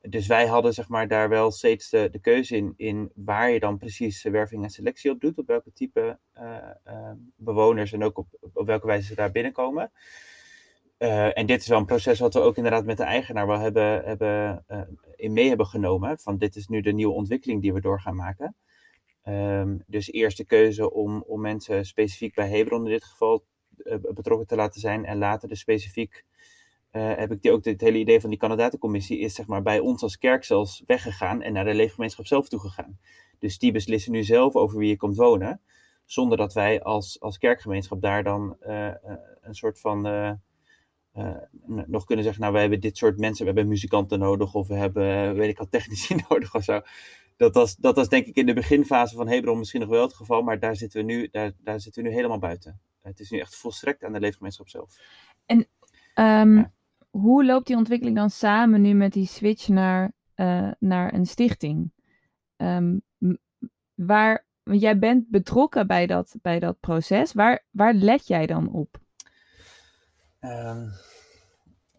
Dus 0.01 0.27
wij 0.27 0.47
hadden 0.47 0.75
zeg 0.75 0.89
maar 0.89 1.09
daar 1.09 1.29
wel 1.29 1.51
steeds 1.51 1.91
de, 1.91 2.09
de 2.11 2.19
keuze 2.19 2.57
in, 2.57 2.75
in 2.77 3.11
waar 3.15 3.51
je 3.51 3.61
dan 3.61 3.79
precies 3.79 4.23
werving 4.23 4.63
en 4.63 4.71
selectie 4.71 5.11
op 5.11 5.21
doet, 5.21 5.39
op 5.39 5.47
welke 5.47 5.73
type 5.73 6.19
uh, 6.39 6.57
uh, 6.87 7.11
bewoners 7.37 7.93
en 7.93 8.05
ook 8.05 8.19
op, 8.19 8.27
op 8.53 8.67
welke 8.67 8.87
wijze 8.87 9.07
ze 9.07 9.15
daar 9.15 9.33
binnenkomen. 9.33 9.91
Uh, 10.99 11.39
en 11.39 11.47
dit 11.47 11.61
is 11.61 11.67
wel 11.67 11.79
een 11.79 11.85
proces 11.85 12.19
wat 12.19 12.35
we 12.35 12.41
ook 12.41 12.57
inderdaad 12.57 12.85
met 12.85 12.97
de 12.97 13.03
eigenaar 13.03 13.47
wel 13.47 13.59
hebben, 13.59 14.05
hebben 14.05 14.65
in 15.17 15.33
mee 15.33 15.49
hebben 15.49 15.67
genomen. 15.67 16.19
Van 16.19 16.39
dit 16.39 16.57
is 16.57 16.67
nu 16.67 16.81
de 16.81 16.93
nieuwe 16.93 17.15
ontwikkeling 17.15 17.63
die 17.63 17.73
we 17.73 17.81
door 17.81 18.01
gaan 18.01 18.17
maken. 18.17 18.57
Um, 19.29 19.83
dus 19.87 20.13
eerst 20.13 20.37
de 20.37 20.45
keuze 20.45 20.93
om, 20.93 21.23
om 21.27 21.41
mensen 21.41 21.85
specifiek 21.85 22.35
bij 22.35 22.49
Hebron 22.49 22.85
in 22.85 22.91
dit 22.91 23.05
geval 23.05 23.45
uh, 23.77 23.97
betrokken 24.15 24.47
te 24.47 24.57
laten 24.57 24.81
zijn. 24.81 25.05
En 25.05 25.19
later 25.19 25.49
de 25.49 25.57
specifiek, 25.57 26.25
uh, 26.93 27.15
heb 27.17 27.33
ik 27.33 27.43
die, 27.43 27.53
ook 27.53 27.65
het 27.65 27.81
hele 27.81 27.99
idee 27.99 28.21
van 28.21 28.31
die 28.31 28.39
kandidatencommissie, 28.39 29.19
is 29.19 29.35
zeg 29.35 29.47
maar 29.47 29.63
bij 29.63 29.79
ons 29.79 30.03
als 30.03 30.19
kerk 30.19 30.45
zelfs 30.45 30.83
weggegaan 30.87 31.43
en 31.43 31.53
naar 31.53 31.65
de 31.65 31.75
leefgemeenschap 31.75 32.27
zelf 32.27 32.49
toegegaan. 32.49 32.99
Dus 33.39 33.59
die 33.59 33.73
beslissen 33.73 34.13
nu 34.13 34.23
zelf 34.23 34.55
over 34.55 34.79
wie 34.79 34.89
je 34.89 34.97
komt 34.97 35.17
wonen. 35.17 35.61
Zonder 36.05 36.39
dat 36.39 36.53
wij 36.53 36.83
als, 36.83 37.21
als 37.21 37.39
kerkgemeenschap 37.39 38.01
daar 38.01 38.23
dan 38.23 38.57
uh, 38.67 38.91
een 39.41 39.55
soort 39.55 39.81
van 39.81 40.01
nog 41.87 42.05
kunnen 42.05 42.25
zeggen, 42.25 42.43
nou, 42.43 42.55
we 42.55 42.61
hebben 42.61 42.81
dit 42.81 42.97
soort 42.97 43.19
mensen, 43.19 43.47
we 43.47 43.53
hebben 43.53 43.69
muzikanten 43.69 44.19
nodig 44.19 44.55
of 44.55 44.69
we 44.69 44.75
hebben, 44.75 45.35
weet 45.35 45.49
ik 45.49 45.59
al, 45.59 45.69
technici 45.69 46.15
nodig 46.29 46.55
of 46.55 46.65
zo 46.65 46.81
dat 47.37 47.55
was, 47.55 47.77
dat 47.77 47.97
was 47.97 48.09
denk 48.09 48.27
ik 48.27 48.37
in 48.37 48.47
de 48.47 48.55
beginfase 48.55 49.17
van 49.17 49.29
Hebron 49.29 49.59
misschien 49.59 49.81
nog 49.81 49.89
wel 49.89 50.03
het 50.03 50.15
geval, 50.15 50.43
maar 50.43 50.59
daar 50.59 50.77
zitten 50.77 51.01
we 51.01 51.13
nu, 51.13 51.29
daar, 51.31 51.53
daar 51.59 51.81
zitten 51.81 52.03
we 52.03 52.09
nu 52.09 52.15
helemaal 52.15 52.39
buiten. 52.39 52.81
Het 53.03 53.21
is 53.21 53.31
nu 53.31 53.39
echt 53.39 53.57
volstrekt 53.57 54.05
aan 54.05 54.13
de 54.13 54.21
leefgemeenschap 54.21 54.69
zelf. 54.69 55.01
En 55.47 55.59
um, 56.15 56.57
ja. 56.57 56.73
hoe 57.11 57.45
loopt 57.45 57.67
die 57.67 57.77
ontwikkeling 57.77 58.17
dan 58.17 58.31
samen 58.31 58.81
nu 58.81 58.93
met 58.93 59.13
die 59.13 59.27
switch 59.27 59.69
naar, 59.69 60.13
uh, 60.37 60.71
naar 60.79 61.15
een 61.15 61.27
stichting? 61.27 61.93
Um, 62.57 63.03
waar, 63.95 64.47
want 64.63 64.81
jij 64.81 64.99
bent 64.99 65.29
betrokken 65.29 65.87
bij 65.87 66.07
dat, 66.07 66.35
bij 66.43 66.59
dat 66.59 66.81
proces. 66.81 67.33
Waar, 67.33 67.65
waar 67.71 67.95
let 67.95 68.27
jij 68.27 68.47
dan 68.47 68.73
op? 68.73 68.99
Um, 70.41 70.93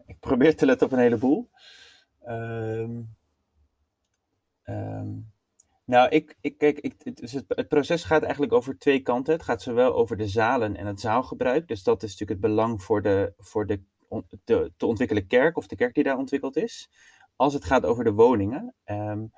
ik 0.06 0.18
probeer 0.20 0.56
te 0.56 0.66
letten 0.66 0.86
op 0.86 0.92
een 0.92 0.98
heleboel. 0.98 1.50
Um, 2.26 3.16
Um, 4.68 5.32
nou, 5.84 6.08
ik, 6.08 6.36
ik, 6.40 6.58
kijk, 6.58 6.78
ik, 6.78 7.16
dus 7.16 7.32
het, 7.32 7.68
proces 7.68 8.04
gaat 8.04 8.22
eigenlijk 8.22 8.52
over 8.52 8.78
twee 8.78 9.00
kanten. 9.00 9.32
Het 9.32 9.42
gaat 9.42 9.62
zowel 9.62 9.94
over 9.94 10.16
de 10.16 10.28
zalen 10.28 10.76
en 10.76 10.86
het 10.86 11.00
zaalgebruik. 11.00 11.68
Dus 11.68 11.82
dat 11.82 12.02
is 12.02 12.10
natuurlijk 12.10 12.40
het 12.40 12.50
belang 12.50 12.82
voor 12.82 13.02
de, 13.02 13.32
voor 13.38 13.66
de, 13.66 13.80
te 14.76 14.86
ontwikkelen 14.86 15.26
kerk 15.26 15.56
of 15.56 15.66
de 15.66 15.76
kerk 15.76 15.94
die 15.94 16.04
daar 16.04 16.18
ontwikkeld 16.18 16.56
is. 16.56 16.90
Als 17.36 17.54
het 17.54 17.64
gaat 17.64 17.84
over 17.84 18.04
de 18.04 18.12
woningen. 18.12 18.74
Um, 18.84 19.32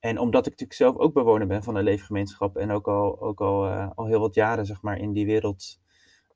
en 0.00 0.18
omdat 0.18 0.46
ik 0.46 0.50
natuurlijk 0.50 0.78
zelf 0.78 0.96
ook 0.96 1.12
bewoner 1.12 1.46
ben 1.46 1.62
van 1.62 1.76
een 1.76 1.84
leefgemeenschap 1.84 2.56
en 2.56 2.70
ook 2.70 2.88
al, 2.88 3.20
ook 3.20 3.40
al, 3.40 3.66
uh, 3.66 3.90
al 3.94 4.06
heel 4.06 4.20
wat 4.20 4.34
jaren 4.34 4.66
zeg 4.66 4.82
maar, 4.82 4.98
in 4.98 5.12
die 5.12 5.26
wereld 5.26 5.80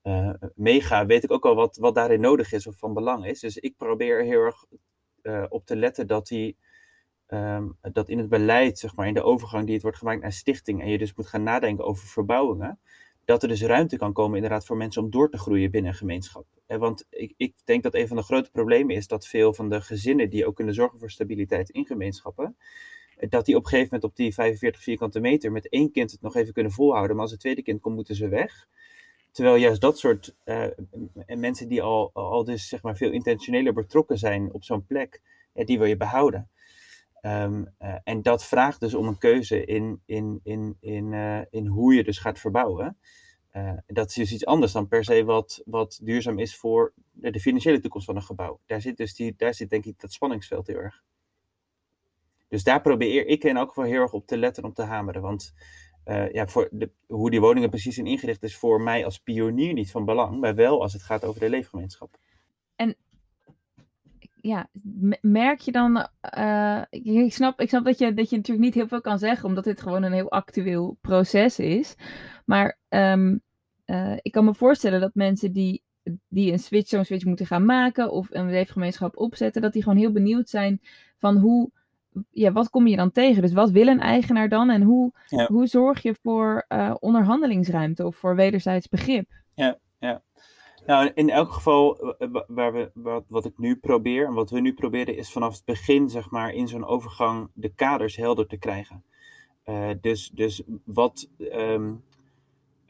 uh, 0.02 0.34
meega, 0.54 1.06
weet 1.06 1.24
ik 1.24 1.30
ook 1.30 1.46
al 1.46 1.54
wat, 1.54 1.76
wat 1.76 1.94
daarin 1.94 2.20
nodig 2.20 2.52
is 2.52 2.66
of 2.66 2.76
van 2.76 2.94
belang 2.94 3.26
is. 3.26 3.40
Dus 3.40 3.56
ik 3.56 3.76
probeer 3.76 4.22
heel 4.22 4.40
erg 4.40 4.64
uh, 5.22 5.44
op 5.48 5.66
te 5.66 5.76
letten 5.76 6.06
dat 6.06 6.26
die 6.26 6.56
um, 7.32 7.76
dat 7.92 8.08
in 8.08 8.18
het 8.18 8.28
beleid, 8.28 8.78
zeg 8.78 8.96
maar, 8.96 9.06
in 9.06 9.14
de 9.14 9.22
overgang 9.22 9.64
die 9.64 9.74
het 9.74 9.82
wordt 9.82 9.98
gemaakt 9.98 10.22
naar 10.22 10.32
stichting, 10.32 10.82
en 10.82 10.90
je 10.90 10.98
dus 10.98 11.14
moet 11.14 11.26
gaan 11.26 11.42
nadenken 11.42 11.84
over 11.84 12.06
verbouwingen, 12.06 12.78
dat 13.24 13.42
er 13.42 13.48
dus 13.48 13.62
ruimte 13.62 13.96
kan 13.96 14.12
komen 14.12 14.36
inderdaad 14.36 14.66
voor 14.66 14.76
mensen 14.76 15.02
om 15.02 15.10
door 15.10 15.30
te 15.30 15.38
groeien 15.38 15.70
binnen 15.70 15.90
een 15.90 15.96
gemeenschap. 15.96 16.46
Want 16.66 17.06
ik, 17.10 17.34
ik 17.36 17.54
denk 17.64 17.82
dat 17.82 17.94
een 17.94 18.08
van 18.08 18.16
de 18.16 18.22
grote 18.22 18.50
problemen 18.50 18.96
is 18.96 19.06
dat 19.06 19.26
veel 19.26 19.54
van 19.54 19.68
de 19.68 19.80
gezinnen 19.80 20.30
die 20.30 20.46
ook 20.46 20.56
kunnen 20.56 20.74
zorgen 20.74 20.98
voor 20.98 21.10
stabiliteit 21.10 21.70
in 21.70 21.86
gemeenschappen, 21.86 22.56
dat 23.28 23.44
die 23.44 23.56
op 23.56 23.62
een 23.62 23.68
gegeven 23.68 23.88
moment 23.92 24.10
op 24.10 24.16
die 24.16 24.34
45 24.34 24.82
vierkante 24.82 25.20
meter 25.20 25.52
met 25.52 25.68
één 25.68 25.92
kind 25.92 26.10
het 26.10 26.20
nog 26.20 26.36
even 26.36 26.52
kunnen 26.52 26.72
volhouden, 26.72 27.12
maar 27.12 27.22
als 27.22 27.32
het 27.32 27.40
tweede 27.40 27.62
kind 27.62 27.80
komt, 27.80 27.94
moeten 27.94 28.14
ze 28.14 28.28
weg. 28.28 28.68
Terwijl 29.32 29.56
juist 29.56 29.80
dat 29.80 29.98
soort 29.98 30.36
uh, 30.44 30.64
mensen 31.26 31.68
die 31.68 31.82
al, 31.82 32.10
al 32.12 32.44
dus 32.44 32.68
zeg 32.68 32.82
maar 32.82 32.96
veel 32.96 33.10
intentioneler 33.10 33.72
betrokken 33.72 34.18
zijn 34.18 34.52
op 34.52 34.64
zo'n 34.64 34.86
plek, 34.86 35.20
die 35.52 35.78
wil 35.78 35.86
je 35.86 35.96
behouden. 35.96 36.48
Um, 37.22 37.74
uh, 37.78 37.94
en 38.04 38.22
dat 38.22 38.44
vraagt 38.44 38.80
dus 38.80 38.94
om 38.94 39.06
een 39.06 39.18
keuze 39.18 39.64
in, 39.64 40.02
in, 40.06 40.40
in, 40.42 40.76
in, 40.80 41.12
uh, 41.12 41.40
in 41.50 41.66
hoe 41.66 41.94
je 41.94 42.04
dus 42.04 42.18
gaat 42.18 42.38
verbouwen. 42.38 42.96
dat 43.86 44.08
is 44.08 44.14
dus 44.14 44.32
iets 44.32 44.46
anders 44.46 44.72
dan 44.72 44.88
per 44.88 45.04
se 45.04 45.24
wat, 45.24 45.62
wat 45.64 46.00
duurzaam 46.02 46.38
is 46.38 46.56
voor 46.56 46.92
de, 47.10 47.40
financiële 47.40 47.80
toekomst 47.80 48.06
van 48.06 48.16
een 48.16 48.22
gebouw. 48.22 48.60
Daar 48.66 48.80
zit, 48.80 48.96
dus 48.96 49.14
die, 49.14 49.34
daar 49.36 49.54
zit 49.54 49.70
denk 49.70 49.84
ik 49.84 50.00
dat 50.00 50.12
spanningsveld 50.12 50.66
heel 50.66 50.76
erg. 50.76 51.02
Dus 52.48 52.64
daar 52.64 52.80
probeer 52.80 53.26
ik 53.26 53.44
in 53.44 53.56
elk 53.56 53.68
geval 53.68 53.84
heel 53.84 54.00
erg 54.00 54.12
op 54.12 54.26
te 54.26 54.38
letten, 54.38 54.64
om 54.64 54.72
te 54.72 54.82
hameren. 54.82 55.22
Want 55.22 55.54
ja, 56.32 56.46
voor 56.46 56.68
de, 56.72 56.90
hoe 57.06 57.30
die 57.30 57.40
woningen 57.40 57.70
precies 57.70 57.94
zijn 57.94 58.06
ingericht 58.06 58.42
is 58.42 58.56
voor 58.56 58.80
mij 58.80 59.04
als 59.04 59.18
pionier 59.18 59.72
niet 59.72 59.90
van 59.90 60.04
belang, 60.04 60.40
maar 60.40 60.54
wel 60.54 60.82
als 60.82 60.92
het 60.92 61.02
gaat 61.02 61.24
over 61.24 61.40
de 61.40 61.50
leefgemeenschap. 61.50 62.18
En 62.76 62.96
ja, 64.42 64.68
merk 65.20 65.60
je 65.60 65.72
dan, 65.72 66.06
uh, 66.38 66.82
ik, 66.90 67.32
snap, 67.32 67.60
ik 67.60 67.68
snap 67.68 67.84
dat 67.84 67.98
je, 67.98 68.14
dat 68.14 68.30
je 68.30 68.36
natuurlijk 68.36 68.64
niet 68.64 68.74
heel 68.74 68.88
veel 68.88 69.00
kan 69.00 69.18
zeggen, 69.18 69.48
omdat 69.48 69.64
dit 69.64 69.80
gewoon 69.80 70.02
een 70.02 70.12
heel 70.12 70.30
actueel 70.30 70.96
proces 71.00 71.58
is. 71.58 71.94
Maar 72.44 72.78
um, 72.88 73.40
uh, 73.86 74.16
ik 74.22 74.32
kan 74.32 74.44
me 74.44 74.54
voorstellen 74.54 75.00
dat 75.00 75.14
mensen 75.14 75.52
die, 75.52 75.82
die 76.28 76.52
een 76.52 76.58
switch, 76.58 76.88
zo'n 76.88 77.04
switch 77.04 77.24
moeten 77.24 77.46
gaan 77.46 77.64
maken 77.64 78.10
of 78.10 78.28
een 78.30 78.50
leefgemeenschap 78.50 79.16
opzetten, 79.16 79.62
dat 79.62 79.72
die 79.72 79.82
gewoon 79.82 79.98
heel 79.98 80.12
benieuwd 80.12 80.48
zijn 80.48 80.80
van 81.16 81.36
hoe 81.36 81.70
ja, 82.30 82.52
wat 82.52 82.70
kom 82.70 82.86
je 82.86 82.96
dan 82.96 83.10
tegen? 83.10 83.42
Dus 83.42 83.52
wat 83.52 83.70
wil 83.70 83.86
een 83.86 84.00
eigenaar 84.00 84.48
dan 84.48 84.70
en 84.70 84.82
hoe, 84.82 85.12
hoe 85.46 85.66
zorg 85.66 86.02
je 86.02 86.14
voor 86.22 86.64
uh, 86.68 86.94
onderhandelingsruimte 86.98 88.06
of 88.06 88.16
voor 88.16 88.36
wederzijds 88.36 88.88
begrip? 88.88 89.28
Ja, 89.54 89.78
ja. 89.98 90.22
Nou, 90.90 91.10
in 91.14 91.30
elk 91.30 91.52
geval, 91.52 92.14
waar 92.46 92.72
we, 92.72 92.90
wat, 92.94 93.24
wat 93.28 93.44
ik 93.44 93.58
nu 93.58 93.76
probeer 93.76 94.26
en 94.26 94.34
wat 94.34 94.50
we 94.50 94.60
nu 94.60 94.74
proberen, 94.74 95.16
is 95.16 95.32
vanaf 95.32 95.54
het 95.54 95.64
begin, 95.64 96.08
zeg 96.08 96.30
maar, 96.30 96.52
in 96.52 96.68
zo'n 96.68 96.86
overgang 96.86 97.50
de 97.54 97.68
kaders 97.74 98.16
helder 98.16 98.46
te 98.46 98.56
krijgen. 98.56 99.04
Uh, 99.64 99.90
dus, 100.00 100.30
dus 100.34 100.62
wat. 100.84 101.28
Um, 101.38 102.04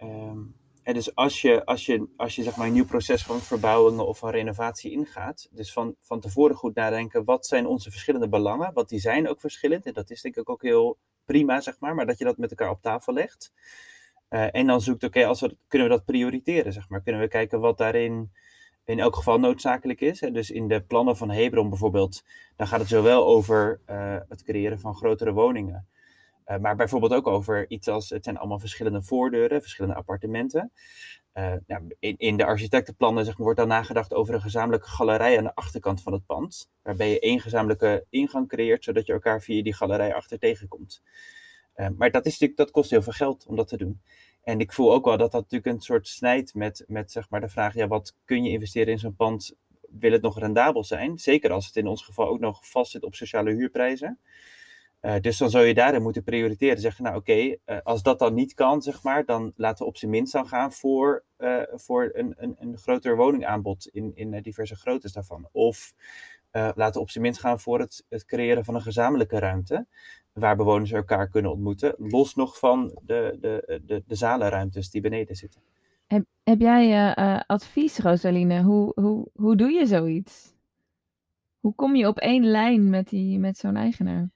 um, 0.02 0.54
en 0.82 0.94
dus 0.94 1.14
als 1.14 1.40
je, 1.40 1.64
als 1.64 1.86
je, 1.86 2.06
als 2.16 2.36
je 2.36 2.42
zeg 2.42 2.56
maar, 2.56 2.66
een 2.66 2.72
nieuw 2.72 2.84
proces 2.84 3.22
van 3.22 3.40
verbouwingen 3.40 4.06
of 4.06 4.18
van 4.18 4.30
renovatie 4.30 4.90
ingaat, 4.90 5.48
dus 5.50 5.72
van, 5.72 5.94
van 6.00 6.20
tevoren 6.20 6.56
goed 6.56 6.74
nadenken, 6.74 7.24
wat 7.24 7.46
zijn 7.46 7.66
onze 7.66 7.90
verschillende 7.90 8.28
belangen? 8.28 8.72
Want 8.72 8.88
die 8.88 9.00
zijn 9.00 9.28
ook 9.28 9.40
verschillend 9.40 9.86
en 9.86 9.92
dat 9.92 10.10
is 10.10 10.22
denk 10.22 10.36
ik 10.36 10.48
ook 10.48 10.62
heel 10.62 10.98
prima, 11.24 11.60
zeg 11.60 11.76
maar, 11.78 11.94
maar 11.94 12.06
dat 12.06 12.18
je 12.18 12.24
dat 12.24 12.38
met 12.38 12.50
elkaar 12.50 12.70
op 12.70 12.82
tafel 12.82 13.12
legt. 13.12 13.52
Uh, 14.30 14.46
en 14.54 14.66
dan 14.66 14.80
zoekt, 14.80 15.04
oké, 15.04 15.28
we 15.28 15.56
kunnen 15.68 15.88
we 15.88 15.94
dat 15.94 16.04
prioriteren, 16.04 16.72
zeg 16.72 16.88
maar. 16.88 17.02
Kunnen 17.02 17.20
we 17.20 17.28
kijken 17.28 17.60
wat 17.60 17.78
daarin 17.78 18.32
in 18.84 18.98
elk 18.98 19.16
geval 19.16 19.38
noodzakelijk 19.38 20.00
is. 20.00 20.20
Hè? 20.20 20.30
Dus 20.30 20.50
in 20.50 20.68
de 20.68 20.80
plannen 20.80 21.16
van 21.16 21.30
Hebron 21.30 21.68
bijvoorbeeld, 21.68 22.24
dan 22.56 22.66
gaat 22.66 22.80
het 22.80 22.88
zowel 22.88 23.26
over 23.26 23.80
uh, 23.90 24.16
het 24.28 24.42
creëren 24.42 24.80
van 24.80 24.94
grotere 24.94 25.32
woningen. 25.32 25.86
Uh, 26.46 26.58
maar 26.58 26.76
bijvoorbeeld 26.76 27.12
ook 27.12 27.26
over 27.26 27.70
iets 27.70 27.88
als, 27.88 28.10
het 28.10 28.24
zijn 28.24 28.38
allemaal 28.38 28.58
verschillende 28.58 29.02
voordeuren, 29.02 29.60
verschillende 29.60 29.96
appartementen. 29.96 30.72
Nou, 31.66 31.96
in, 31.98 32.36
de 32.36 32.44
architectenplannen 32.44 33.34
wordt 33.36 33.58
dan 33.58 33.68
nagedacht 33.68 34.14
over 34.14 34.34
een 34.34 34.40
gezamenlijke 34.40 34.88
galerij 34.88 35.38
aan 35.38 35.44
de 35.44 35.54
achterkant 35.54 36.02
van 36.02 36.12
het 36.12 36.26
pand. 36.26 36.70
Waarbij 36.82 37.10
je 37.10 37.20
één 37.20 37.40
gezamenlijke 37.40 38.04
ingang 38.10 38.48
creëert, 38.48 38.84
zodat 38.84 39.06
je 39.06 39.12
elkaar 39.12 39.42
via 39.42 39.62
die 39.62 39.74
galerij 39.74 40.14
achter 40.14 40.38
tegenkomt. 40.38 41.02
Uh, 41.76 41.88
maar 41.96 42.10
dat, 42.10 42.26
is 42.26 42.32
natuurlijk, 42.32 42.58
dat 42.58 42.70
kost 42.70 42.90
heel 42.90 43.02
veel 43.02 43.12
geld 43.12 43.46
om 43.46 43.56
dat 43.56 43.68
te 43.68 43.76
doen. 43.76 44.00
En 44.42 44.60
ik 44.60 44.72
voel 44.72 44.92
ook 44.92 45.04
wel 45.04 45.16
dat 45.16 45.32
dat 45.32 45.42
natuurlijk 45.42 45.74
een 45.74 45.80
soort 45.82 46.08
snijdt 46.08 46.54
met, 46.54 46.84
met 46.86 47.12
zeg 47.12 47.30
maar, 47.30 47.40
de 47.40 47.48
vraag: 47.48 47.74
ja, 47.74 47.88
wat 47.88 48.16
kun 48.24 48.44
je 48.44 48.50
investeren 48.50 48.92
in 48.92 48.98
zo'n 48.98 49.16
pand? 49.16 49.54
Wil 49.80 50.12
het 50.12 50.22
nog 50.22 50.38
rendabel 50.38 50.84
zijn? 50.84 51.18
Zeker 51.18 51.50
als 51.52 51.66
het 51.66 51.76
in 51.76 51.86
ons 51.86 52.04
geval 52.04 52.28
ook 52.28 52.40
nog 52.40 52.68
vastzit 52.68 53.04
op 53.04 53.14
sociale 53.14 53.50
huurprijzen. 53.50 54.18
Uh, 55.02 55.14
dus 55.20 55.38
dan 55.38 55.50
zou 55.50 55.64
je 55.64 55.74
daarin 55.74 56.02
moeten 56.02 56.22
prioriteren. 56.22 56.80
Zeggen, 56.80 57.04
nou 57.04 57.16
oké, 57.16 57.32
uh, 57.32 57.56
als 57.82 58.02
dat 58.02 58.18
dan 58.18 58.34
niet 58.34 58.54
kan, 58.54 58.82
zeg 58.82 59.02
maar, 59.02 59.24
dan 59.24 59.52
laten 59.56 59.84
we 59.84 59.90
op 59.90 59.96
zijn 59.96 60.10
minst 60.10 60.32
dan 60.32 60.46
gaan 60.46 60.72
voor, 60.72 61.24
uh, 61.38 61.62
voor 61.74 62.10
een, 62.12 62.34
een, 62.36 62.56
een 62.58 62.78
groter 62.78 63.16
woningaanbod 63.16 63.86
in, 63.86 64.12
in 64.14 64.42
diverse 64.42 64.76
groottes 64.76 65.12
daarvan. 65.12 65.48
Of 65.52 65.94
laten 66.52 66.92
we 66.92 67.00
op 67.00 67.10
zijn 67.10 67.24
minst 67.24 67.40
gaan 67.40 67.60
voor 67.60 67.80
het, 67.80 68.04
het 68.08 68.24
creëren 68.24 68.64
van 68.64 68.74
een 68.74 68.82
gezamenlijke 68.82 69.38
ruimte, 69.38 69.86
waar 70.32 70.56
bewoners 70.56 70.92
elkaar 70.92 71.28
kunnen 71.28 71.50
ontmoeten, 71.50 71.94
los 71.98 72.34
nog 72.34 72.58
van 72.58 72.98
de, 73.02 73.38
de, 73.40 73.80
de, 73.86 74.02
de 74.06 74.14
zalenruimtes 74.14 74.90
die 74.90 75.00
beneden 75.00 75.36
zitten. 75.36 75.60
Heb, 76.06 76.24
heb 76.42 76.60
jij 76.60 77.14
advies, 77.46 77.98
Rosaline? 77.98 78.62
Hoe, 78.62 78.92
hoe, 78.94 79.28
hoe 79.34 79.56
doe 79.56 79.70
je 79.70 79.86
zoiets? 79.86 80.54
Hoe 81.60 81.74
kom 81.74 81.96
je 81.96 82.08
op 82.08 82.18
één 82.18 82.44
lijn 82.44 82.90
met, 82.90 83.08
die, 83.08 83.38
met 83.38 83.58
zo'n 83.58 83.76
eigenaar? 83.76 84.30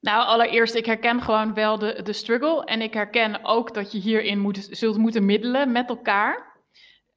Nou, 0.00 0.26
allereerst, 0.26 0.74
ik 0.74 0.86
herken 0.86 1.22
gewoon 1.22 1.54
wel 1.54 1.78
de, 1.78 2.00
de 2.02 2.12
struggle. 2.12 2.64
En 2.64 2.80
ik 2.80 2.94
herken 2.94 3.44
ook 3.44 3.74
dat 3.74 3.92
je 3.92 3.98
hierin 3.98 4.38
moet, 4.38 4.68
zult 4.70 4.96
moeten 4.96 5.24
middelen 5.24 5.72
met 5.72 5.88
elkaar. 5.88 6.46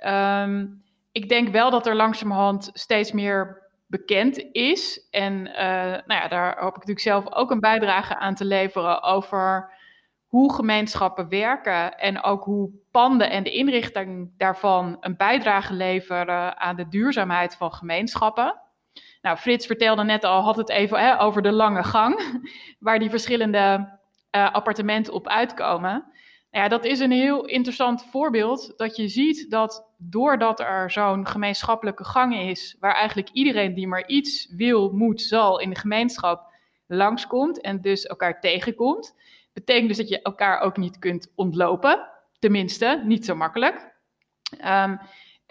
Um, 0.05 0.83
ik 1.11 1.29
denk 1.29 1.49
wel 1.49 1.69
dat 1.69 1.87
er 1.87 1.95
langzamerhand 1.95 2.69
steeds 2.73 3.11
meer 3.11 3.69
bekend 3.87 4.37
is. 4.51 5.07
En 5.11 5.33
uh, 5.47 5.55
nou 6.05 6.13
ja, 6.21 6.27
daar 6.27 6.59
hoop 6.59 6.69
ik 6.69 6.87
natuurlijk 6.87 6.99
zelf 6.99 7.33
ook 7.33 7.51
een 7.51 7.59
bijdrage 7.59 8.17
aan 8.17 8.35
te 8.35 8.45
leveren 8.45 9.03
over 9.03 9.71
hoe 10.27 10.53
gemeenschappen 10.53 11.29
werken 11.29 11.97
en 11.97 12.23
ook 12.23 12.43
hoe 12.43 12.71
panden 12.91 13.29
en 13.29 13.43
de 13.43 13.51
inrichting 13.51 14.31
daarvan 14.37 14.97
een 14.99 15.17
bijdrage 15.17 15.73
leveren 15.73 16.57
aan 16.57 16.75
de 16.75 16.87
duurzaamheid 16.87 17.55
van 17.55 17.73
gemeenschappen. 17.73 18.61
Nou, 19.21 19.37
Frits 19.37 19.65
vertelde 19.65 20.03
net 20.03 20.23
al, 20.23 20.41
had 20.41 20.55
het 20.55 20.69
even 20.69 20.99
hè, 20.99 21.21
over 21.21 21.41
de 21.41 21.51
lange 21.51 21.83
gang, 21.83 22.41
waar 22.79 22.99
die 22.99 23.09
verschillende 23.09 23.89
uh, 24.35 24.53
appartementen 24.53 25.13
op 25.13 25.27
uitkomen. 25.27 25.91
Nou 26.51 26.63
ja, 26.63 26.67
dat 26.67 26.85
is 26.85 26.99
een 26.99 27.11
heel 27.11 27.45
interessant 27.45 28.05
voorbeeld 28.05 28.73
dat 28.77 28.95
je 28.95 29.07
ziet 29.07 29.49
dat 29.49 29.93
doordat 29.97 30.59
er 30.59 30.91
zo'n 30.91 31.27
gemeenschappelijke 31.27 32.03
gang 32.03 32.35
is, 32.35 32.77
waar 32.79 32.95
eigenlijk 32.95 33.29
iedereen 33.29 33.73
die 33.73 33.87
maar 33.87 34.07
iets 34.07 34.53
wil, 34.55 34.91
moet, 34.91 35.21
zal 35.21 35.59
in 35.59 35.69
de 35.69 35.79
gemeenschap 35.79 36.49
langskomt 36.87 37.61
en 37.61 37.81
dus 37.81 38.05
elkaar 38.05 38.39
tegenkomt, 38.39 39.15
betekent 39.53 39.87
dus 39.87 39.97
dat 39.97 40.09
je 40.09 40.21
elkaar 40.21 40.59
ook 40.59 40.77
niet 40.77 40.99
kunt 40.99 41.31
ontlopen. 41.35 42.09
Tenminste, 42.39 43.01
niet 43.05 43.25
zo 43.25 43.35
makkelijk. 43.35 43.91
Um, 44.65 44.99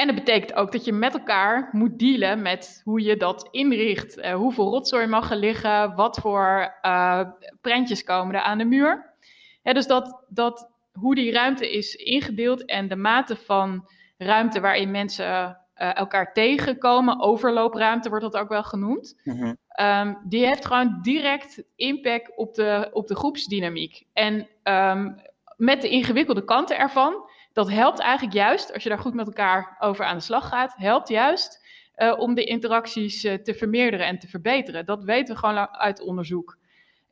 en 0.01 0.07
dat 0.07 0.15
betekent 0.15 0.55
ook 0.55 0.73
dat 0.73 0.85
je 0.85 0.93
met 0.93 1.13
elkaar 1.13 1.69
moet 1.73 1.99
dealen 1.99 2.43
met 2.43 2.81
hoe 2.85 3.03
je 3.03 3.17
dat 3.17 3.49
inricht. 3.51 4.19
Uh, 4.19 4.35
hoeveel 4.35 4.71
rotzooi 4.71 5.07
mag 5.07 5.31
er 5.31 5.37
liggen, 5.37 5.95
wat 5.95 6.19
voor 6.19 6.75
uh, 6.83 7.21
prentjes 7.61 8.05
komen 8.05 8.35
er 8.35 8.41
aan 8.41 8.59
de 8.59 8.65
muur. 8.65 9.15
dus 9.63 9.87
dat, 9.87 10.25
dat, 10.29 10.71
hoe 10.93 11.15
die 11.15 11.33
ruimte 11.33 11.73
is 11.73 11.95
ingedeeld 11.95 12.65
en 12.65 12.89
de 12.89 12.97
mate 12.97 13.37
van 13.37 13.89
ruimte 14.19 14.61
waarin 14.61 14.91
mensen 14.91 15.59
uh, 15.77 15.97
elkaar 15.97 16.33
tegenkomen, 16.33 17.21
overloopruimte 17.21 18.09
wordt 18.09 18.25
dat 18.25 18.37
ook 18.37 18.49
wel 18.49 18.65
genoemd, 18.65 19.21
mm-hmm. 19.25 19.57
um, 19.81 20.19
die 20.25 20.47
heeft 20.47 20.67
gewoon 20.67 20.99
direct 21.03 21.63
impact 21.77 22.37
op 22.37 22.55
de, 22.55 22.91
op 22.93 23.07
de 23.07 23.17
groepsdynamiek. 23.17 24.03
En 24.13 24.49
um, 24.65 25.21
met 25.57 25.83
de 25.83 25.89
ingewikkelde 25.89 26.45
kanten 26.45 26.79
ervan 26.79 27.30
dat 27.53 27.71
helpt 27.71 27.99
eigenlijk 27.99 28.35
juist, 28.35 28.73
als 28.73 28.83
je 28.83 28.89
daar 28.89 28.99
goed 28.99 29.15
met 29.15 29.27
elkaar 29.27 29.77
over 29.79 30.05
aan 30.05 30.17
de 30.17 30.23
slag 30.23 30.49
gaat, 30.49 30.75
helpt 30.77 31.09
juist 31.09 31.67
uh, 31.97 32.19
om 32.19 32.35
de 32.35 32.45
interacties 32.45 33.25
uh, 33.25 33.35
te 33.35 33.55
vermeerderen 33.55 34.07
en 34.07 34.19
te 34.19 34.29
verbeteren. 34.29 34.87
Dat 34.87 35.05
weten 35.05 35.35
we 35.35 35.41
gewoon 35.41 35.69
uit 35.69 36.01
onderzoek. 36.01 36.59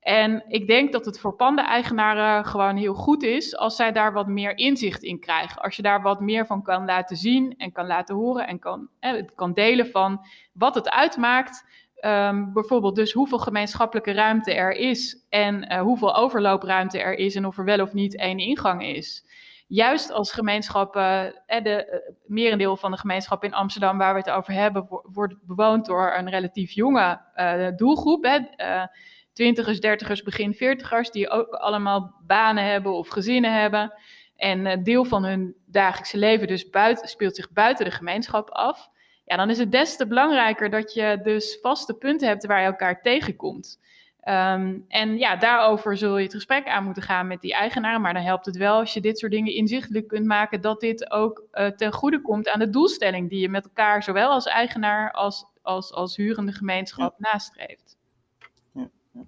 En 0.00 0.44
ik 0.48 0.66
denk 0.66 0.92
dat 0.92 1.04
het 1.04 1.20
voor 1.20 1.34
panden-eigenaren 1.34 2.44
gewoon 2.44 2.76
heel 2.76 2.94
goed 2.94 3.22
is 3.22 3.56
als 3.56 3.76
zij 3.76 3.92
daar 3.92 4.12
wat 4.12 4.26
meer 4.26 4.58
inzicht 4.58 5.02
in 5.02 5.20
krijgen. 5.20 5.62
Als 5.62 5.76
je 5.76 5.82
daar 5.82 6.02
wat 6.02 6.20
meer 6.20 6.46
van 6.46 6.62
kan 6.62 6.84
laten 6.84 7.16
zien 7.16 7.54
en 7.56 7.72
kan 7.72 7.86
laten 7.86 8.14
horen 8.14 8.46
en 8.46 8.58
kan, 8.58 8.88
eh, 9.00 9.22
kan 9.34 9.52
delen 9.52 9.86
van 9.86 10.26
wat 10.52 10.74
het 10.74 10.90
uitmaakt. 10.90 11.66
Um, 12.04 12.52
bijvoorbeeld 12.52 12.96
dus 12.96 13.12
hoeveel 13.12 13.38
gemeenschappelijke 13.38 14.12
ruimte 14.12 14.54
er 14.54 14.72
is 14.72 15.24
en 15.28 15.72
uh, 15.72 15.80
hoeveel 15.80 16.16
overloopruimte 16.16 16.98
er 16.98 17.14
is 17.14 17.34
en 17.34 17.46
of 17.46 17.58
er 17.58 17.64
wel 17.64 17.80
of 17.80 17.92
niet 17.92 18.16
één 18.16 18.38
ingang 18.38 18.84
is 18.84 19.24
juist 19.68 20.10
als 20.10 20.32
gemeenschappen, 20.32 21.34
eh, 21.46 21.62
de 21.62 21.84
eh, 21.84 22.14
merendeel 22.26 22.76
van 22.76 22.90
de 22.90 22.96
gemeenschap 22.96 23.44
in 23.44 23.54
Amsterdam 23.54 23.98
waar 23.98 24.12
we 24.14 24.20
het 24.20 24.30
over 24.30 24.52
hebben, 24.52 24.86
wordt 25.02 25.34
bewoond 25.46 25.86
door 25.86 26.14
een 26.16 26.30
relatief 26.30 26.70
jonge 26.70 27.20
uh, 27.36 27.68
doelgroep. 27.76 28.24
Hè, 28.24 28.38
uh, 28.56 28.86
twintigers, 29.32 29.80
dertigers, 29.80 30.22
begin 30.22 30.54
veertigers, 30.54 31.10
die 31.10 31.30
ook 31.30 31.54
allemaal 31.54 32.14
banen 32.26 32.64
hebben 32.64 32.92
of 32.92 33.08
gezinnen 33.08 33.60
hebben. 33.60 33.92
en 34.36 34.66
uh, 34.66 34.72
deel 34.82 35.04
van 35.04 35.24
hun 35.24 35.54
dagelijkse 35.66 36.18
leven 36.18 36.46
dus 36.46 36.70
buiten, 36.70 37.08
speelt 37.08 37.36
zich 37.36 37.52
buiten 37.52 37.84
de 37.84 37.90
gemeenschap 37.90 38.50
af, 38.50 38.90
ja, 39.24 39.36
dan 39.36 39.50
is 39.50 39.58
het 39.58 39.72
des 39.72 39.96
te 39.96 40.06
belangrijker 40.06 40.70
dat 40.70 40.94
je 40.94 41.20
dus 41.22 41.58
vaste 41.62 41.94
punten 41.94 42.28
hebt 42.28 42.46
waar 42.46 42.60
je 42.60 42.66
elkaar 42.66 43.02
tegenkomt. 43.02 43.80
Um, 44.28 44.84
en 44.88 45.18
ja, 45.18 45.36
daarover 45.36 45.96
zul 45.96 46.16
je 46.16 46.24
het 46.24 46.34
gesprek 46.34 46.66
aan 46.66 46.84
moeten 46.84 47.02
gaan 47.02 47.26
met 47.26 47.40
die 47.40 47.54
eigenaar. 47.54 48.00
Maar 48.00 48.14
dan 48.14 48.22
helpt 48.22 48.46
het 48.46 48.56
wel 48.56 48.78
als 48.78 48.94
je 48.94 49.00
dit 49.00 49.18
soort 49.18 49.32
dingen 49.32 49.54
inzichtelijk 49.54 50.08
kunt 50.08 50.26
maken, 50.26 50.60
dat 50.60 50.80
dit 50.80 51.10
ook 51.10 51.44
uh, 51.52 51.66
ten 51.66 51.92
goede 51.92 52.22
komt 52.22 52.48
aan 52.48 52.58
de 52.58 52.70
doelstelling 52.70 53.30
die 53.30 53.40
je 53.40 53.48
met 53.48 53.64
elkaar, 53.64 54.02
zowel 54.02 54.30
als 54.30 54.46
eigenaar 54.46 55.12
als 55.12 55.46
als, 55.68 55.92
als 55.92 56.16
hurende 56.16 56.52
gemeenschap 56.52 57.14
ja. 57.18 57.30
nastreeft. 57.30 57.96
Ja, 58.72 58.90
ja. 59.12 59.24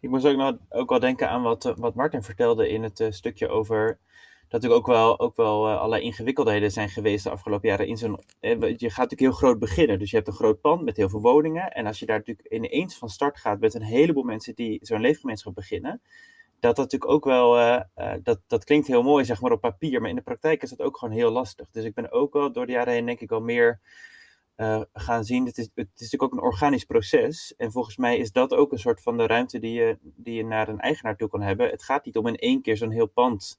Ik 0.00 0.10
moest 0.10 0.26
ook, 0.26 0.36
nog, 0.36 0.56
ook 0.68 0.88
wel 0.88 1.00
denken 1.00 1.28
aan 1.28 1.42
wat, 1.42 1.74
wat 1.76 1.94
Martin 1.94 2.22
vertelde 2.22 2.68
in 2.68 2.82
het 2.82 3.00
uh, 3.00 3.10
stukje 3.10 3.48
over 3.48 3.98
er 4.62 4.70
ook 4.70 4.86
wel, 4.86 5.20
ook 5.20 5.36
wel 5.36 5.68
uh, 5.68 5.76
allerlei 5.76 6.02
ingewikkeldheden 6.02 6.70
zijn 6.70 6.88
geweest 6.88 7.24
de 7.24 7.30
afgelopen 7.30 7.68
jaren. 7.68 7.86
In 7.86 7.96
zo'n, 7.96 8.20
eh, 8.40 8.50
je 8.60 8.90
gaat 8.90 9.10
natuurlijk 9.10 9.20
heel 9.20 9.32
groot 9.32 9.58
beginnen. 9.58 9.98
Dus 9.98 10.10
je 10.10 10.16
hebt 10.16 10.28
een 10.28 10.34
groot 10.34 10.60
pand 10.60 10.84
met 10.84 10.96
heel 10.96 11.08
veel 11.08 11.20
woningen. 11.20 11.70
En 11.70 11.86
als 11.86 11.98
je 11.98 12.06
daar 12.06 12.18
natuurlijk 12.18 12.52
ineens 12.52 12.98
van 12.98 13.08
start 13.08 13.38
gaat 13.38 13.60
met 13.60 13.74
een 13.74 13.82
heleboel 13.82 14.22
mensen 14.22 14.54
die 14.54 14.78
zo'n 14.82 15.00
leefgemeenschap 15.00 15.54
beginnen. 15.54 16.00
Dat 16.60 16.76
dat 16.76 16.84
natuurlijk 16.84 17.10
ook 17.10 17.24
wel, 17.24 17.58
uh, 17.58 17.80
dat, 18.22 18.40
dat 18.46 18.64
klinkt 18.64 18.86
heel 18.86 19.02
mooi 19.02 19.24
zeg 19.24 19.40
maar 19.40 19.52
op 19.52 19.60
papier. 19.60 20.00
Maar 20.00 20.10
in 20.10 20.16
de 20.16 20.22
praktijk 20.22 20.62
is 20.62 20.70
dat 20.70 20.80
ook 20.80 20.96
gewoon 20.96 21.14
heel 21.14 21.30
lastig. 21.30 21.66
Dus 21.70 21.84
ik 21.84 21.94
ben 21.94 22.12
ook 22.12 22.32
wel 22.32 22.52
door 22.52 22.66
de 22.66 22.72
jaren 22.72 22.92
heen 22.92 23.06
denk 23.06 23.20
ik 23.20 23.28
wel 23.28 23.40
meer 23.40 23.80
gaan 24.92 25.24
zien. 25.24 25.46
Het 25.46 25.58
is, 25.58 25.68
het 25.74 25.88
is 25.94 26.00
natuurlijk 26.00 26.22
ook 26.22 26.32
een 26.32 26.48
organisch 26.48 26.84
proces. 26.84 27.54
En 27.56 27.72
volgens 27.72 27.96
mij 27.96 28.16
is 28.16 28.32
dat 28.32 28.54
ook 28.54 28.72
een 28.72 28.78
soort 28.78 29.02
van 29.02 29.16
de 29.16 29.26
ruimte 29.26 29.58
die 29.58 29.72
je, 29.72 29.98
die 30.00 30.34
je 30.34 30.44
naar 30.44 30.68
een 30.68 30.80
eigenaar 30.80 31.16
toe 31.16 31.28
kan 31.28 31.42
hebben. 31.42 31.70
Het 31.70 31.82
gaat 31.82 32.04
niet 32.04 32.16
om 32.16 32.26
in 32.26 32.36
één 32.36 32.62
keer 32.62 32.76
zo'n 32.76 32.90
heel 32.90 33.06
pand 33.06 33.58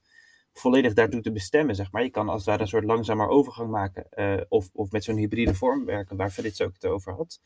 volledig 0.58 0.92
daartoe 0.92 1.20
te 1.20 1.32
bestemmen, 1.32 1.74
zeg 1.74 1.92
maar. 1.92 2.02
Je 2.02 2.10
kan 2.10 2.28
als 2.28 2.36
het 2.36 2.46
ware 2.46 2.60
een 2.62 2.68
soort 2.68 2.84
langzamer 2.84 3.28
overgang 3.28 3.70
maken. 3.70 4.06
Uh, 4.14 4.40
of, 4.48 4.68
of 4.72 4.90
met 4.90 5.04
zo'n 5.04 5.16
hybride 5.16 5.54
vorm 5.54 5.84
werken, 5.84 6.16
waar 6.16 6.30
Frits 6.30 6.62
ook 6.62 6.72
het 6.72 6.86
over 6.86 7.12
had. 7.12 7.40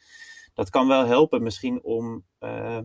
Dat 0.54 0.70
kan 0.70 0.88
wel 0.88 1.06
helpen 1.06 1.42
misschien 1.42 1.82
om... 1.82 2.24
Uh, 2.40 2.78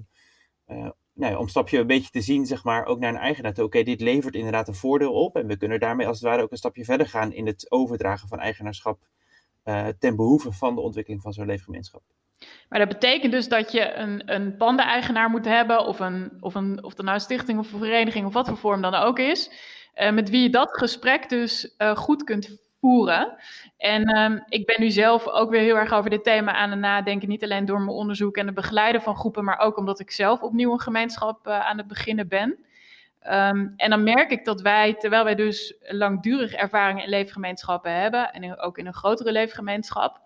uh, 0.68 0.90
nou 1.14 1.36
om 1.36 1.48
stapje 1.48 1.80
een 1.80 1.88
beetje 1.88 2.12
te 2.12 2.22
zien, 2.22 2.46
zeg 2.46 2.64
maar, 2.64 2.86
ook 2.86 3.00
naar 3.00 3.14
een 3.14 3.20
eigenaar 3.20 3.54
toe. 3.54 3.66
Oké, 3.66 3.84
dit 3.84 4.02
levert 4.02 4.36
inderdaad 4.36 4.68
een 4.68 4.76
voordeel 4.76 5.14
op. 5.14 5.36
En 5.36 5.48
we 5.48 5.58
kunnen 5.58 5.80
daarmee 5.80 6.08
als 6.08 6.20
het 6.20 6.30
ware 6.30 6.42
ook 6.42 6.52
een 6.52 6.58
stapje 6.58 6.86
verder 6.86 7.08
gaan 7.08 7.34
in 7.34 7.46
het 7.48 7.72
overdragen 7.72 8.28
van 8.28 8.40
eigenaarschap 8.40 9.00
ten 10.00 10.16
behoeve 10.16 10.52
van 10.52 10.76
de 10.76 10.82
ontwikkeling 10.82 11.22
van 11.22 11.34
zo'n 11.34 11.46
leefgemeenschap. 11.46 12.02
Maar 12.70 12.80
dat 12.80 12.88
betekent 12.88 13.32
dus 13.32 13.48
dat 13.48 13.72
je 13.72 13.94
een, 13.94 14.34
een 14.34 14.58
pandeneigenaar 14.58 15.30
moet 15.30 15.46
hebben, 15.46 15.86
of, 15.86 16.00
een, 16.00 16.32
of, 16.40 16.56
een, 16.56 16.84
of 16.84 16.94
dat 16.94 17.06
nou 17.06 17.18
een 17.18 17.24
stichting 17.24 17.60
of 17.60 17.74
een 17.74 17.80
vereniging 17.80 18.26
of 18.26 18.34
wat 18.34 18.48
voor 18.48 18.58
vorm 18.58 18.82
dan 18.82 18.94
ook 18.94 19.20
is, 19.20 19.52
uh, 19.96 20.12
met 20.12 20.30
wie 20.30 20.42
je 20.42 20.50
dat 20.50 20.78
gesprek 20.78 21.30
dus 21.30 21.76
uh, 21.78 21.96
goed 21.96 22.24
kunt 22.24 22.64
voeren. 22.80 23.38
En 23.78 24.18
um, 24.18 24.44
ik 24.48 24.66
ben 24.66 24.80
nu 24.80 24.90
zelf 24.90 25.28
ook 25.28 25.50
weer 25.50 25.62
heel 25.62 25.76
erg 25.76 25.94
over 25.94 26.10
dit 26.10 26.24
thema 26.24 26.54
aan 26.54 26.70
het 26.70 26.80
nadenken, 26.80 27.30
niet 27.30 27.44
alleen 27.44 27.66
door 27.66 27.80
mijn 27.80 27.98
onderzoek 27.98 28.38
en 28.38 28.46
het 28.46 28.56
begeleiden 28.56 29.02
van 29.02 29.16
groepen, 29.16 29.44
maar 29.44 29.60
ook 29.60 29.78
omdat 29.78 30.00
ik 30.00 30.12
zelf 30.12 30.42
opnieuw 30.42 30.72
een 30.72 30.80
gemeenschap 30.80 31.48
aan 31.48 31.78
het 31.78 31.88
beginnen 31.88 32.28
ben. 32.28 32.66
Um, 33.28 33.74
en 33.76 33.90
dan 33.90 34.04
merk 34.04 34.32
ik 34.32 34.46
dat 34.46 34.62
wij, 34.62 34.94
terwijl 34.94 35.24
wij 35.24 35.36
dus 35.36 35.76
langdurig 35.80 36.54
ervaring 36.54 37.04
in 37.04 37.10
leefgemeenschappen 37.10 37.92
hebben, 37.92 38.34
en 38.34 38.60
ook 38.60 38.78
in 38.78 38.86
een 38.86 38.94
grotere 38.94 39.32
leefgemeenschap, 39.32 40.22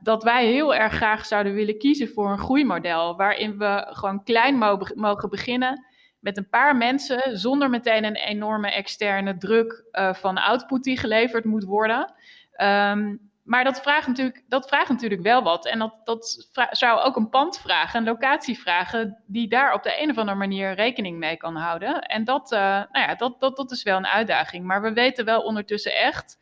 dat 0.00 0.22
wij 0.22 0.46
heel 0.46 0.74
erg 0.74 0.92
graag 0.92 1.26
zouden 1.26 1.54
willen 1.54 1.78
kiezen 1.78 2.08
voor 2.08 2.30
een 2.30 2.38
groeimodel, 2.38 3.16
waarin 3.16 3.58
we 3.58 3.86
gewoon 3.88 4.24
klein 4.24 4.56
mo 4.56 4.78
mogen 4.94 5.30
beginnen 5.30 5.86
met 6.22 6.36
een 6.36 6.48
paar 6.48 6.76
mensen, 6.76 7.38
zonder 7.38 7.70
meteen 7.70 8.04
een 8.04 8.16
enorme 8.16 8.70
externe 8.70 9.36
druk 9.36 9.84
uh, 9.92 10.14
van 10.14 10.38
output 10.38 10.82
die 10.82 10.98
geleverd 10.98 11.44
moet 11.44 11.64
worden. 11.64 12.14
Um, 12.56 13.30
maar 13.42 13.64
dat 13.64 13.80
vraagt, 13.80 14.06
natuurlijk, 14.06 14.44
dat 14.48 14.68
vraagt 14.68 14.88
natuurlijk 14.88 15.22
wel 15.22 15.42
wat. 15.42 15.66
En 15.66 15.78
dat, 15.78 15.94
dat 16.04 16.48
zou 16.70 17.00
ook 17.00 17.16
een 17.16 17.28
pand 17.28 17.60
vragen, 17.60 17.98
een 17.98 18.06
locatie 18.06 18.58
vragen, 18.58 19.22
die 19.26 19.48
daar 19.48 19.74
op 19.74 19.82
de 19.82 20.02
een 20.02 20.10
of 20.10 20.18
andere 20.18 20.38
manier 20.38 20.74
rekening 20.74 21.18
mee 21.18 21.36
kan 21.36 21.56
houden. 21.56 22.02
En 22.02 22.24
dat, 22.24 22.52
uh, 22.52 22.58
nou 22.58 23.08
ja, 23.08 23.14
dat, 23.14 23.40
dat, 23.40 23.56
dat 23.56 23.70
is 23.70 23.82
wel 23.82 23.96
een 23.96 24.06
uitdaging. 24.06 24.64
Maar 24.64 24.82
we 24.82 24.92
weten 24.92 25.24
wel 25.24 25.42
ondertussen 25.42 25.96
echt 25.96 26.38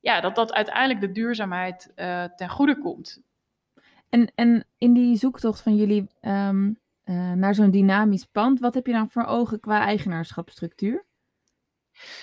ja, 0.00 0.20
dat 0.20 0.34
dat 0.34 0.52
uiteindelijk 0.52 1.00
de 1.00 1.12
duurzaamheid 1.12 1.92
uh, 1.96 2.24
ten 2.24 2.48
goede 2.48 2.78
komt. 2.78 3.22
En, 4.08 4.32
en 4.34 4.64
in 4.78 4.92
die 4.92 5.16
zoektocht 5.16 5.60
van 5.60 5.76
jullie 5.76 6.10
um, 6.20 6.78
uh, 7.08 7.32
naar 7.32 7.54
zo'n 7.54 7.70
dynamisch 7.70 8.24
pand, 8.24 8.60
wat 8.60 8.74
heb 8.74 8.86
je 8.86 8.92
dan 8.92 9.10
voor 9.10 9.24
ogen 9.24 9.60
qua 9.60 9.80
eigenaarschapsstructuur? 9.80 11.06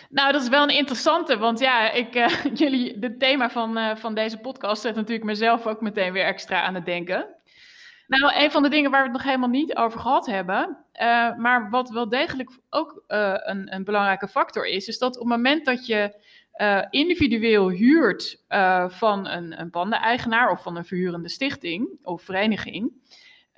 Nou, 0.09 0.31
dat 0.31 0.41
is 0.41 0.49
wel 0.49 0.63
een 0.63 0.75
interessante, 0.75 1.37
want 1.37 1.59
ja, 1.59 1.91
ik, 1.91 2.15
uh, 2.15 2.43
jullie, 2.61 2.97
het 2.99 3.19
thema 3.19 3.49
van, 3.49 3.77
uh, 3.77 3.95
van 3.95 4.15
deze 4.15 4.37
podcast 4.37 4.81
zet 4.81 4.95
natuurlijk 4.95 5.25
mezelf 5.25 5.67
ook 5.67 5.81
meteen 5.81 6.13
weer 6.13 6.25
extra 6.25 6.61
aan 6.61 6.75
het 6.75 6.85
denken. 6.85 7.27
Nou, 8.07 8.43
een 8.43 8.51
van 8.51 8.63
de 8.63 8.69
dingen 8.69 8.91
waar 8.91 8.99
we 8.99 9.07
het 9.07 9.17
nog 9.17 9.25
helemaal 9.25 9.49
niet 9.49 9.75
over 9.75 9.99
gehad 9.99 10.25
hebben, 10.25 10.77
maar 11.37 11.67
wat 11.69 11.89
wel 11.89 12.09
degelijk 12.09 12.49
ook 12.69 13.03
een, 13.07 13.73
een, 13.73 13.83
belangrijke 13.83 14.27
factor 14.27 14.67
is, 14.67 14.87
is 14.87 14.97
dat 14.97 15.13
op 15.13 15.19
het 15.19 15.29
moment 15.29 15.65
dat 15.65 15.85
je 15.85 16.13
individueel 16.89 17.69
huurt 17.69 18.43
van 18.87 19.27
een, 19.27 19.59
een 19.59 19.69
pandeneigenaar 19.69 20.51
of 20.51 20.61
van 20.61 20.75
een 20.75 20.85
verhurende 20.85 21.29
stichting 21.29 21.87
of 22.03 22.21
vereniging, 22.21 22.91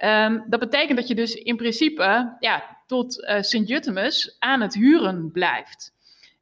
um, 0.03 0.45
dat 0.47 0.59
betekent 0.59 0.97
dat 0.97 1.07
je 1.07 1.15
dus 1.15 1.35
in 1.35 1.55
principe 1.55 2.35
ja, 2.39 2.77
tot 2.85 3.27
Sint-Jutemus 3.39 4.35
aan 4.39 4.61
het 4.61 4.73
huren 4.73 5.31
blijft. 5.31 5.95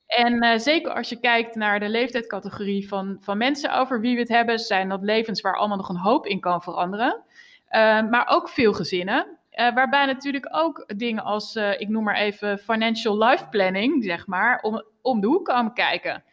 En 0.07 0.43
uh, 0.43 0.57
zeker 0.57 0.93
als 0.93 1.09
je 1.09 1.19
kijkt 1.19 1.55
naar 1.55 1.79
de 1.79 1.89
leeftijdscategorie 1.89 2.87
van, 2.87 3.17
van 3.19 3.37
mensen 3.37 3.73
over 3.73 4.01
wie 4.01 4.13
we 4.13 4.19
het 4.19 4.29
hebben, 4.29 4.59
zijn 4.59 4.89
dat 4.89 5.01
levens 5.01 5.41
waar 5.41 5.57
allemaal 5.57 5.77
nog 5.77 5.89
een 5.89 5.97
hoop 5.97 6.25
in 6.25 6.39
kan 6.39 6.61
veranderen. 6.61 7.23
Uh, 7.69 8.09
maar 8.09 8.27
ook 8.27 8.49
veel 8.49 8.73
gezinnen. 8.73 9.27
Uh, 9.51 9.73
waarbij 9.73 10.05
natuurlijk 10.05 10.47
ook 10.51 10.83
dingen 10.97 11.23
als, 11.23 11.55
ik 11.55 11.89
noem 11.89 12.03
maar 12.03 12.15
even 12.15 12.57
financial 12.57 13.17
life 13.17 13.47
planning, 13.49 14.03
zeg 14.03 14.27
maar, 14.27 14.59
om, 14.61 14.83
om 15.01 15.21
de 15.21 15.27
hoek 15.27 15.45
komen 15.45 15.73
kijken. 15.73 16.23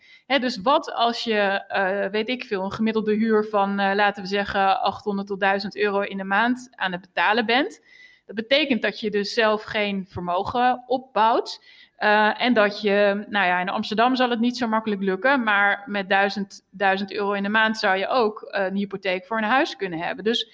Dus 0.41 0.61
wat 0.61 0.93
als 0.93 1.25
je, 1.25 1.65
weet 2.11 2.29
ik 2.29 2.45
veel, 2.45 2.65
een 2.65 2.73
gemiddelde 2.73 3.15
huur 3.15 3.45
van, 3.45 3.75
laten 3.75 4.23
we 4.23 4.29
zeggen, 4.29 4.81
800 4.81 5.29
tot 5.29 5.41
1000 5.41 5.77
euro 5.77 6.01
in 6.01 6.17
de 6.17 6.25
maand 6.25 6.69
aan 6.71 6.93
het 6.93 7.01
betalen 7.01 7.47
bent. 7.47 7.81
Dat 8.27 8.37
betekent 8.49 8.83
dat 8.83 9.01
je 9.01 9.11
dus 9.11 9.35
zelf 9.35 9.63
geen 9.63 10.07
vermogen 10.09 10.83
opbouwt. 10.87 11.61
Uh, 11.99 12.43
en 12.43 12.55
dat 12.55 12.81
je, 12.81 13.25
nou 13.29 13.47
ja, 13.47 13.61
in 13.61 13.69
Amsterdam 13.69 14.17
zal 14.17 14.31
het 14.31 14.41
niet 14.41 14.57
zo 14.57 14.69
makkelijk 14.69 15.03
lukken, 15.03 15.43
maar 15.43 15.83
met 15.87 16.09
1000, 16.09 16.67
1000 16.71 17.13
euro 17.13 17.33
in 17.33 17.43
de 17.43 17.49
maand 17.49 17.79
zou 17.79 17.99
je 17.99 18.09
ook 18.09 18.45
een 18.51 18.77
hypotheek 18.77 19.27
voor 19.27 19.39
een 19.39 19.45
huis 19.45 19.77
kunnen 19.77 19.99
hebben. 19.99 20.25
Dus 20.25 20.51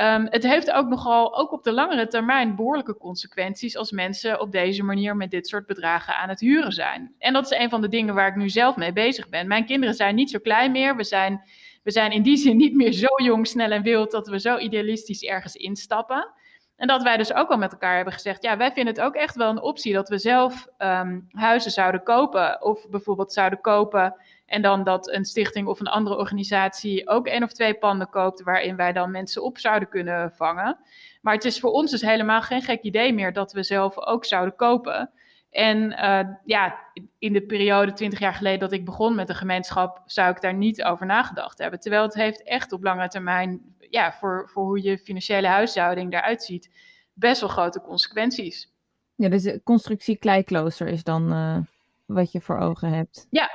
um, 0.00 0.26
het 0.30 0.42
heeft 0.42 0.70
ook 0.70 0.88
nogal, 0.88 1.36
ook 1.36 1.52
op 1.52 1.64
de 1.64 1.72
langere 1.72 2.06
termijn, 2.06 2.56
behoorlijke 2.56 2.96
consequenties 2.96 3.76
als 3.76 3.90
mensen 3.90 4.40
op 4.40 4.52
deze 4.52 4.82
manier 4.82 5.16
met 5.16 5.30
dit 5.30 5.48
soort 5.48 5.66
bedragen 5.66 6.16
aan 6.16 6.28
het 6.28 6.40
huren 6.40 6.72
zijn. 6.72 7.14
En 7.18 7.32
dat 7.32 7.44
is 7.44 7.58
een 7.58 7.70
van 7.70 7.80
de 7.80 7.88
dingen 7.88 8.14
waar 8.14 8.28
ik 8.28 8.36
nu 8.36 8.48
zelf 8.48 8.76
mee 8.76 8.92
bezig 8.92 9.28
ben. 9.28 9.48
Mijn 9.48 9.66
kinderen 9.66 9.94
zijn 9.94 10.14
niet 10.14 10.30
zo 10.30 10.38
klein 10.38 10.72
meer. 10.72 10.96
We 10.96 11.04
zijn, 11.04 11.42
we 11.82 11.90
zijn 11.90 12.10
in 12.10 12.22
die 12.22 12.36
zin 12.36 12.56
niet 12.56 12.74
meer 12.74 12.92
zo 12.92 13.08
jong, 13.16 13.46
snel 13.46 13.70
en 13.70 13.82
wild 13.82 14.10
dat 14.10 14.28
we 14.28 14.40
zo 14.40 14.58
idealistisch 14.58 15.24
ergens 15.24 15.54
instappen. 15.54 16.32
En 16.76 16.86
dat 16.86 17.02
wij 17.02 17.16
dus 17.16 17.32
ook 17.34 17.48
al 17.48 17.58
met 17.58 17.72
elkaar 17.72 17.94
hebben 17.96 18.12
gezegd, 18.12 18.42
ja, 18.42 18.56
wij 18.56 18.72
vinden 18.72 18.94
het 18.94 19.02
ook 19.02 19.14
echt 19.14 19.36
wel 19.36 19.50
een 19.50 19.62
optie 19.62 19.92
dat 19.92 20.08
we 20.08 20.18
zelf 20.18 20.66
um, 20.78 21.26
huizen 21.30 21.70
zouden 21.70 22.02
kopen. 22.02 22.62
Of 22.62 22.88
bijvoorbeeld 22.88 23.32
zouden 23.32 23.60
kopen 23.60 24.14
en 24.50 24.62
dan 24.62 24.84
dat 24.84 25.10
een 25.10 25.24
stichting 25.24 25.66
of 25.66 25.80
een 25.80 25.86
andere 25.86 26.16
organisatie 26.16 27.08
ook 27.08 27.26
één 27.26 27.42
of 27.42 27.52
twee 27.52 27.74
panden 27.74 28.10
koopt 28.10 28.42
waarin 28.42 28.76
wij 28.76 28.92
dan 28.92 29.10
mensen 29.10 29.42
op 29.42 29.58
zouden 29.58 29.88
kunnen 29.88 30.32
vangen. 30.32 30.78
Maar 31.20 31.34
het 31.34 31.44
is 31.44 31.60
voor 31.60 31.70
ons 31.70 31.90
dus 31.90 32.00
helemaal 32.00 32.42
geen 32.42 32.62
gek 32.62 32.82
idee 32.82 33.12
meer 33.12 33.32
dat 33.32 33.52
we 33.52 33.62
zelf 33.62 33.98
ook 33.98 34.24
zouden 34.24 34.56
kopen. 34.56 35.10
En 35.50 35.92
uh, 35.92 36.34
ja, 36.44 36.78
in 37.18 37.32
de 37.32 37.42
periode 37.42 37.92
20 37.92 38.18
jaar 38.18 38.34
geleden 38.34 38.58
dat 38.58 38.72
ik 38.72 38.84
begon 38.84 39.14
met 39.14 39.26
de 39.26 39.34
gemeenschap, 39.34 40.02
zou 40.06 40.30
ik 40.30 40.40
daar 40.40 40.54
niet 40.54 40.82
over 40.82 41.06
nagedacht 41.06 41.58
hebben. 41.58 41.80
Terwijl 41.80 42.02
het 42.02 42.14
heeft 42.14 42.42
echt 42.42 42.72
op 42.72 42.82
lange 42.82 43.08
termijn 43.08 43.60
ja, 43.90 44.12
voor, 44.12 44.48
voor 44.52 44.64
hoe 44.64 44.82
je 44.82 44.98
financiële 44.98 45.46
huishouding 45.46 46.12
eruit 46.12 46.42
ziet, 46.42 46.70
best 47.12 47.40
wel 47.40 47.50
grote 47.50 47.80
consequenties. 47.80 48.72
Ja, 49.14 49.28
dus 49.28 49.42
de 49.42 49.60
constructie 49.62 50.16
kleiklooster 50.16 50.86
is 50.88 51.02
dan 51.02 51.32
uh, 51.32 51.58
wat 52.06 52.32
je 52.32 52.40
voor 52.40 52.58
ogen 52.58 52.92
hebt. 52.92 53.26
Ja, 53.30 53.50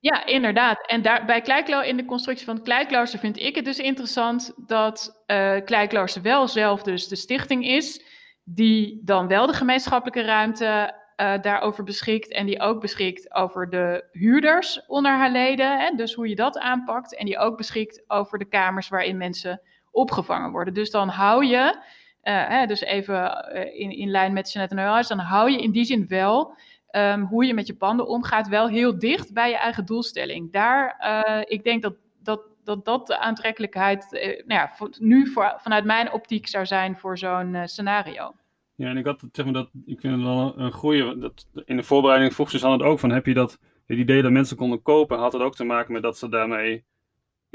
ja 0.00 0.26
inderdaad. 0.26 0.86
En 0.86 1.02
daar, 1.02 1.24
bij 1.24 1.64
in 1.84 1.96
de 1.96 2.04
constructie 2.04 2.46
van 2.46 2.54
het 2.54 2.64
kleiklooster 2.64 3.18
vind 3.18 3.38
ik 3.38 3.54
het 3.54 3.64
dus 3.64 3.78
interessant 3.78 4.52
dat 4.66 5.24
uh, 5.26 5.92
wel 6.22 6.48
zelf 6.48 6.82
dus 6.82 7.08
de 7.08 7.16
stichting 7.16 7.66
is, 7.66 8.04
die 8.44 9.00
dan 9.04 9.28
wel 9.28 9.46
de 9.46 9.52
gemeenschappelijke 9.52 10.22
ruimte 10.22 10.94
uh, 11.20 11.40
daarover 11.40 11.84
beschikt. 11.84 12.32
En 12.32 12.46
die 12.46 12.60
ook 12.60 12.80
beschikt 12.80 13.34
over 13.34 13.70
de 13.70 14.08
huurders 14.12 14.86
onder 14.86 15.12
haar 15.12 15.30
leden. 15.30 15.78
Hè, 15.78 15.96
dus 15.96 16.14
hoe 16.14 16.28
je 16.28 16.34
dat 16.34 16.58
aanpakt. 16.58 17.16
En 17.16 17.26
die 17.26 17.38
ook 17.38 17.56
beschikt 17.56 18.04
over 18.06 18.38
de 18.38 18.48
kamers 18.48 18.88
waarin 18.88 19.16
mensen 19.16 19.60
opgevangen 19.90 20.50
worden. 20.50 20.74
Dus 20.74 20.90
dan 20.90 21.08
hou 21.08 21.44
je, 21.44 21.76
uh, 22.22 22.48
hè, 22.48 22.66
dus 22.66 22.80
even 22.80 23.52
in, 23.74 23.90
in 23.90 24.10
lijn 24.10 24.32
met 24.32 24.52
Jeanette 24.52 24.74
Neuhaus, 24.74 25.08
dan 25.08 25.18
hou 25.18 25.50
je 25.50 25.62
in 25.62 25.70
die 25.70 25.84
zin 25.84 26.06
wel 26.08 26.54
ehm, 26.90 27.20
hoe 27.20 27.44
je 27.44 27.54
met 27.54 27.66
je 27.66 27.74
panden 27.74 28.08
omgaat, 28.08 28.48
wel 28.48 28.68
heel 28.68 28.98
dicht 28.98 29.32
bij 29.32 29.50
je 29.50 29.56
eigen 29.56 29.86
doelstelling. 29.86 30.52
Daar, 30.52 30.96
uh, 31.26 31.42
ik 31.44 31.64
denk 31.64 31.82
dat 31.82 31.94
dat, 32.22 32.40
dat, 32.64 32.84
dat 32.84 33.06
de 33.06 33.18
aantrekkelijkheid 33.18 34.12
uh, 34.12 34.46
nou 34.46 34.60
ja, 34.60 34.72
nu 34.98 35.26
voor, 35.26 35.54
vanuit 35.58 35.84
mijn 35.84 36.12
optiek 36.12 36.46
zou 36.46 36.66
zijn 36.66 36.96
voor 36.96 37.18
zo'n 37.18 37.54
uh, 37.54 37.62
scenario. 37.64 38.32
Ja, 38.74 38.88
en 38.88 38.96
ik 38.96 39.04
had 39.04 39.24
zeg 39.32 39.44
maar 39.44 39.54
dat, 39.54 39.70
ik 39.86 40.00
vind 40.00 40.22
wel 40.22 40.58
een 40.58 40.72
goede, 40.72 41.18
dat, 41.18 41.46
in 41.64 41.76
de 41.76 41.82
voorbereiding 41.82 42.34
vroeg 42.34 42.50
Suzanne 42.50 42.76
het 42.76 42.86
ook 42.86 42.98
van, 42.98 43.10
heb 43.10 43.26
je 43.26 43.34
dat, 43.34 43.58
het 43.86 43.98
idee 43.98 44.22
dat 44.22 44.30
mensen 44.30 44.56
konden 44.56 44.82
kopen, 44.82 45.18
had 45.18 45.32
het 45.32 45.42
ook 45.42 45.54
te 45.54 45.64
maken 45.64 45.92
met 45.92 46.02
dat 46.02 46.18
ze 46.18 46.28
daarmee 46.28 46.84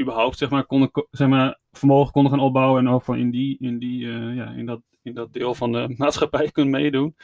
überhaupt 0.02 0.38
zeg 0.38 0.50
maar, 0.50 0.66
konden, 0.66 0.92
zeg 1.12 1.28
maar, 1.28 1.60
vermogen 1.72 2.12
konden 2.12 2.32
gaan 2.32 2.42
opbouwen 2.42 2.86
en 2.86 2.94
ook 2.94 3.04
van 3.04 3.18
in, 3.18 3.32
die, 3.32 3.58
in, 3.60 3.80
die, 3.80 4.08
ja, 4.36 4.50
in, 4.50 4.66
dat, 4.66 4.82
in 5.02 5.14
dat 5.14 5.34
deel 5.34 5.56
van 5.56 5.72
de 5.72 5.94
maatschappij 5.98 6.52
kunnen 6.52 6.72
meedoen. 6.82 7.16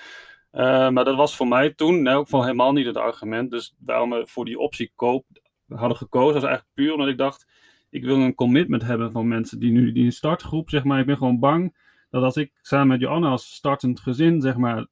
Uh, 0.53 0.89
maar 0.89 1.05
dat 1.05 1.15
was 1.15 1.35
voor 1.35 1.47
mij 1.47 1.73
toen 1.73 1.97
in 1.97 2.07
elk 2.07 2.23
geval 2.23 2.41
helemaal 2.43 2.73
niet 2.73 2.85
het 2.85 2.97
argument. 2.97 3.51
Dus 3.51 3.75
waarom 3.79 4.09
we 4.09 4.27
voor 4.27 4.45
die 4.45 4.59
optie 4.59 4.91
koop 4.95 5.25
hadden 5.67 5.97
gekozen, 5.97 6.33
was 6.33 6.43
eigenlijk 6.43 6.73
puur 6.73 6.93
omdat 6.93 7.07
ik 7.07 7.17
dacht, 7.17 7.47
ik 7.89 8.03
wil 8.03 8.17
een 8.17 8.35
commitment 8.35 8.81
hebben 8.81 9.11
van 9.11 9.27
mensen 9.27 9.59
die 9.59 9.71
nu, 9.71 9.91
die 9.91 10.05
een 10.05 10.11
startgroep, 10.11 10.69
zeg 10.69 10.83
maar, 10.83 10.99
ik 10.99 11.05
ben 11.05 11.17
gewoon 11.17 11.39
bang 11.39 11.75
dat 12.09 12.23
als 12.23 12.35
ik 12.35 12.51
samen 12.61 12.87
met 12.87 12.99
Joanna 12.99 13.29
als 13.29 13.53
startend 13.53 13.99
gezin, 13.99 14.41
zeg 14.41 14.57
maar, 14.57 14.87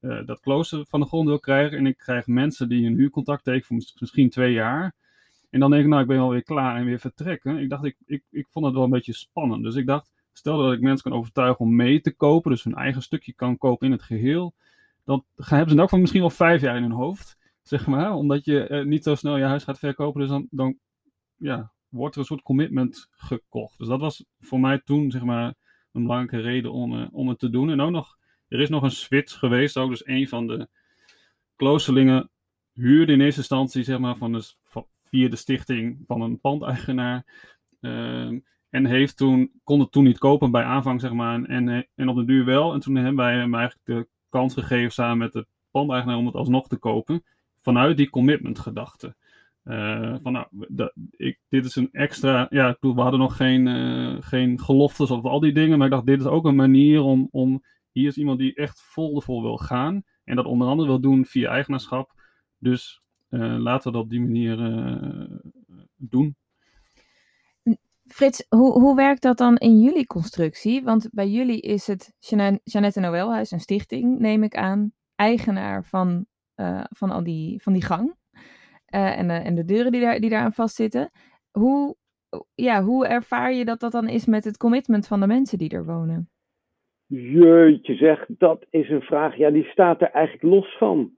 uh, 0.00 0.26
dat 0.26 0.40
klooster 0.40 0.86
van 0.88 1.00
de 1.00 1.06
grond 1.06 1.28
wil 1.28 1.40
krijgen 1.40 1.78
en 1.78 1.86
ik 1.86 1.96
krijg 1.96 2.26
mensen 2.26 2.68
die 2.68 2.86
een 2.86 2.96
huurcontact 2.96 3.44
tekenen 3.44 3.64
voor 3.64 4.00
misschien 4.00 4.30
twee 4.30 4.52
jaar, 4.52 4.94
en 5.50 5.60
dan 5.60 5.70
denk 5.70 5.82
ik, 5.82 5.88
nou, 5.88 6.02
ik 6.02 6.08
ben 6.08 6.18
alweer 6.18 6.42
klaar 6.42 6.76
en 6.76 6.84
weer 6.84 6.98
vertrekken. 6.98 7.58
Ik 7.58 7.68
dacht, 7.68 7.84
ik, 7.84 7.96
ik, 8.06 8.22
ik 8.30 8.46
vond 8.50 8.64
het 8.64 8.74
wel 8.74 8.84
een 8.84 8.90
beetje 8.90 9.12
spannend. 9.12 9.62
Dus 9.62 9.74
ik 9.74 9.86
dacht, 9.86 10.10
stel 10.32 10.58
dat 10.58 10.72
ik 10.72 10.80
mensen 10.80 11.10
kan 11.10 11.18
overtuigen 11.18 11.64
om 11.64 11.76
mee 11.76 12.00
te 12.00 12.14
kopen, 12.14 12.50
dus 12.50 12.64
hun 12.64 12.74
eigen 12.74 13.02
stukje 13.02 13.32
kan 13.32 13.58
kopen 13.58 13.86
in 13.86 13.92
het 13.92 14.02
geheel, 14.02 14.54
dan 15.10 15.24
hebben 15.36 15.68
ze 15.68 15.72
in 15.72 15.78
elk 15.78 15.88
geval 15.88 15.98
misschien 15.98 16.20
wel 16.20 16.30
vijf 16.30 16.60
jaar 16.60 16.76
in 16.76 16.82
hun 16.82 16.90
hoofd, 16.90 17.38
zeg 17.62 17.86
maar. 17.86 18.12
Omdat 18.12 18.44
je 18.44 18.68
uh, 18.68 18.84
niet 18.84 19.04
zo 19.04 19.14
snel 19.14 19.36
je 19.36 19.44
huis 19.44 19.64
gaat 19.64 19.78
verkopen, 19.78 20.20
dus 20.20 20.30
dan, 20.30 20.46
dan 20.50 20.78
ja, 21.36 21.72
wordt 21.88 22.14
er 22.14 22.20
een 22.20 22.26
soort 22.26 22.42
commitment 22.42 23.08
gekocht. 23.10 23.78
Dus 23.78 23.88
dat 23.88 24.00
was 24.00 24.24
voor 24.40 24.60
mij 24.60 24.80
toen, 24.84 25.10
zeg 25.10 25.22
maar, 25.22 25.54
een 25.92 26.02
belangrijke 26.02 26.40
reden 26.40 26.72
om, 26.72 26.92
uh, 26.92 27.06
om 27.10 27.28
het 27.28 27.38
te 27.38 27.50
doen. 27.50 27.70
En 27.70 27.80
ook 27.80 27.90
nog, 27.90 28.16
er 28.48 28.60
is 28.60 28.68
nog 28.68 28.82
een 28.82 28.90
switch 28.90 29.38
geweest, 29.38 29.76
ook 29.76 29.90
dus 29.90 30.06
een 30.06 30.28
van 30.28 30.46
de 30.46 30.68
kloosterlingen 31.56 32.30
huurde 32.72 33.12
in 33.12 33.20
eerste 33.20 33.40
instantie, 33.40 33.82
zeg 33.82 33.98
maar, 33.98 34.16
van 34.16 34.42
van, 34.64 34.86
via 35.02 35.28
de 35.28 35.36
stichting 35.36 36.04
van 36.06 36.20
een 36.20 36.40
pandeigenaar. 36.40 37.48
Uh, 37.80 38.38
en 38.70 38.86
heeft 38.86 39.16
toen, 39.16 39.52
kon 39.64 39.80
het 39.80 39.92
toen 39.92 40.04
niet 40.04 40.18
kopen 40.18 40.50
bij 40.50 40.62
aanvang, 40.62 41.00
zeg 41.00 41.12
maar. 41.12 41.42
En, 41.42 41.88
en 41.94 42.08
op 42.08 42.16
de 42.16 42.24
duur 42.24 42.44
wel. 42.44 42.72
En 42.72 42.80
toen 42.80 42.94
hebben 42.94 43.16
wij 43.16 43.34
hem 43.34 43.54
eigenlijk 43.54 43.86
de 43.86 44.08
kans 44.30 44.54
gegeven 44.54 44.92
samen 44.92 45.18
met 45.18 45.32
de 45.32 45.46
pandeigenaar 45.70 46.16
om 46.16 46.26
het 46.26 46.34
alsnog 46.34 46.68
te 46.68 46.76
kopen. 46.76 47.24
Vanuit 47.60 47.96
die 47.96 48.10
commitment 48.10 48.58
gedachte. 48.58 49.14
Uh, 49.64 50.14
van 50.22 50.32
nou, 50.32 50.46
dat, 50.50 50.92
ik, 51.16 51.38
dit 51.48 51.64
is 51.64 51.76
een 51.76 51.88
extra. 51.92 52.46
Ja, 52.50 52.76
we 52.80 53.00
hadden 53.00 53.20
nog 53.20 53.36
geen, 53.36 53.66
uh, 53.66 54.16
geen 54.20 54.60
geloftes 54.60 55.10
of 55.10 55.24
al 55.24 55.40
die 55.40 55.52
dingen. 55.52 55.78
Maar 55.78 55.86
ik 55.86 55.92
dacht, 55.92 56.06
dit 56.06 56.20
is 56.20 56.26
ook 56.26 56.44
een 56.44 56.56
manier 56.56 57.02
om. 57.02 57.28
om 57.30 57.62
hier 57.92 58.08
is 58.08 58.16
iemand 58.16 58.38
die 58.38 58.54
echt 58.54 58.80
vol 58.80 59.42
wil 59.42 59.56
gaan. 59.56 60.02
En 60.24 60.36
dat 60.36 60.44
onder 60.44 60.68
andere 60.68 60.88
wil 60.88 61.00
doen 61.00 61.24
via 61.24 61.50
eigenaarschap. 61.50 62.12
Dus 62.58 63.00
uh, 63.30 63.56
laten 63.58 63.86
we 63.86 63.96
dat 63.96 64.04
op 64.04 64.10
die 64.10 64.20
manier 64.20 64.56
doen. 65.96 66.36
Frits, 68.12 68.46
hoe, 68.48 68.72
hoe 68.80 68.96
werkt 68.96 69.22
dat 69.22 69.38
dan 69.38 69.56
in 69.56 69.80
jullie 69.80 70.06
constructie? 70.06 70.82
Want 70.82 71.08
bij 71.12 71.28
jullie 71.28 71.60
is 71.60 71.86
het 71.86 72.12
Jeannette 72.64 73.00
Noëlhuis, 73.00 73.50
een 73.50 73.60
stichting, 73.60 74.18
neem 74.18 74.42
ik 74.42 74.56
aan, 74.56 74.92
eigenaar 75.14 75.84
van, 75.84 76.26
uh, 76.56 76.84
van 76.88 77.10
al 77.10 77.22
die, 77.22 77.62
van 77.62 77.72
die 77.72 77.84
gang. 77.84 78.14
en, 78.86 79.28
de, 79.28 79.34
en 79.34 79.54
de 79.54 79.64
deuren 79.64 79.92
die, 79.92 80.00
daar, 80.00 80.20
die 80.20 80.30
daaraan 80.30 80.52
vastzitten. 80.52 81.10
Hoe, 81.50 81.96
ja, 82.54 82.82
hoe 82.82 83.06
ervaar 83.06 83.52
je 83.52 83.64
dat 83.64 83.80
dat 83.80 83.92
dan 83.92 84.08
is 84.08 84.26
met 84.26 84.44
het 84.44 84.56
commitment 84.56 85.06
van 85.06 85.20
de 85.20 85.26
mensen 85.26 85.58
die 85.58 85.70
er 85.70 85.84
wonen? 85.84 86.30
Jeetje 87.06 87.94
zeg, 87.94 88.24
dat 88.28 88.66
is 88.70 88.88
een 88.88 89.02
vraag. 89.02 89.36
Ja, 89.36 89.50
die 89.50 89.64
staat 89.64 90.00
er 90.00 90.10
eigenlijk 90.10 90.54
los 90.54 90.76
van. 90.78 91.12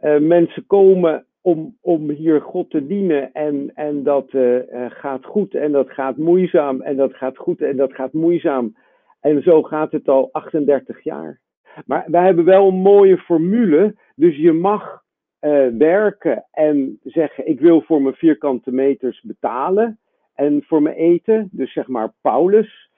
Uh, 0.00 0.18
mensen 0.18 0.66
komen 0.66 1.26
om, 1.42 1.76
om 1.80 2.10
hier 2.10 2.40
God 2.40 2.70
te 2.70 2.86
dienen. 2.86 3.32
En, 3.32 3.70
en 3.74 4.02
dat 4.02 4.32
uh, 4.32 4.58
gaat 4.88 5.24
goed 5.24 5.54
en 5.54 5.72
dat 5.72 5.90
gaat 5.90 6.16
moeizaam 6.16 6.80
en 6.80 6.96
dat 6.96 7.14
gaat 7.14 7.36
goed 7.36 7.62
en 7.62 7.76
dat 7.76 7.92
gaat 7.92 8.12
moeizaam. 8.12 8.76
En 9.20 9.42
zo 9.42 9.62
gaat 9.62 9.92
het 9.92 10.08
al 10.08 10.28
38 10.32 11.04
jaar. 11.04 11.40
Maar 11.86 12.04
wij 12.06 12.24
hebben 12.24 12.44
wel 12.44 12.68
een 12.68 12.80
mooie 12.80 13.18
formule. 13.18 13.94
Dus 14.14 14.36
je 14.36 14.52
mag 14.52 15.02
uh, 15.40 15.66
werken 15.78 16.44
en 16.50 16.98
zeggen: 17.02 17.48
Ik 17.48 17.60
wil 17.60 17.80
voor 17.80 18.02
mijn 18.02 18.14
vierkante 18.14 18.72
meters 18.72 19.20
betalen. 19.22 19.98
En 20.34 20.62
voor 20.66 20.82
mijn 20.82 20.96
eten, 20.96 21.48
dus 21.52 21.72
zeg 21.72 21.86
maar 21.88 22.12
Paulus. 22.20 22.90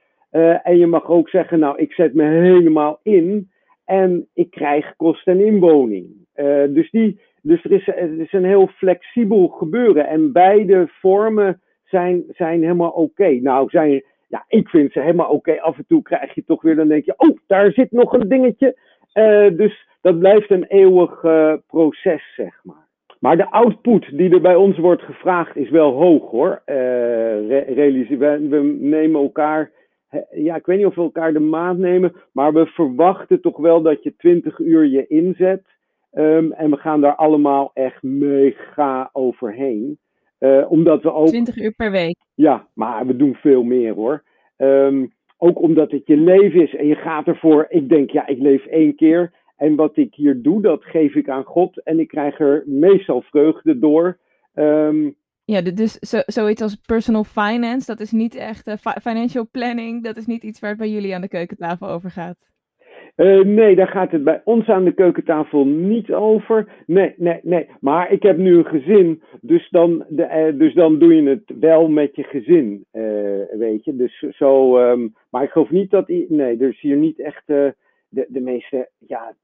en 0.62 0.78
je 0.78 0.86
mag 0.86 1.09
ook 1.09 1.28
zeggen: 1.28 1.59
Nou, 1.59 1.78
ik 1.78 1.93
zet 1.93 2.14
me 2.14 2.24
helemaal 2.24 3.01
in 3.03 3.51
en 3.84 4.28
ik 4.34 4.51
krijg 4.51 4.97
kost 4.97 5.26
en 5.26 5.47
inwoning. 5.47 6.26
dus 6.74 6.90
die, 6.90 7.20
dus 7.43 7.64
er 7.64 7.72
is, 7.72 7.88
er 7.88 8.20
is 8.20 8.32
een 8.32 8.45
heel 8.45 8.66
flexibel 8.66 9.49
gebeuren. 9.49 10.07
En 10.07 10.32
beide 10.32 10.88
vormen 10.88 11.61
zijn, 11.84 12.24
zijn 12.28 12.62
helemaal 12.62 12.90
oké. 12.90 13.28
Nou, 13.28 13.68
zijn, 13.70 14.05
ja, 14.28 14.45
ik 14.49 14.68
vind 14.68 14.93
ze 14.93 15.01
helemaal 15.01 15.30
oké. 15.30 15.61
Af 15.61 15.76
en 15.76 15.84
toe 15.86 16.03
krijg 16.03 16.34
je 16.34 16.45
toch 16.45 16.62
weer, 16.62 16.76
dan 16.76 16.88
denk 16.88 17.05
je, 17.05 17.14
oh, 17.16 17.38
daar 17.47 17.72
zit 17.72 17.93
nog 17.93 18.12
een 18.12 18.28
dingetje. 18.28 18.76
Uh, 19.14 19.57
dus 19.57 19.86
dat 20.01 20.18
blijft 20.18 20.51
een 20.51 20.64
eeuwig 20.64 21.22
uh, 21.22 21.55
proces, 21.66 22.34
zeg 22.36 22.61
maar. 22.62 22.90
Maar 23.18 23.36
de 23.36 23.51
output 23.51 24.16
die 24.16 24.30
er 24.30 24.40
bij 24.40 24.55
ons 24.55 24.78
wordt 24.78 25.03
gevraagd 25.03 25.57
is 25.57 25.70
wel 25.70 25.93
hoog 25.93 26.30
hoor. 26.30 26.62
Uh, 26.66 26.74
we, 26.74 28.47
we 28.49 28.76
nemen 28.80 29.20
elkaar, 29.20 29.70
ja, 30.30 30.57
ik 30.57 30.66
weet 30.66 30.76
niet 30.78 30.86
of 30.86 30.95
we 30.95 31.03
elkaar 31.03 31.32
de 31.32 31.40
maand 31.40 31.78
nemen, 31.78 32.12
maar 32.32 32.53
we 32.53 32.66
verwachten 32.66 33.40
toch 33.40 33.57
wel 33.57 33.82
dat 33.82 34.03
je 34.03 34.16
20 34.16 34.59
uur 34.59 34.86
je 34.86 35.07
inzet. 35.07 35.62
Um, 36.13 36.53
en 36.53 36.71
we 36.71 36.77
gaan 36.77 37.01
daar 37.01 37.15
allemaal 37.15 37.71
echt 37.75 38.03
mega 38.03 39.11
overheen. 39.13 39.99
Uh, 40.39 40.71
omdat 40.71 41.03
we 41.03 41.13
ook. 41.13 41.29
20 41.29 41.57
uur 41.57 41.73
per 41.73 41.91
week. 41.91 42.17
Ja, 42.35 42.67
maar 42.75 43.07
we 43.07 43.17
doen 43.17 43.35
veel 43.35 43.63
meer 43.63 43.95
hoor. 43.95 44.23
Um, 44.57 45.13
ook 45.39 45.61
omdat 45.61 45.91
het 45.91 46.07
je 46.07 46.17
leven 46.17 46.63
is 46.63 46.77
en 46.77 46.87
je 46.87 46.95
gaat 46.95 47.27
ervoor. 47.27 47.67
Ik 47.69 47.89
denk, 47.89 48.11
ja, 48.11 48.27
ik 48.27 48.39
leef 48.39 48.67
één 48.67 48.95
keer. 48.97 49.33
En 49.57 49.75
wat 49.75 49.97
ik 49.97 50.15
hier 50.15 50.43
doe, 50.43 50.63
dat 50.63 50.85
geef 50.85 51.15
ik 51.15 51.29
aan 51.29 51.45
God. 51.45 51.83
En 51.83 52.01
ik 52.01 52.09
krijg 52.09 52.41
er 52.41 52.63
meestal 52.67 53.23
vreugde 53.23 53.79
door. 53.79 54.19
Um, 54.55 55.17
ja, 55.45 55.61
dus 55.61 55.93
zo, 55.93 56.21
zoiets 56.27 56.63
als 56.63 56.75
personal 56.75 57.25
finance, 57.25 57.87
dat 57.87 58.01
is 58.01 58.11
niet 58.11 58.35
echt 58.35 58.69
uh, 58.69 58.75
financial 59.03 59.49
planning. 59.51 60.05
Dat 60.05 60.17
is 60.17 60.27
niet 60.27 60.43
iets 60.43 60.61
waar 60.61 60.71
het 60.71 60.79
bij 60.79 60.91
jullie 60.91 61.15
aan 61.15 61.21
de 61.21 61.29
keukentafel 61.29 61.89
over 61.89 62.11
gaat. 62.11 62.51
Uh, 63.17 63.45
nee, 63.45 63.77
daar 63.77 63.89
gaat 63.89 64.11
het 64.11 64.25
bij 64.25 64.41
ons 64.45 64.69
aan 64.69 64.85
de 64.85 64.93
keukentafel 64.93 65.67
niet 65.67 66.13
over. 66.13 66.69
Nee, 66.87 67.15
nee, 67.17 67.41
nee. 67.43 67.69
Maar 67.81 68.13
ik 68.13 68.23
heb 68.23 68.37
nu 68.37 68.57
een 68.57 68.67
gezin, 68.67 69.23
dus 69.41 69.69
dan, 69.71 70.05
de, 70.09 70.51
uh, 70.53 70.59
dus 70.59 70.75
dan 70.75 70.99
doe 70.99 71.15
je 71.15 71.29
het 71.29 71.53
wel 71.61 71.89
met 71.89 72.17
je 72.17 72.23
gezin, 72.23 72.85
uh, 72.93 73.03
weet 73.53 73.85
je. 73.85 73.97
Dus 73.97 74.25
zo, 74.31 74.79
um, 74.79 75.15
maar 75.31 75.43
ik 75.43 75.51
geloof 75.51 75.71
niet 75.71 75.91
dat... 75.91 76.09
Nee, 76.29 76.57
dus 76.57 76.81
hier 76.81 76.97
niet 76.97 77.21
echt... 77.21 77.43
de, 77.47 78.27
de 78.29 78.41
meeste 78.41 78.89
ja, 78.99 79.35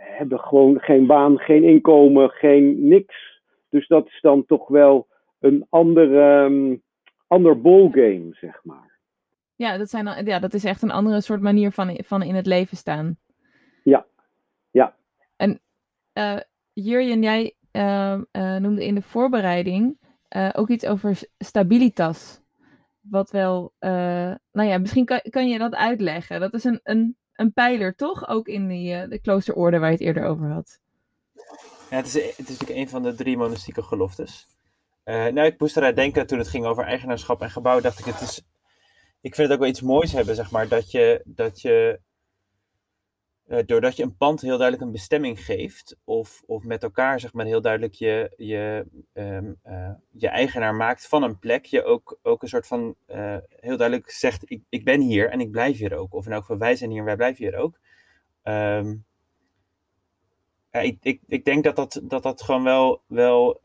hebben 0.00 0.40
gewoon 0.40 0.80
geen 0.80 1.06
baan, 1.06 1.38
geen 1.38 1.64
inkomen, 1.64 2.30
geen 2.30 2.88
niks. 2.88 3.42
Dus 3.70 3.86
dat 3.86 4.06
is 4.06 4.20
dan 4.20 4.46
toch 4.46 4.68
wel 4.68 5.06
een 5.40 5.66
ander, 5.68 6.42
um, 6.44 6.82
ander 7.26 7.60
ballgame, 7.60 8.28
zeg 8.30 8.60
maar. 8.64 8.87
Ja 9.58 9.76
dat, 9.76 9.90
zijn, 9.90 10.26
ja, 10.26 10.38
dat 10.38 10.54
is 10.54 10.64
echt 10.64 10.82
een 10.82 10.90
andere 10.90 11.20
soort 11.20 11.40
manier 11.40 11.72
van, 11.72 12.00
van 12.04 12.22
in 12.22 12.34
het 12.34 12.46
leven 12.46 12.76
staan. 12.76 13.18
Ja, 13.84 14.06
ja. 14.70 14.94
En 15.36 15.60
uh, 16.14 16.40
Jurjen, 16.72 17.22
jij 17.22 17.54
uh, 17.72 18.18
uh, 18.32 18.56
noemde 18.56 18.86
in 18.86 18.94
de 18.94 19.02
voorbereiding 19.02 19.98
ook 20.52 20.68
iets 20.68 20.86
over 20.86 21.18
stabilitas. 21.38 22.40
Wat 23.00 23.30
wel, 23.30 23.72
nou 23.78 24.38
ja, 24.52 24.78
misschien 24.78 25.04
kan, 25.04 25.20
kan 25.30 25.48
je 25.48 25.58
dat 25.58 25.74
uitleggen. 25.74 26.40
Dat 26.40 26.54
is 26.54 26.64
een, 26.64 26.80
een, 26.82 27.16
een 27.32 27.52
pijler, 27.52 27.94
toch? 27.94 28.28
Ook 28.28 28.48
in 28.48 28.68
die, 28.68 29.08
de 29.08 29.18
kloosterorde 29.20 29.78
waar 29.78 29.90
je 29.90 29.96
het 29.96 30.04
eerder 30.04 30.24
over 30.24 30.46
had. 30.46 30.80
Ja, 31.90 31.96
het 31.96 32.06
is, 32.06 32.14
het 32.14 32.48
is 32.48 32.58
natuurlijk 32.58 32.80
een 32.80 32.88
van 32.88 33.02
de 33.02 33.14
drie 33.14 33.36
monastieke 33.36 33.82
geloftes. 33.82 34.46
nou, 35.04 35.42
ik 35.42 35.60
moest 35.60 35.76
eruit 35.76 35.96
denken 35.96 36.26
toen 36.26 36.38
het 36.38 36.48
ging 36.48 36.64
over 36.64 36.84
eigenaarschap 36.84 37.42
en 37.42 37.50
gebouw. 37.50 37.80
Dacht 37.80 37.98
ik, 37.98 38.04
het 38.04 38.20
is 38.20 38.42
ik 39.20 39.34
vind 39.34 39.48
het 39.48 39.52
ook 39.52 39.62
wel 39.62 39.72
iets 39.72 39.82
moois 39.82 40.12
hebben, 40.12 40.34
zeg 40.34 40.50
maar, 40.50 40.68
dat 40.68 40.90
je, 40.90 41.22
dat 41.24 41.60
je 41.60 42.00
uh, 43.46 43.58
doordat 43.66 43.96
je 43.96 44.02
een 44.02 44.16
pand 44.16 44.40
heel 44.40 44.56
duidelijk 44.56 44.82
een 44.82 44.92
bestemming 44.92 45.44
geeft, 45.44 45.96
of, 46.04 46.42
of 46.46 46.64
met 46.64 46.82
elkaar, 46.82 47.20
zeg 47.20 47.32
maar, 47.32 47.46
heel 47.46 47.60
duidelijk 47.60 47.94
je, 47.94 48.32
je, 48.36 48.86
um, 49.12 49.60
uh, 49.66 49.90
je 50.10 50.28
eigenaar 50.28 50.74
maakt 50.74 51.08
van 51.08 51.22
een 51.22 51.38
plek, 51.38 51.64
je 51.64 51.84
ook, 51.84 52.18
ook 52.22 52.42
een 52.42 52.48
soort 52.48 52.66
van 52.66 52.94
uh, 53.06 53.36
heel 53.48 53.76
duidelijk 53.76 54.10
zegt, 54.10 54.50
ik, 54.50 54.62
ik 54.68 54.84
ben 54.84 55.00
hier 55.00 55.30
en 55.30 55.40
ik 55.40 55.50
blijf 55.50 55.78
hier 55.78 55.96
ook. 55.96 56.14
Of 56.14 56.26
in 56.26 56.32
elk 56.32 56.40
geval, 56.40 56.58
wij 56.58 56.76
zijn 56.76 56.90
hier 56.90 56.98
en 56.98 57.04
wij 57.04 57.16
blijven 57.16 57.44
hier 57.44 57.56
ook. 57.56 57.78
Um, 58.42 59.06
ik, 60.70 60.98
ik, 61.02 61.20
ik 61.26 61.44
denk 61.44 61.64
dat 61.64 61.76
dat, 61.76 62.00
dat, 62.02 62.22
dat 62.22 62.42
gewoon 62.42 62.64
wel. 62.64 63.02
wel 63.06 63.60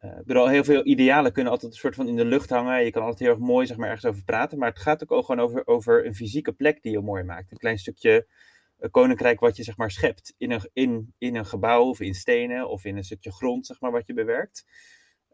uh, 0.00 0.18
ik 0.18 0.24
bedoel, 0.24 0.48
heel 0.48 0.64
veel 0.64 0.86
idealen 0.86 1.32
kunnen 1.32 1.52
altijd 1.52 1.72
een 1.72 1.78
soort 1.78 1.94
van 1.94 2.08
in 2.08 2.16
de 2.16 2.24
lucht 2.24 2.50
hangen. 2.50 2.84
Je 2.84 2.90
kan 2.90 3.02
altijd 3.02 3.20
heel 3.20 3.30
erg 3.30 3.38
mooi 3.38 3.66
zeg 3.66 3.76
maar, 3.76 3.88
ergens 3.88 4.06
over 4.06 4.24
praten. 4.24 4.58
Maar 4.58 4.68
het 4.68 4.78
gaat 4.78 5.08
ook 5.08 5.24
gewoon 5.24 5.44
over, 5.44 5.66
over 5.66 6.06
een 6.06 6.14
fysieke 6.14 6.52
plek 6.52 6.82
die 6.82 6.92
je 6.92 7.00
mooi 7.00 7.22
maakt. 7.22 7.50
Een 7.50 7.58
klein 7.58 7.78
stukje 7.78 8.26
koninkrijk 8.90 9.40
wat 9.40 9.56
je 9.56 9.62
zeg 9.62 9.76
maar 9.76 9.90
schept 9.90 10.34
in 10.38 10.50
een, 10.50 10.70
in, 10.72 11.14
in 11.18 11.36
een 11.36 11.46
gebouw 11.46 11.88
of 11.88 12.00
in 12.00 12.14
stenen 12.14 12.68
of 12.68 12.84
in 12.84 12.96
een 12.96 13.04
stukje 13.04 13.32
grond 13.32 13.66
zeg 13.66 13.80
maar 13.80 13.90
wat 13.90 14.06
je 14.06 14.14
bewerkt. 14.14 14.64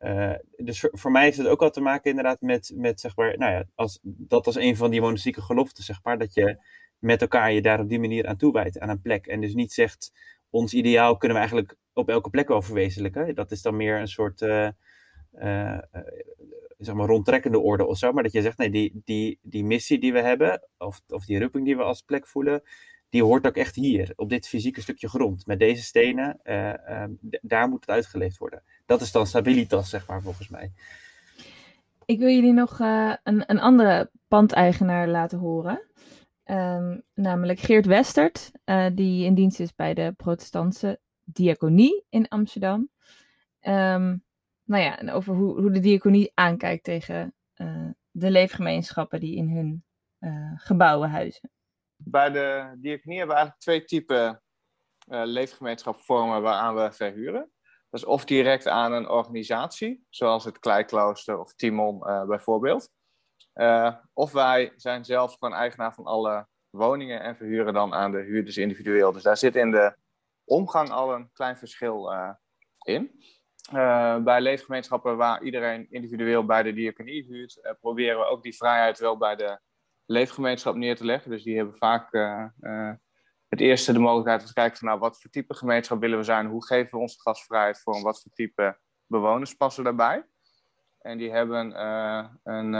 Uh, 0.00 0.34
dus 0.56 0.80
voor, 0.80 0.90
voor, 0.92 1.10
mij 1.10 1.22
heeft 1.22 1.36
het 1.36 1.46
ook 1.46 1.62
al 1.62 1.70
te 1.70 1.80
maken 1.80 2.10
inderdaad 2.10 2.40
met, 2.40 2.72
met 2.74 3.00
zeg 3.00 3.16
maar, 3.16 3.38
nou 3.38 3.52
ja, 3.52 3.64
als, 3.74 3.98
dat 4.02 4.46
als 4.46 4.56
een 4.56 4.76
van 4.76 4.90
die 4.90 5.00
monastieke 5.00 5.42
geloften 5.42 5.84
zeg 5.84 6.00
maar, 6.02 6.18
dat 6.18 6.34
je 6.34 6.58
met 6.98 7.20
elkaar 7.20 7.52
je 7.52 7.62
daar 7.62 7.80
op 7.80 7.88
die 7.88 8.00
manier 8.00 8.26
aan 8.26 8.36
toewijdt 8.36 8.78
aan 8.78 8.88
een 8.88 9.00
plek. 9.00 9.26
En 9.26 9.40
dus 9.40 9.54
niet 9.54 9.72
zegt, 9.72 10.12
ons 10.50 10.74
ideaal 10.74 11.16
kunnen 11.16 11.36
we 11.36 11.42
eigenlijk 11.42 11.76
op 11.96 12.08
elke 12.08 12.30
plek 12.30 12.48
wel 12.48 12.62
verwezenlijken. 12.62 13.34
Dat 13.34 13.50
is 13.50 13.62
dan 13.62 13.76
meer 13.76 14.00
een 14.00 14.08
soort, 14.08 14.40
uh, 14.40 14.68
uh, 15.38 15.78
zeg 16.78 16.94
maar, 16.94 17.06
rondtrekkende 17.06 17.58
orde 17.58 17.86
of 17.86 17.98
zo. 17.98 18.12
Maar 18.12 18.22
dat 18.22 18.32
je 18.32 18.42
zegt, 18.42 18.58
nee, 18.58 18.70
die, 18.70 19.00
die, 19.04 19.38
die 19.42 19.64
missie 19.64 19.98
die 19.98 20.12
we 20.12 20.20
hebben, 20.20 20.68
of, 20.78 21.00
of 21.08 21.24
die 21.24 21.40
roeping 21.40 21.64
die 21.64 21.76
we 21.76 21.82
als 21.82 22.02
plek 22.02 22.26
voelen, 22.26 22.62
die 23.08 23.22
hoort 23.22 23.46
ook 23.46 23.56
echt 23.56 23.74
hier, 23.74 24.12
op 24.16 24.28
dit 24.28 24.48
fysieke 24.48 24.80
stukje 24.80 25.08
grond. 25.08 25.46
Met 25.46 25.58
deze 25.58 25.82
stenen, 25.82 26.40
uh, 26.44 27.04
daar 27.42 27.68
moet 27.68 27.80
het 27.80 27.94
uitgeleefd 27.94 28.38
worden. 28.38 28.62
Dat 28.86 29.00
is 29.00 29.12
dan 29.12 29.26
stabilitas, 29.26 29.90
zeg 29.90 30.06
maar, 30.06 30.22
volgens 30.22 30.48
mij. 30.48 30.72
Ik 32.04 32.18
wil 32.18 32.28
jullie 32.28 32.52
nog 32.52 32.78
een, 32.78 33.50
een 33.50 33.60
andere 33.60 34.10
pandeigenaar 34.28 35.08
laten 35.08 35.38
horen. 35.38 35.82
Um, 36.44 37.02
namelijk 37.14 37.58
Geert 37.58 37.86
Westert, 37.86 38.50
die 38.94 39.24
in 39.24 39.34
dienst 39.34 39.60
is 39.60 39.74
bij 39.74 39.94
de 39.94 40.14
protestantse 40.16 41.00
diaconie 41.32 42.04
in 42.08 42.28
Amsterdam. 42.28 42.90
Um, 43.60 44.24
nou 44.64 44.82
ja, 44.82 44.98
en 44.98 45.10
over 45.10 45.34
hoe, 45.34 45.60
hoe 45.60 45.70
de 45.70 45.80
diaconie 45.80 46.32
aankijkt 46.34 46.84
tegen 46.84 47.34
de 48.10 48.30
leefgemeenschappen 48.30 49.20
die 49.20 49.36
in 49.36 49.48
hun 49.48 49.84
gebouwen 50.56 51.10
huizen 51.10 51.50
bij 51.96 52.30
de 52.30 52.76
diaconie 52.76 53.18
hebben 53.18 53.36
we 53.36 53.42
eigenlijk 53.42 53.60
twee 53.60 53.84
typen 53.84 54.42
uh, 55.08 55.22
leefgemeenschapvormen 55.24 56.42
waaraan 56.42 56.74
we 56.74 56.92
verhuren. 56.92 57.50
Dat 57.90 58.00
is 58.00 58.06
of 58.06 58.24
direct 58.24 58.68
aan 58.68 58.92
een 58.92 59.08
organisatie, 59.08 60.06
zoals 60.08 60.44
het 60.44 60.58
Kleiklooster 60.58 61.38
of 61.38 61.54
Timon 61.54 61.98
bijvoorbeeld. 62.26 62.90
Of 64.12 64.32
wij 64.32 64.72
zijn 64.76 65.04
zelf 65.04 65.36
gewoon 65.38 65.54
eigenaar 65.54 65.94
van 65.94 66.04
alle 66.04 66.46
woningen 66.70 67.20
en 67.20 67.36
verhuren 67.36 67.74
dan 67.74 67.94
aan 67.94 68.12
de 68.12 68.22
huurders 68.22 68.56
individueel. 68.56 69.12
Dus 69.12 69.22
daar 69.22 69.36
zit 69.36 69.56
in 69.56 69.70
de 69.70 69.96
omgang 70.46 70.90
al 70.90 71.14
een 71.14 71.32
klein 71.32 71.56
verschil 71.56 72.12
in. 72.84 73.20
bij 74.24 74.40
leefgemeenschappen 74.40 75.16
waar 75.16 75.42
iedereen 75.42 75.86
individueel 75.90 76.44
bij 76.44 76.62
de 76.62 76.72
diaconie 76.72 77.24
huurt, 77.24 77.76
proberen 77.80 78.18
we 78.18 78.24
ook 78.24 78.42
die 78.42 78.56
vrijheid 78.56 78.98
wel 78.98 79.16
bij 79.16 79.36
de 79.36 79.60
leefgemeenschap 80.06 80.74
neer 80.74 80.96
te 80.96 81.04
leggen. 81.04 81.30
Dus 81.30 81.42
die 81.42 81.56
hebben 81.56 81.76
vaak 81.76 82.12
het 83.48 83.60
eerste 83.60 83.92
de 83.92 83.98
mogelijkheid 83.98 84.40
om 84.40 84.46
te 84.46 84.52
kijken 84.52 84.78
van 84.78 84.88
nou, 84.88 85.00
wat 85.00 85.20
voor 85.20 85.30
type 85.30 85.54
gemeenschap 85.54 86.00
willen 86.00 86.18
we 86.18 86.24
zijn, 86.24 86.46
hoe 86.46 86.66
geven 86.66 86.90
we 86.90 87.02
onze 87.02 87.20
gastvrijheid 87.20 87.80
voor 87.80 87.94
en 87.94 88.02
wat 88.02 88.22
voor 88.22 88.32
type 88.32 88.78
bewoners 89.06 89.54
passen 89.54 89.84
daarbij. 89.84 90.26
En 90.98 91.18
die 91.18 91.30
hebben 91.30 91.80
een, 92.42 92.72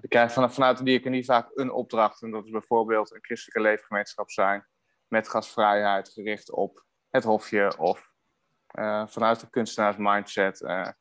die 0.00 0.08
krijgen 0.08 0.50
vanuit 0.50 0.78
de 0.78 0.84
diaconie 0.84 1.24
vaak 1.24 1.50
een 1.54 1.72
opdracht. 1.72 2.22
En 2.22 2.30
dat 2.30 2.44
is 2.44 2.50
bijvoorbeeld 2.50 3.14
een 3.14 3.24
christelijke 3.24 3.70
leefgemeenschap 3.70 4.30
zijn 4.30 4.66
met 5.12 5.28
gastvrijheid 5.28 6.08
gericht 6.08 6.50
op 6.50 6.84
het 7.10 7.24
hofje 7.24 7.78
of 7.78 8.10
vanuit 9.06 9.40
de 9.40 9.50
kunstenaars 9.50 9.96
mindset. 9.98 10.58
daar, 10.58 10.96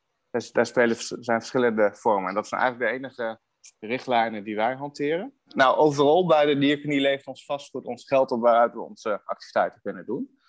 daar 0.51 0.65
spelen, 0.65 0.95
zijn 0.99 1.39
verschillende 1.39 1.89
vormen. 1.93 2.29
En 2.29 2.35
dat 2.35 2.47
zijn 2.47 2.61
eigenlijk 2.61 2.91
de 2.91 2.97
enige 2.97 3.39
richtlijnen 3.79 4.43
die 4.43 4.55
wij 4.55 4.75
hanteren. 4.75 5.39
Nou, 5.45 5.77
overal 5.77 6.25
bij 6.25 6.45
de 6.45 6.57
diaconie 6.57 6.99
leeft 6.99 7.27
ons 7.27 7.45
vastgoed 7.45 7.85
ons 7.85 8.07
geld 8.07 8.31
op 8.31 8.41
waaruit 8.41 8.73
we 8.73 8.81
onze 8.81 9.21
activiteiten 9.25 9.81
kunnen 9.81 10.05
doen. 10.05 10.39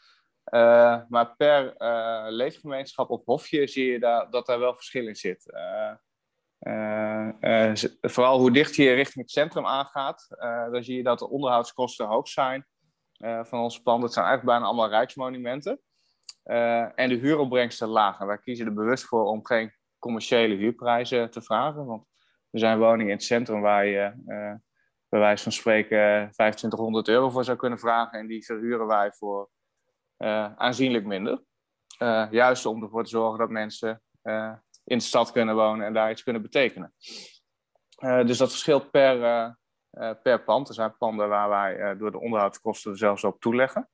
Uh, 0.44 1.00
maar 1.08 1.36
per 1.36 1.74
leefgemeenschap 2.32 3.10
of 3.10 3.24
hofje 3.24 3.66
zie 3.66 3.92
je 3.92 3.98
daar, 3.98 4.30
dat 4.30 4.46
daar 4.46 4.58
wel 4.58 4.74
verschil 4.74 5.06
in 5.06 5.16
zit. 5.16 5.52
Vooral 8.00 8.38
hoe 8.38 8.52
dicht 8.52 8.74
je 8.74 8.92
richting 8.92 9.24
het 9.24 9.30
centrum 9.30 9.66
aangaat, 9.66 10.26
dan 10.70 10.84
zie 10.84 10.96
je 10.96 11.02
dat 11.02 11.18
de 11.18 11.28
onderhoudskosten 11.28 12.06
hoog 12.06 12.28
zijn 12.28 12.66
van 13.22 13.60
onze 13.60 13.82
panden. 13.82 14.04
Het 14.04 14.12
zijn 14.12 14.26
eigenlijk 14.26 14.56
bijna 14.56 14.64
allemaal 14.64 14.88
rijksmonumenten. 14.88 15.80
en 16.94 17.08
de 17.08 17.14
huuropbrengsten 17.14 17.88
laag. 17.88 18.18
Wij 18.18 18.38
kiezen 18.38 18.66
er 18.66 18.74
bewust 18.74 19.04
voor 19.04 19.24
om 19.24 19.46
geen 19.46 19.72
commerciële 19.98 20.54
huurprijzen 20.54 21.30
te 21.30 21.42
vragen. 21.42 21.86
Want 21.86 22.06
er 22.50 22.58
zijn 22.58 22.78
woningen 22.78 23.06
in 23.06 23.16
het 23.16 23.24
centrum 23.24 23.60
waar 23.60 23.86
je 23.86 24.12
uh, 24.26 24.54
bij 25.08 25.20
wijze 25.20 25.42
van 25.42 25.52
spreken 25.52 26.30
2500 26.32 27.08
euro 27.08 27.30
voor 27.30 27.44
zou 27.44 27.56
kunnen 27.56 27.78
vragen. 27.78 28.18
En 28.18 28.26
die 28.26 28.44
verhuren 28.44 28.86
wij 28.86 29.12
voor 29.12 29.50
aanzienlijk 30.56 31.04
minder. 31.04 31.42
Juist 32.30 32.66
om 32.66 32.82
ervoor 32.82 33.04
te 33.04 33.10
zorgen 33.10 33.38
dat 33.38 33.50
mensen 33.50 34.02
in 34.84 34.98
de 34.98 35.04
stad 35.04 35.32
kunnen 35.32 35.54
wonen 35.54 35.86
en 35.86 35.92
daar 35.92 36.10
iets 36.10 36.22
kunnen 36.22 36.42
betekenen. 36.42 36.94
dus 38.00 38.38
dat 38.38 38.50
verschilt 38.50 38.90
per, 38.90 39.56
per 40.22 40.42
pand. 40.44 40.68
Er 40.68 40.74
zijn 40.74 40.96
panden 40.96 41.28
waar 41.28 41.48
wij 41.48 41.96
door 41.96 42.10
de 42.10 42.20
onderhoudskosten 42.20 42.90
er 42.90 42.98
zelfs 42.98 43.24
op 43.24 43.40
toeleggen. 43.40 43.88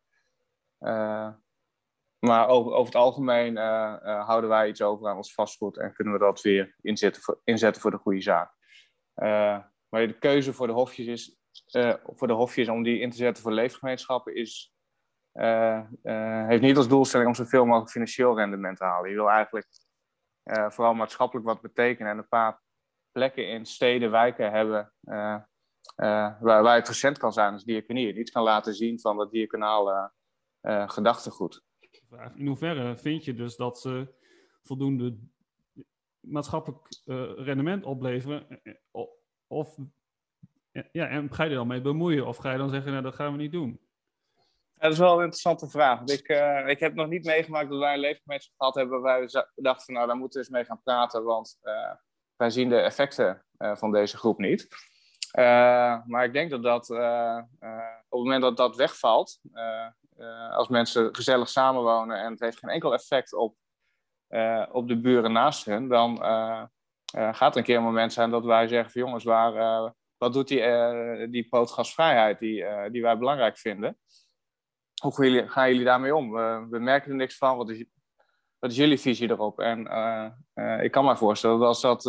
Maar 2.19 2.49
over, 2.49 2.73
over, 2.73 2.85
het 2.85 3.03
algemeen 3.03 3.57
uh, 3.57 3.97
uh, 4.05 4.27
houden 4.27 4.51
wij 4.51 4.69
iets 4.69 4.83
over 4.83 5.09
aan 5.09 5.17
ons 5.17 5.35
vastgoed 5.35 5.77
en 5.77 5.93
kunnen 5.93 6.13
we 6.13 6.19
dat 6.19 6.41
weer 6.41 6.77
inzetten 6.81 7.23
voor, 7.23 7.41
inzetten 7.45 7.83
voor 7.83 7.91
de 7.91 7.97
goede 7.97 8.21
zaak. 8.21 8.53
Uh, 9.17 9.59
maar 9.89 10.07
de 10.07 10.19
keuze 10.19 10.53
voor 10.53 10.67
de 10.67 10.73
hofjes 10.73 11.07
is, 11.07 11.37
voor 12.17 12.27
de 12.27 12.33
hofjes 12.33 12.69
om 12.69 12.83
die 12.83 13.01
in 13.01 13.11
te 13.11 13.17
zetten 13.17 13.43
voor 13.43 13.53
leefgemeenschappen 13.53 14.35
is, 14.35 14.75
heeft 16.03 16.63
niet 16.63 16.77
als 16.77 16.89
doelstelling 16.89 17.29
om 17.29 17.35
zoveel 17.35 17.65
mogelijk 17.65 17.91
financieel 17.91 18.37
rendement 18.37 18.77
te 18.77 18.85
halen. 18.85 19.11
Je 19.11 19.17
wil 19.17 19.31
eigenlijk 19.31 19.69
vooral 20.69 20.95
maatschappelijk 20.95 21.47
wat 21.47 21.61
betekenen 21.61 22.13
en 22.13 22.19
een 22.19 22.29
paar 22.29 22.61
plekken 23.13 23.49
in 23.49 23.67
steden, 23.67 24.11
wijken 24.11 24.51
hebben 24.51 24.93
waar, 25.97 26.62
waar 26.62 26.76
het 26.76 26.89
recent 26.89 27.18
kan 27.18 27.32
zijn 27.32 27.53
als 27.53 27.64
diaconie. 27.64 28.12
En 28.12 28.20
iets 28.20 28.30
kan 28.30 28.43
laten 28.43 28.74
zien 28.74 29.01
van 29.01 29.16
dat 29.16 29.30
diaconale 29.30 30.12
gedachtegoed 30.86 31.62
in 32.34 32.47
hoeverre 32.47 32.97
vind 32.97 33.24
je 33.24 33.34
dus 33.34 33.57
dat 33.57 33.80
ze 33.80 34.14
voldoende 34.62 35.18
maatschappelijk 36.20 37.01
uh, 37.05 37.32
rendement 37.36 37.84
opleveren? 37.84 38.49
Eh, 38.49 38.72
eh, 38.93 39.07
of 39.47 39.76
ja, 40.93 41.09
en 41.09 41.34
ga 41.34 41.45
je 41.45 41.51
er 41.51 41.57
dan 41.57 41.66
mee 41.66 41.80
bemoeien? 41.80 42.26
Of 42.26 42.36
ga 42.36 42.53
je 42.53 42.59
dan 42.59 42.70
zeggen, 42.70 42.91
nou, 42.91 43.03
dat 43.03 43.14
gaan 43.14 43.32
we 43.32 43.39
niet 43.39 43.53
doen? 43.53 43.80
Ja, 44.74 44.84
dat 44.84 44.93
is 44.93 44.99
wel 44.99 45.16
een 45.16 45.22
interessante 45.22 45.68
vraag. 45.68 46.01
Ik, 46.01 46.28
uh, 46.28 46.68
ik 46.68 46.78
heb 46.78 46.95
nog 46.95 47.09
niet 47.09 47.24
meegemaakt 47.24 47.70
dat 47.70 47.78
wij 47.78 47.95
een 47.95 48.01
leefgemeenschap 48.01 48.55
gehad 48.57 48.74
hebben 48.74 49.01
waar 49.01 49.20
we 49.20 49.49
dachten, 49.55 49.95
nou, 49.95 50.07
daar 50.07 50.16
moeten 50.16 50.41
we 50.41 50.47
eens 50.47 50.57
mee 50.57 50.64
gaan 50.64 50.82
praten, 50.82 51.24
want 51.24 51.59
uh, 51.62 51.93
wij 52.36 52.51
zien 52.51 52.68
de 52.68 52.80
effecten 52.80 53.45
uh, 53.59 53.76
van 53.76 53.93
deze 53.93 54.16
groep 54.16 54.39
niet. 54.39 54.68
Maar 56.07 56.24
ik 56.24 56.33
denk 56.33 56.51
dat 56.51 56.62
dat 56.62 56.91
op 56.91 58.18
het 58.18 58.26
moment 58.26 58.43
dat 58.43 58.57
dat 58.57 58.76
wegvalt, 58.76 59.41
als 60.51 60.68
mensen 60.68 61.14
gezellig 61.14 61.49
samenwonen 61.49 62.22
en 62.22 62.31
het 62.31 62.41
heeft 62.41 62.59
geen 62.59 62.70
enkel 62.70 62.93
effect 62.93 63.35
op, 63.35 63.57
op 64.70 64.89
de 64.89 65.01
buren 65.01 65.33
naast 65.33 65.64
hen, 65.64 65.89
dan 65.89 66.18
gaat 67.12 67.53
er 67.53 67.57
een 67.57 67.62
keer 67.62 67.76
een 67.76 67.83
moment 67.83 68.12
zijn 68.12 68.31
dat 68.31 68.45
wij 68.45 68.68
zeggen 68.68 68.91
van 68.91 69.01
jongens, 69.01 69.24
waar, 69.24 69.93
wat 70.16 70.33
doet 70.33 70.49
die, 70.49 71.29
die 71.29 71.49
pootgasvrijheid 71.49 72.39
die, 72.39 72.64
die 72.91 73.03
wij 73.03 73.18
belangrijk 73.18 73.59
vinden? 73.59 73.99
Hoe 75.03 75.47
gaan 75.49 75.68
jullie, 75.68 75.85
daarmee 75.85 76.14
om? 76.16 76.33
we 76.70 76.79
merken 76.79 77.11
er 77.11 77.16
niks 77.16 77.37
van. 77.37 77.57
Wat 77.57 77.70
is, 77.70 77.85
wat 78.59 78.70
is 78.70 78.76
jullie 78.76 78.99
visie 78.99 79.31
erop? 79.31 79.61
En 79.61 79.81
ik 80.83 80.91
kan 80.91 81.05
me 81.05 81.16
voorstellen 81.16 81.59
dat 81.59 81.68
als 81.68 81.81
dat 81.81 82.05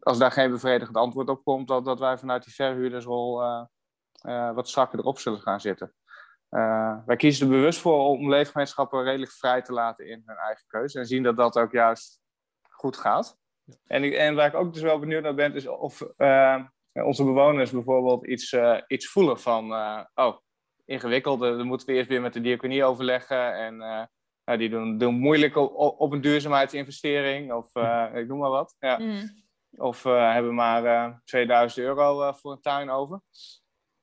als 0.00 0.18
daar 0.18 0.32
geen 0.32 0.50
bevredigend 0.50 0.96
antwoord 0.96 1.28
op 1.28 1.44
komt, 1.44 1.68
dat, 1.68 1.84
dat 1.84 1.98
wij 1.98 2.18
vanuit 2.18 2.44
die 2.44 2.54
verhuurdersrol 2.54 3.42
uh, 3.42 4.54
wat 4.54 4.68
strakker 4.68 4.98
erop 4.98 5.18
zullen 5.18 5.40
gaan 5.40 5.60
zitten. 5.60 5.94
Uh, 6.50 6.96
wij 7.06 7.16
kiezen 7.16 7.46
er 7.46 7.52
bewust 7.52 7.80
voor 7.80 8.08
om 8.08 8.30
leefgemeenschappen 8.30 9.02
redelijk 9.02 9.32
vrij 9.32 9.62
te 9.62 9.72
laten 9.72 10.06
in 10.06 10.22
hun 10.26 10.36
eigen 10.36 10.64
keuze. 10.66 10.98
En 10.98 11.06
zien 11.06 11.22
dat 11.22 11.36
dat 11.36 11.58
ook 11.58 11.72
juist 11.72 12.20
goed 12.68 12.96
gaat. 12.96 13.36
En, 13.86 14.02
en 14.12 14.34
waar 14.34 14.46
ik 14.46 14.54
ook 14.54 14.72
dus 14.72 14.82
wel 14.82 14.98
benieuwd 14.98 15.22
naar 15.22 15.34
ben, 15.34 15.54
is 15.54 15.66
of 15.66 16.02
uh, 16.16 16.62
onze 16.92 17.24
bewoners 17.24 17.70
bijvoorbeeld 17.70 18.26
iets, 18.26 18.52
uh, 18.52 18.80
iets 18.86 19.08
voelen 19.08 19.40
van... 19.40 19.72
oh, 20.14 20.36
ingewikkeld, 20.84 21.40
dan 21.40 21.66
moeten 21.66 21.86
we 21.86 21.92
eerst 21.92 22.08
weer 22.08 22.20
met 22.20 22.32
de 22.32 22.40
diaconie 22.40 22.84
overleggen. 22.84 23.54
En 23.54 24.58
die 24.58 24.68
doen, 24.68 24.98
doen 24.98 25.14
moeilijk 25.14 25.56
op, 25.56 26.00
op 26.00 26.12
een 26.12 26.20
duurzaamheidsinvestering. 26.20 27.52
Of 27.52 27.74
ik 28.14 28.26
noem 28.28 28.38
maar 28.38 28.50
wat. 28.50 28.76
Ja. 28.78 28.98
Mm. 28.98 29.46
Of 29.76 30.02
hebben 30.02 30.54
maar 30.54 31.20
2000 31.24 31.86
euro 31.86 32.32
voor 32.32 32.52
een 32.52 32.60
tuin 32.60 32.90
over. 32.90 33.20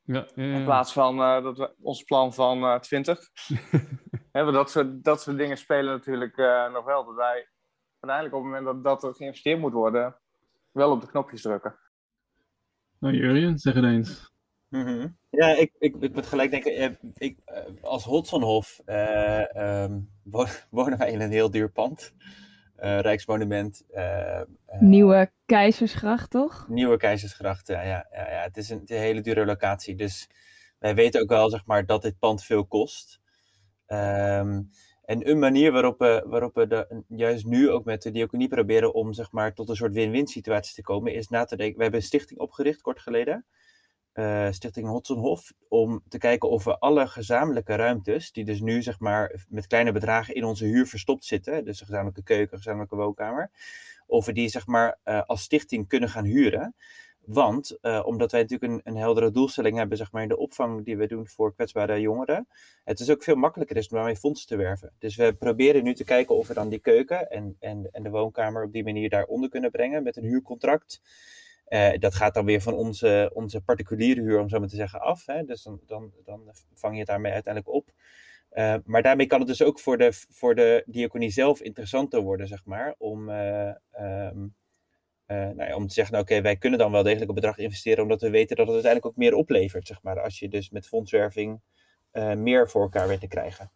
Ja, 0.01 0.27
ja, 0.35 0.43
ja. 0.43 0.55
In 0.57 0.63
plaats 0.63 0.93
van 0.93 1.21
eh, 1.21 1.43
dat 1.43 1.57
we, 1.57 1.73
ons 1.81 2.03
plan 2.03 2.33
van 2.33 2.63
eh 2.63 2.79
20. 2.79 3.19
Hè, 4.31 4.43
want 4.43 4.53
dat, 4.55 4.71
soort, 4.71 5.03
dat 5.03 5.21
soort 5.21 5.37
dingen 5.37 5.57
spelen 5.57 5.93
natuurlijk 5.93 6.37
eh, 6.37 6.71
nog 6.71 6.85
wel. 6.85 7.05
Dat 7.05 7.15
wij 7.15 7.47
uiteindelijk 7.99 8.35
op 8.35 8.43
het 8.43 8.51
moment 8.51 8.65
dat, 8.65 8.83
dat 8.83 9.03
er 9.03 9.15
geïnvesteerd 9.15 9.59
moet 9.59 9.73
worden, 9.73 10.15
wel 10.71 10.91
op 10.91 11.01
de 11.01 11.07
knopjes 11.07 11.41
drukken. 11.41 11.75
Nou, 12.99 13.15
Jurjen, 13.15 13.57
zeg 13.59 13.73
het 13.73 13.83
eens. 13.83 14.33
Mhm. 14.67 15.07
Ja, 15.29 15.47
ik, 15.47 15.71
ik, 15.79 15.95
ik 15.99 16.13
moet 16.13 16.25
gelijk 16.25 16.51
denken, 16.51 16.75
eh, 16.75 16.89
ik, 17.13 17.39
eh, 17.45 17.63
als 17.81 18.03
Hotsonhof 18.03 18.79
eh, 18.85 19.55
ehm, 19.55 19.99
wo- 20.23 20.45
wonen 20.69 20.97
wij 20.97 21.11
in 21.11 21.21
een 21.21 21.31
heel 21.31 21.51
duur 21.51 21.71
pand. 21.71 22.13
Eh, 22.75 22.99
Rijksmonument, 22.99 23.83
eh, 23.89 24.39
eh, 24.39 24.45
Nieuwe 24.79 25.31
Keizersgracht, 25.45 26.29
toch? 26.29 26.65
Nieuwe 26.69 26.97
Keizersgracht. 26.97 27.67
Ja, 27.67 27.81
ja, 27.81 28.07
ja, 28.11 28.29
ja. 28.31 28.41
Het, 28.41 28.57
is 28.57 28.69
een, 28.69 28.79
het 28.79 28.89
is 28.89 28.95
een 28.97 29.03
hele 29.03 29.21
dure 29.21 29.45
locatie. 29.45 29.95
Dus 29.95 30.29
wij 30.79 30.95
weten 30.95 31.21
ook 31.21 31.29
wel 31.29 31.49
zeg 31.49 31.65
maar, 31.65 31.85
dat 31.85 32.01
dit 32.01 32.19
pand 32.19 32.43
veel 32.43 32.65
kost. 32.65 33.19
Ehm, 33.85 34.61
en 35.05 35.29
een 35.29 35.39
manier 35.39 35.71
waarop 35.71 35.99
we, 35.99 36.23
waarop 36.25 36.55
we 36.55 36.67
de, 36.67 37.03
juist 37.07 37.45
nu 37.45 37.69
ook 37.69 37.85
met 37.85 38.01
de 38.01 38.11
diaconie 38.11 38.47
proberen 38.47 38.93
om 38.93 39.13
zeg 39.13 39.31
maar, 39.31 39.53
tot 39.53 39.69
een 39.69 39.75
soort 39.75 39.93
win-win 39.93 40.27
situatie 40.27 40.75
te 40.75 40.81
komen, 40.81 41.13
is 41.13 41.27
na 41.27 41.45
te 41.45 41.55
denken. 41.55 41.77
We 41.77 41.81
hebben 41.81 42.01
een 42.01 42.05
stichting 42.05 42.39
opgericht 42.39 42.81
kort 42.81 42.99
geleden. 42.99 43.45
Eh, 44.15 44.51
Stichting 44.51 44.87
Hotsonhof, 44.87 45.53
om 45.67 46.03
te 46.07 46.17
kijken 46.17 46.49
of 46.49 46.63
we 46.63 46.79
alle 46.79 47.07
gezamenlijke 47.07 47.75
ruimtes, 47.75 48.31
die 48.31 48.45
dus 48.45 48.61
nu 48.61 48.81
zeg 48.81 48.99
maar 48.99 49.45
met 49.49 49.67
kleine 49.67 49.91
bedragen 49.91 50.35
in 50.35 50.43
onze 50.43 50.65
huur 50.65 50.87
verstopt 50.87 51.25
zitten, 51.25 51.65
dus 51.65 51.79
een 51.79 51.85
gezamenlijke 51.85 52.23
keuken, 52.23 52.57
gezamenlijke 52.57 52.95
woonkamer, 52.95 53.51
of 54.07 54.25
we 54.25 54.33
die 54.33 54.49
zeg 54.49 54.67
maar 54.67 54.97
eh, 55.03 55.21
als 55.25 55.41
stichting 55.41 55.87
kunnen 55.87 56.09
gaan 56.09 56.25
huren. 56.25 56.75
Want 57.25 57.77
eh, 57.81 58.01
omdat 58.05 58.31
wij 58.31 58.41
natuurlijk 58.41 58.71
een, 58.71 58.81
een 58.83 58.99
heldere 58.99 59.31
doelstelling 59.31 59.77
hebben 59.77 59.97
zeg 59.97 60.11
maar, 60.11 60.21
in 60.21 60.27
de 60.27 60.37
opvang 60.37 60.85
die 60.85 60.97
we 60.97 61.07
doen 61.07 61.27
voor 61.27 61.53
kwetsbare 61.53 61.99
jongeren, 61.99 62.47
het 62.83 62.99
is 62.99 63.09
ook 63.09 63.23
veel 63.23 63.35
makkelijker 63.35 63.77
is 63.77 63.87
om 63.87 63.95
daarmee 63.95 64.15
fondsen 64.15 64.47
te 64.47 64.55
werven. 64.55 64.91
Dus 64.99 65.15
we 65.15 65.33
proberen 65.33 65.83
nu 65.83 65.93
te 65.93 66.03
kijken 66.03 66.35
of 66.35 66.47
we 66.47 66.53
dan 66.53 66.69
die 66.69 66.79
keuken 66.79 67.29
en, 67.29 67.55
en, 67.59 67.89
en 67.91 68.03
de 68.03 68.09
woonkamer 68.09 68.63
op 68.63 68.71
die 68.71 68.83
manier 68.83 69.09
daaronder 69.09 69.49
kunnen 69.49 69.71
brengen 69.71 70.03
met 70.03 70.17
een 70.17 70.23
huurcontract. 70.23 71.01
Eh, 71.65 71.97
dat 71.99 72.15
gaat 72.15 72.33
dan 72.33 72.45
weer 72.45 72.61
van 72.61 72.73
onze, 72.73 73.31
onze 73.33 73.61
particuliere 73.61 74.21
huur, 74.21 74.39
om 74.39 74.49
zo 74.49 74.59
maar 74.59 74.67
te 74.67 74.75
zeggen, 74.75 75.01
af. 75.01 75.25
Hè? 75.25 75.43
Dus 75.43 75.63
dan, 75.63 75.81
dan, 75.85 76.11
dan 76.23 76.53
vang 76.73 76.93
je 76.93 76.99
het 76.99 77.07
daarmee 77.07 77.31
uiteindelijk 77.31 77.75
op. 77.75 77.93
Eh, 78.55 78.75
maar 78.85 79.01
daarmee 79.01 79.25
kan 79.25 79.39
het 79.39 79.47
dus 79.47 79.63
ook 79.63 79.79
voor 79.79 79.97
de, 79.97 80.09
voor 80.29 80.55
de 80.55 80.83
diaconie 80.85 81.29
zelf 81.29 81.61
interessanter 81.61 82.21
worden, 82.21 82.47
zeg 82.47 82.65
maar, 82.65 82.95
om, 82.97 83.29
eh, 83.29 83.67
ehm, 83.91 84.47
eh, 85.25 85.37
nou 85.37 85.63
ja, 85.63 85.75
om 85.75 85.87
te 85.87 85.93
zeggen, 85.93 86.13
nou, 86.13 86.25
oké, 86.25 86.41
wij 86.41 86.57
kunnen 86.57 86.79
dan 86.79 86.91
wel 86.91 87.03
degelijk 87.03 87.29
een 87.29 87.35
bedrag 87.35 87.57
investeren, 87.57 88.03
omdat 88.03 88.21
we 88.21 88.29
weten 88.29 88.55
dat 88.55 88.65
het 88.65 88.73
uiteindelijk 88.73 89.13
ook 89.13 89.19
meer 89.19 89.33
oplevert, 89.33 89.87
zeg 89.87 90.01
maar, 90.01 90.21
als 90.21 90.39
je 90.39 90.49
dus 90.49 90.69
met 90.69 90.87
fondswerving 90.87 91.61
meer 92.35 92.69
voor 92.69 92.81
elkaar 92.81 93.07
weet 93.07 93.19
te 93.19 93.27
krijgen. 93.27 93.71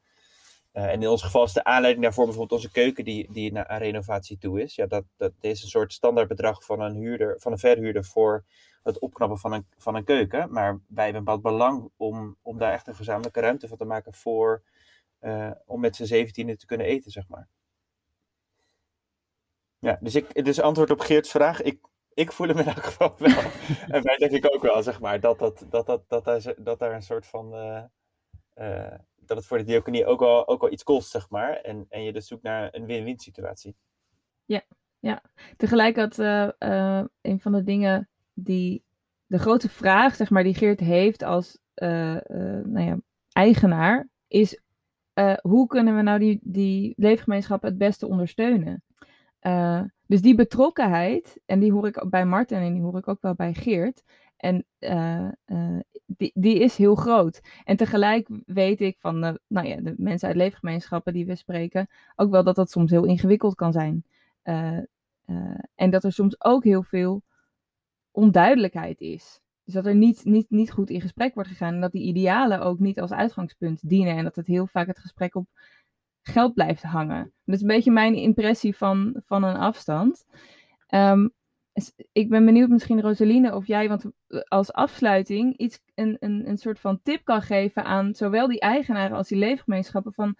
Eh, 0.79 0.85
en 0.85 1.01
in 1.01 1.07
ons 1.09 1.23
geval 1.23 1.43
is 1.43 1.53
de 1.53 1.63
aanleiding 1.63 2.03
daarvoor 2.03 2.25
bijvoorbeeld 2.25 2.61
onze 2.61 2.71
keuken 2.71 3.03
die, 3.03 3.31
die 3.31 3.51
naar 3.51 3.67
aan 3.67 3.79
renovatie 3.79 4.37
toe 4.37 4.61
is. 4.61 4.75
Ja, 4.75 4.85
dat, 4.85 5.03
dat 5.17 5.31
is 5.39 5.61
een 5.61 5.69
soort 5.69 5.93
standaardbedrag 5.93 6.63
van 6.63 6.81
een, 6.81 6.95
huurder, 6.95 7.39
van 7.39 7.51
een 7.51 7.57
verhuurder 7.57 8.05
voor 8.05 8.43
het 8.83 8.99
opknappen 8.99 9.37
van 9.37 9.53
een, 9.53 9.65
van 9.77 9.95
een 9.95 10.03
keuken. 10.03 10.51
Maar 10.51 10.79
wij 10.87 11.03
hebben 11.03 11.23
bepaald 11.23 11.41
belang 11.41 11.89
om, 11.97 12.37
om 12.41 12.57
daar 12.57 12.73
echt 12.73 12.87
een 12.87 12.95
gezamenlijke 12.95 13.39
ruimte 13.39 13.67
van 13.67 13.77
te 13.77 13.85
maken 13.85 14.13
voor, 14.13 14.63
eh, 15.19 15.51
om 15.65 15.79
met 15.79 15.95
z'n 15.95 16.03
zeventienen 16.03 16.57
te 16.57 16.65
kunnen 16.65 16.87
eten, 16.87 17.11
zeg 17.11 17.27
maar. 17.27 17.47
Ja, 19.79 19.97
dus, 20.01 20.15
ik, 20.15 20.45
dus 20.45 20.61
antwoord 20.61 20.91
op 20.91 20.99
Geert's 20.99 21.31
vraag. 21.31 21.61
Ik, 21.61 21.79
ik 22.13 22.31
voel 22.31 22.47
hem 22.47 22.57
in 22.57 22.67
elk 22.67 22.83
geval 22.83 23.15
wel. 23.17 23.43
en 23.95 24.03
wij 24.03 24.17
denk 24.17 24.31
ik 24.31 24.53
ook 24.53 24.61
wel, 24.61 24.83
zeg 24.83 24.99
maar, 24.99 25.19
dat, 25.19 25.39
dat, 25.39 25.65
dat, 25.69 25.85
dat, 25.85 26.03
dat, 26.07 26.25
daar, 26.25 26.53
dat 26.57 26.79
daar 26.79 26.93
een 26.93 27.01
soort 27.01 27.25
van... 27.25 27.53
eh, 28.53 28.93
dat 29.29 29.37
het 29.37 29.47
voor 29.47 29.57
de 29.57 29.63
diaconie 29.63 30.05
ook 30.05 30.19
wel, 30.19 30.47
ook 30.47 30.69
iets 30.69 30.83
kost, 30.83 31.09
zeg 31.09 31.29
maar. 31.29 31.53
En, 31.53 31.85
en 31.89 32.03
je 32.03 32.13
dus 32.13 32.27
zoekt 32.27 32.43
naar 32.43 32.69
een 32.71 32.85
win-win 32.85 33.19
situatie. 33.19 33.75
Tegelijk 35.57 35.95
had 35.95 36.19
eh, 36.19 36.49
eh, 36.57 37.05
een 37.21 37.39
van 37.39 37.51
de 37.51 37.63
dingen 37.63 38.09
die 38.33 38.83
de 39.25 39.39
grote 39.39 39.69
vraag, 39.69 40.15
zeg 40.15 40.29
maar, 40.29 40.43
die 40.43 40.55
Geert 40.55 40.79
heeft 40.79 41.23
als 41.23 41.59
eh, 41.73 42.17
nou 42.63 42.81
ja, 42.81 42.97
eigenaar, 43.31 44.07
is 44.27 44.61
hoe 45.41 45.67
kunnen 45.67 45.95
we 45.95 46.01
nou 46.01 46.19
die, 46.19 46.39
die 46.43 46.93
leefgemeenschappen 46.97 47.69
het 47.69 47.77
beste 47.77 48.07
ondersteunen? 48.07 48.83
Dus 50.05 50.21
die 50.21 50.35
betrokkenheid, 50.35 51.39
en 51.45 51.59
die 51.59 51.71
hoor 51.71 51.87
ik 51.87 52.05
bij 52.09 52.25
Martin 52.25 52.57
en 52.57 52.73
die 52.73 52.81
hoor 52.81 52.97
ik 52.97 53.07
ook 53.07 53.21
wel 53.21 53.35
bij 53.35 53.53
Geert, 53.53 54.03
en 54.39 54.65
eh, 54.79 55.27
eh, 55.45 55.79
die, 56.05 56.31
die 56.33 56.59
is 56.59 56.75
heel 56.75 56.95
groot. 56.95 57.41
En 57.63 57.77
tegelijk 57.77 58.29
weet 58.45 58.81
ik 58.81 58.97
van 58.99 59.21
de, 59.21 59.39
nou 59.47 59.67
ja, 59.67 59.75
de 59.75 59.93
mensen 59.97 60.27
uit 60.27 60.37
leefgemeenschappen 60.37 61.13
die 61.13 61.25
we 61.25 61.35
spreken, 61.35 61.89
ook 62.15 62.31
wel 62.31 62.43
dat 62.43 62.55
dat 62.55 62.71
soms 62.71 62.91
heel 62.91 63.05
ingewikkeld 63.05 63.55
kan 63.55 63.71
zijn. 63.71 64.03
Eh, 64.41 64.77
en 65.75 65.89
dat 65.89 66.03
er 66.03 66.11
soms 66.11 66.43
ook 66.43 66.63
heel 66.63 66.83
veel 66.83 67.23
onduidelijkheid 68.11 68.99
is. 69.01 69.39
Dus 69.63 69.73
dat 69.73 69.85
er 69.85 69.95
niet, 69.95 70.25
niet, 70.25 70.49
niet 70.49 70.71
goed 70.71 70.89
in 70.89 71.01
gesprek 71.01 71.33
wordt 71.33 71.49
gegaan. 71.49 71.73
En 71.73 71.81
dat 71.81 71.91
die 71.91 72.03
idealen 72.03 72.61
ook 72.61 72.79
niet 72.79 72.99
als 72.99 73.11
uitgangspunt 73.11 73.89
dienen. 73.89 74.17
En 74.17 74.23
dat 74.23 74.35
het 74.35 74.47
heel 74.47 74.67
vaak 74.67 74.87
het 74.87 74.99
gesprek 74.99 75.35
op 75.35 75.47
geld 76.21 76.53
blijft 76.53 76.83
hangen. 76.83 77.31
Dat 77.45 77.55
is 77.55 77.61
een 77.61 77.67
beetje 77.67 77.91
mijn 77.91 78.15
impressie 78.15 78.75
van, 78.75 79.15
van 79.25 79.43
een 79.43 79.57
afstand. 79.57 80.25
S- 80.87 81.29
ik 82.11 82.29
ben 82.29 82.45
benieuwd 82.45 82.69
misschien 82.69 83.01
Rosaline 83.01 83.55
of 83.55 83.67
jij, 83.67 83.87
want 83.87 84.05
als 84.47 84.73
afsluiting 84.73 85.57
iets, 85.57 85.79
een, 85.95 86.17
een, 86.19 86.49
een 86.49 86.57
soort 86.57 86.79
van 86.79 86.99
tip 87.03 87.25
kan 87.25 87.41
geven 87.41 87.83
aan 87.83 88.15
zowel 88.15 88.47
die 88.47 88.59
eigenaren 88.59 89.17
als 89.17 89.27
die 89.27 89.37
leefgemeenschappen 89.37 90.13
van 90.13 90.35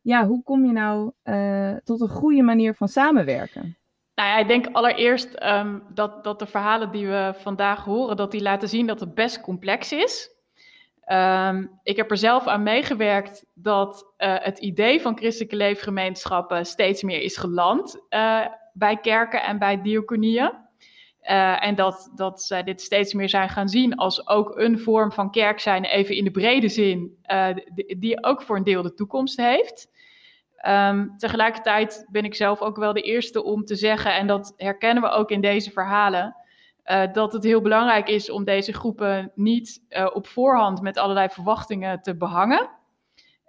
ja, 0.00 0.26
hoe 0.26 0.42
kom 0.42 0.66
je 0.66 0.72
nou 0.72 1.12
eh, 1.22 1.74
tot 1.84 2.00
een 2.00 2.08
goede 2.08 2.42
manier 2.42 2.74
van 2.74 2.88
samenwerken? 2.88 3.78
Nou 4.14 4.28
ja, 4.28 4.38
ik 4.38 4.48
denk 4.48 4.66
allereerst 4.72 5.34
ehm, 5.34 5.78
dat, 5.94 6.24
dat 6.24 6.38
de 6.38 6.46
verhalen 6.46 6.90
die 6.90 7.06
we 7.06 7.32
vandaag 7.36 7.84
horen, 7.84 8.16
dat 8.16 8.30
die 8.30 8.42
laten 8.42 8.68
zien 8.68 8.86
dat 8.86 9.00
het 9.00 9.14
best 9.14 9.40
complex 9.40 9.92
is. 9.92 10.30
Ehm, 11.00 11.66
ik 11.82 11.96
heb 11.96 12.10
er 12.10 12.16
zelf 12.16 12.46
aan 12.46 12.62
meegewerkt 12.62 13.46
dat 13.54 14.12
eh, 14.16 14.36
het 14.38 14.58
idee 14.58 15.00
van 15.00 15.16
christelijke 15.16 15.56
leefgemeenschappen 15.56 16.66
steeds 16.66 17.02
meer 17.02 17.22
is 17.22 17.36
geland 17.36 18.06
eh, 18.08 18.46
bij 18.72 18.96
kerken 18.96 19.42
en 19.42 19.58
bij 19.58 19.82
diaconieën. 19.82 20.52
Eh, 21.20 21.66
en 21.66 21.74
dat, 21.74 22.10
dat 22.14 22.42
zij 22.42 22.62
dit 22.62 22.80
steeds 22.80 23.14
meer 23.14 23.28
zijn 23.28 23.48
gaan 23.48 23.68
zien 23.68 23.94
als 23.96 24.28
ook 24.28 24.58
een 24.58 24.78
vorm 24.78 25.12
van 25.12 25.30
kerk 25.30 25.60
zijn, 25.60 25.84
even 25.84 26.16
in 26.16 26.24
de 26.24 26.30
brede 26.30 26.68
zin, 26.68 27.18
eh, 27.22 27.48
die, 27.98 28.24
ook 28.24 28.42
voor 28.42 28.56
een 28.56 28.64
deel 28.64 28.82
de 28.82 28.94
toekomst 28.94 29.36
heeft. 29.36 29.88
Ehm, 30.56 31.08
tegelijkertijd 31.16 32.06
ben 32.10 32.24
ik 32.24 32.34
zelf 32.34 32.60
ook 32.60 32.76
wel 32.76 32.92
de 32.92 33.02
eerste 33.02 33.42
om 33.42 33.64
te 33.64 33.76
zeggen, 33.76 34.14
en 34.14 34.26
dat 34.26 34.54
herkennen 34.56 35.02
we 35.02 35.08
ook 35.08 35.30
in 35.30 35.40
deze 35.40 35.70
verhalen, 35.70 36.36
eh, 36.82 37.12
dat 37.12 37.32
het 37.32 37.44
heel 37.44 37.60
belangrijk 37.60 38.08
is 38.08 38.30
om 38.30 38.44
deze 38.44 38.72
groepen 38.72 39.32
niet 39.34 39.82
op 40.12 40.26
voorhand 40.26 40.80
met 40.80 40.98
allerlei 40.98 41.28
verwachtingen 41.28 42.02
te 42.02 42.16
behangen. 42.16 42.78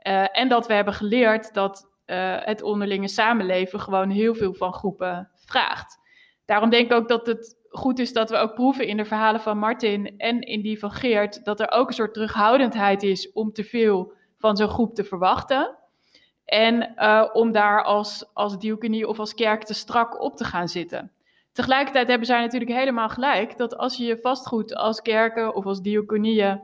Eh, 0.01 0.37
en 0.37 0.49
dat 0.49 0.67
we 0.67 0.73
hebben 0.73 0.93
geleerd 0.93 1.53
dat 1.53 1.90
eh, 2.11 2.37
het 2.39 2.61
onderlinge 2.61 3.07
samenleven 3.07 3.79
gewoon 3.79 4.09
heel 4.09 4.35
veel 4.35 4.53
van 4.53 4.73
groepen 4.73 5.29
vraagt. 5.35 5.99
Daarom 6.45 6.69
denk 6.69 6.85
ik 6.91 6.97
ook 6.97 7.07
dat 7.07 7.25
het 7.25 7.59
goed 7.69 7.99
is 7.99 8.13
dat 8.13 8.29
we 8.29 8.37
ook 8.37 8.53
proeven 8.53 8.87
in 8.87 8.97
de 8.97 9.05
verhalen 9.05 9.41
van 9.41 9.57
Martin 9.57 10.17
en 10.17 10.41
in 10.41 10.61
die 10.61 10.79
van 10.79 10.91
Geert, 10.91 11.45
dat 11.45 11.59
er 11.59 11.71
ook 11.71 11.87
een 11.87 11.93
soort 11.93 12.13
terughoudendheid 12.13 13.03
is 13.03 13.31
om 13.31 13.51
te 13.51 13.63
veel 13.63 14.13
van 14.37 14.57
zo'n 14.57 14.69
groep 14.69 14.95
te 14.95 15.03
verwachten. 15.03 15.77
En 16.45 16.93
uh, 16.97 17.29
om 17.33 17.51
daar 17.51 17.83
als, 17.83 18.29
als 18.33 18.57
diaconie 18.57 19.07
of 19.07 19.19
als 19.19 19.33
kerk 19.33 19.63
te 19.63 19.73
strak 19.73 20.21
op 20.21 20.37
te 20.37 20.43
gaan 20.43 20.67
zitten. 20.67 21.11
Tegelijkertijd 21.51 22.07
hebben 22.07 22.27
zij 22.27 22.41
natuurlijk 22.41 22.71
helemaal 22.71 23.09
gelijk 23.09 23.57
dat 23.57 23.77
als 23.77 23.97
je 23.97 24.03
je 24.03 24.17
vastgoed 24.17 24.75
als 24.75 25.01
kerken 25.01 25.55
of 25.55 25.65
als 25.65 25.81
diaconieën, 25.81 26.61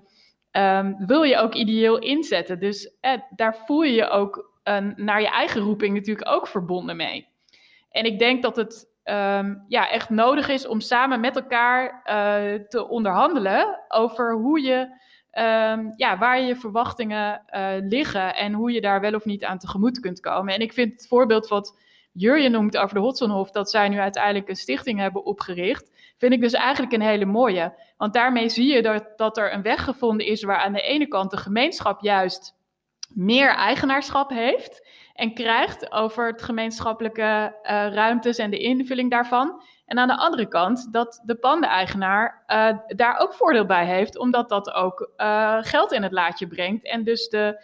um, 0.52 1.06
wil 1.06 1.24
je 1.24 1.38
ook 1.38 1.54
ideeel 1.54 2.00
inzetten. 2.00 2.60
Dus 2.60 2.98
eh, 3.00 3.22
daar 3.36 3.56
voel 3.56 3.82
je 3.82 3.94
je 3.94 4.10
ook 4.10 4.57
uh, 4.68 4.78
naar 4.96 5.22
je 5.22 5.30
eigen 5.30 5.62
roeping 5.62 5.94
natuurlijk 5.94 6.30
ook 6.30 6.48
verbonden 6.48 6.96
mee. 6.96 7.28
En 7.90 8.06
ik 8.06 8.20
denk 8.20 8.42
dat 8.42 8.56
het 8.56 8.88
um, 9.04 9.64
ja, 9.68 9.90
echt 9.90 10.10
nodig 10.10 10.50
is 10.50 10.68
om 10.68 10.80
samen 10.80 11.20
met 11.20 11.36
elkaar 11.36 12.02
uh, 12.06 12.60
te 12.68 12.88
onderhandelen 12.88 13.80
over 13.88 14.34
hoe 14.34 14.62
je 14.62 15.06
Um, 15.40 15.94
ja, 15.96 16.18
waar 16.18 16.42
je 16.42 16.56
verwachtingen 16.56 17.42
uh, 17.50 17.70
liggen 17.80 18.36
en 18.36 18.54
hoe 18.54 18.72
je 18.72 18.82
daar 18.82 19.02
wel 19.02 19.14
of 19.14 19.26
niet 19.26 19.44
aan 19.44 19.58
tegemoet 19.58 20.00
kunt 20.00 20.20
komen. 20.20 20.54
En 20.54 20.60
ik 20.60 20.74
vind 20.74 20.92
het 20.92 21.08
voorbeeld 21.08 21.48
wat 21.48 21.80
Jurje 22.12 22.50
noemt 22.50 22.78
over 22.78 22.96
de 22.96 23.02
Hotsonhof, 23.02 23.52
dat 23.52 23.70
zij 23.70 23.90
nu 23.90 24.00
uiteindelijk 24.00 24.50
een 24.50 24.56
stichting 24.56 25.00
hebben 25.00 25.26
opgericht, 25.26 26.14
vind 26.18 26.34
ik 26.34 26.42
dus 26.42 26.54
eigenlijk 26.54 26.94
een 26.94 27.02
hele 27.02 27.26
mooie. 27.26 27.74
Want 27.98 28.14
daarmee 28.14 28.50
zie 28.50 28.74
je 28.74 28.82
dat, 28.82 29.14
dat 29.16 29.38
er 29.38 29.54
een 29.54 29.62
weg 29.62 29.84
gevonden 29.84 30.26
is 30.26 30.44
waar 30.44 30.58
aan 30.60 30.74
de 30.74 30.82
ene 30.82 31.08
kant 31.08 31.32
de 31.32 31.38
gemeenschap 31.38 32.02
juist 32.02 32.57
meer 33.08 33.50
eigenaarschap 33.50 34.30
heeft 34.30 34.88
en 35.14 35.34
krijgt 35.34 35.92
over 35.92 36.28
het 36.28 36.42
gemeenschappelijke 36.42 37.22
uh, 37.22 37.54
ruimtes 37.94 38.38
en 38.38 38.52
de 38.52 38.60
invulling 38.60 39.12
daarvan. 39.12 39.62
En 39.86 39.98
aan 39.98 40.08
de 40.08 40.18
andere 40.18 40.48
kant 40.48 40.94
dat 40.94 41.22
de 41.26 41.36
pandeneigenaar 41.36 42.44
uh, 42.48 42.78
daar 42.88 43.18
ook 43.18 43.34
voordeel 43.34 43.66
bij 43.66 43.86
heeft, 43.86 44.18
omdat 44.18 44.50
dat 44.50 44.74
ook 44.74 45.12
uh, 45.18 45.58
geld 45.62 45.92
in 45.92 46.04
het 46.04 46.12
laadje 46.12 46.48
brengt. 46.48 46.86
En 46.86 47.04
dus 47.04 47.30
de, 47.30 47.64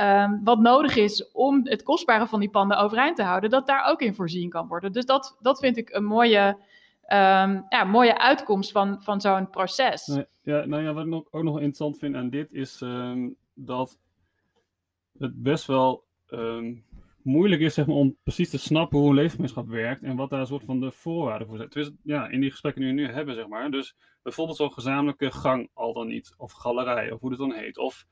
um, 0.00 0.40
wat 0.44 0.58
nodig 0.58 0.96
is 0.96 1.30
om 1.32 1.60
het 1.66 1.82
kostbare 1.82 2.26
van 2.26 2.40
die 2.40 2.50
panden 2.50 2.78
overeind 2.78 3.16
te 3.16 3.22
houden, 3.22 3.50
dat 3.50 3.66
daar 3.66 3.84
ook 3.84 4.00
in 4.00 4.14
voorzien 4.14 4.50
kan 4.50 4.68
worden. 4.68 4.92
Dus 4.92 5.06
dat, 5.06 5.36
dat 5.40 5.58
vind 5.58 5.76
ik 5.76 5.90
een 5.90 6.04
mooie, 6.04 6.56
um, 7.08 7.66
ja, 7.68 7.84
mooie 7.86 8.18
uitkomst 8.18 8.72
van, 8.72 9.02
van 9.02 9.20
zo'n 9.20 9.50
proces. 9.50 10.18
Ja, 10.42 10.64
nou 10.64 10.82
ja, 10.82 10.92
wat 10.92 11.06
ik 11.06 11.12
ook 11.30 11.42
nog 11.42 11.54
interessant 11.54 11.98
vind 11.98 12.14
aan 12.14 12.30
dit 12.30 12.52
is 12.52 12.80
um, 12.80 13.36
dat 13.54 13.98
het 15.18 15.42
best 15.42 15.66
wel 15.66 16.04
moeilijk 17.22 17.60
is 17.60 17.74
zeg 17.74 17.86
maar, 17.86 17.96
om 17.96 18.16
precies 18.22 18.50
te 18.50 18.58
snappen 18.58 18.98
hoe 18.98 19.08
een 19.08 19.14
leefgemeenschap 19.14 19.68
werkt 19.68 20.02
en 20.02 20.16
wat 20.16 20.30
daar 20.30 20.40
een 20.40 20.46
soort 20.46 20.64
van 20.64 20.80
de 20.80 20.90
voorwaarden 20.90 21.46
voor 21.46 21.56
zijn. 21.56 21.68
Dus 21.68 21.90
ja, 22.02 22.28
in 22.28 22.40
die 22.40 22.50
gesprekken 22.50 22.82
die 22.82 22.90
we 22.94 23.00
nu 23.00 23.08
hebben, 23.08 23.34
zeg 23.34 23.48
maar. 23.48 23.70
Dus 23.70 23.96
bijvoorbeeld 24.22 24.56
zo'n 24.56 24.72
gezamenlijke 24.72 25.30
gang 25.30 25.70
al 25.72 25.92
dan 25.92 26.06
niet, 26.06 26.34
of 26.36 26.52
galerij, 26.52 27.10
of 27.10 27.20
hoe 27.20 27.30
het 27.30 27.38
dan 27.38 27.52
heet, 27.52 27.78
of 27.78 28.06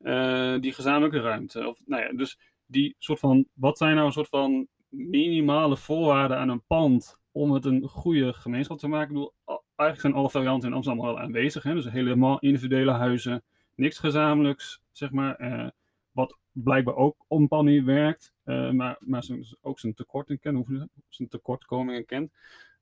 uh, 0.00 0.60
die 0.60 0.72
gezamenlijke 0.72 1.20
ruimte. 1.20 1.68
Of, 1.68 1.82
nou 1.86 2.02
ja, 2.02 2.12
dus 2.12 2.38
die 2.66 2.94
soort 2.98 3.18
van, 3.18 3.46
wat 3.52 3.78
zijn 3.78 3.94
nou 3.94 4.06
een 4.06 4.12
soort 4.12 4.28
van 4.28 4.66
minimale 4.88 5.76
voorwaarden 5.76 6.38
aan 6.38 6.48
een 6.48 6.64
pand 6.66 7.18
om 7.32 7.52
het 7.52 7.64
een 7.64 7.88
goede 7.88 8.32
gemeenschap 8.32 8.78
te 8.78 8.88
maken? 8.88 9.08
Ik 9.08 9.14
bedoel, 9.14 9.34
eigenlijk 9.76 10.00
zijn 10.00 10.12
alle 10.12 10.30
varianten 10.30 10.68
in 10.68 10.74
Amsterdam 10.74 11.04
al 11.04 11.20
aanwezig, 11.20 11.62
hè? 11.62 11.74
dus 11.74 11.90
helemaal 11.90 12.38
individuele 12.38 12.92
huizen, 12.92 13.42
niks 13.74 13.98
gezamenlijks, 13.98 14.80
zeg 14.92 15.10
maar. 15.10 15.40
Uh, 15.40 15.68
wat 16.12 16.38
blijkbaar 16.52 16.94
ook 16.94 17.16
manier 17.28 17.84
werkt, 17.84 18.32
uh, 18.44 18.70
maar, 18.70 18.96
maar 19.00 19.24
zijn, 19.24 19.46
ook 19.60 19.78
zijn 19.78 19.94
tekorten 19.94 20.38
kent, 20.38 20.66
zijn 21.08 21.28
tekortkomingen 21.28 22.04
kent. 22.04 22.32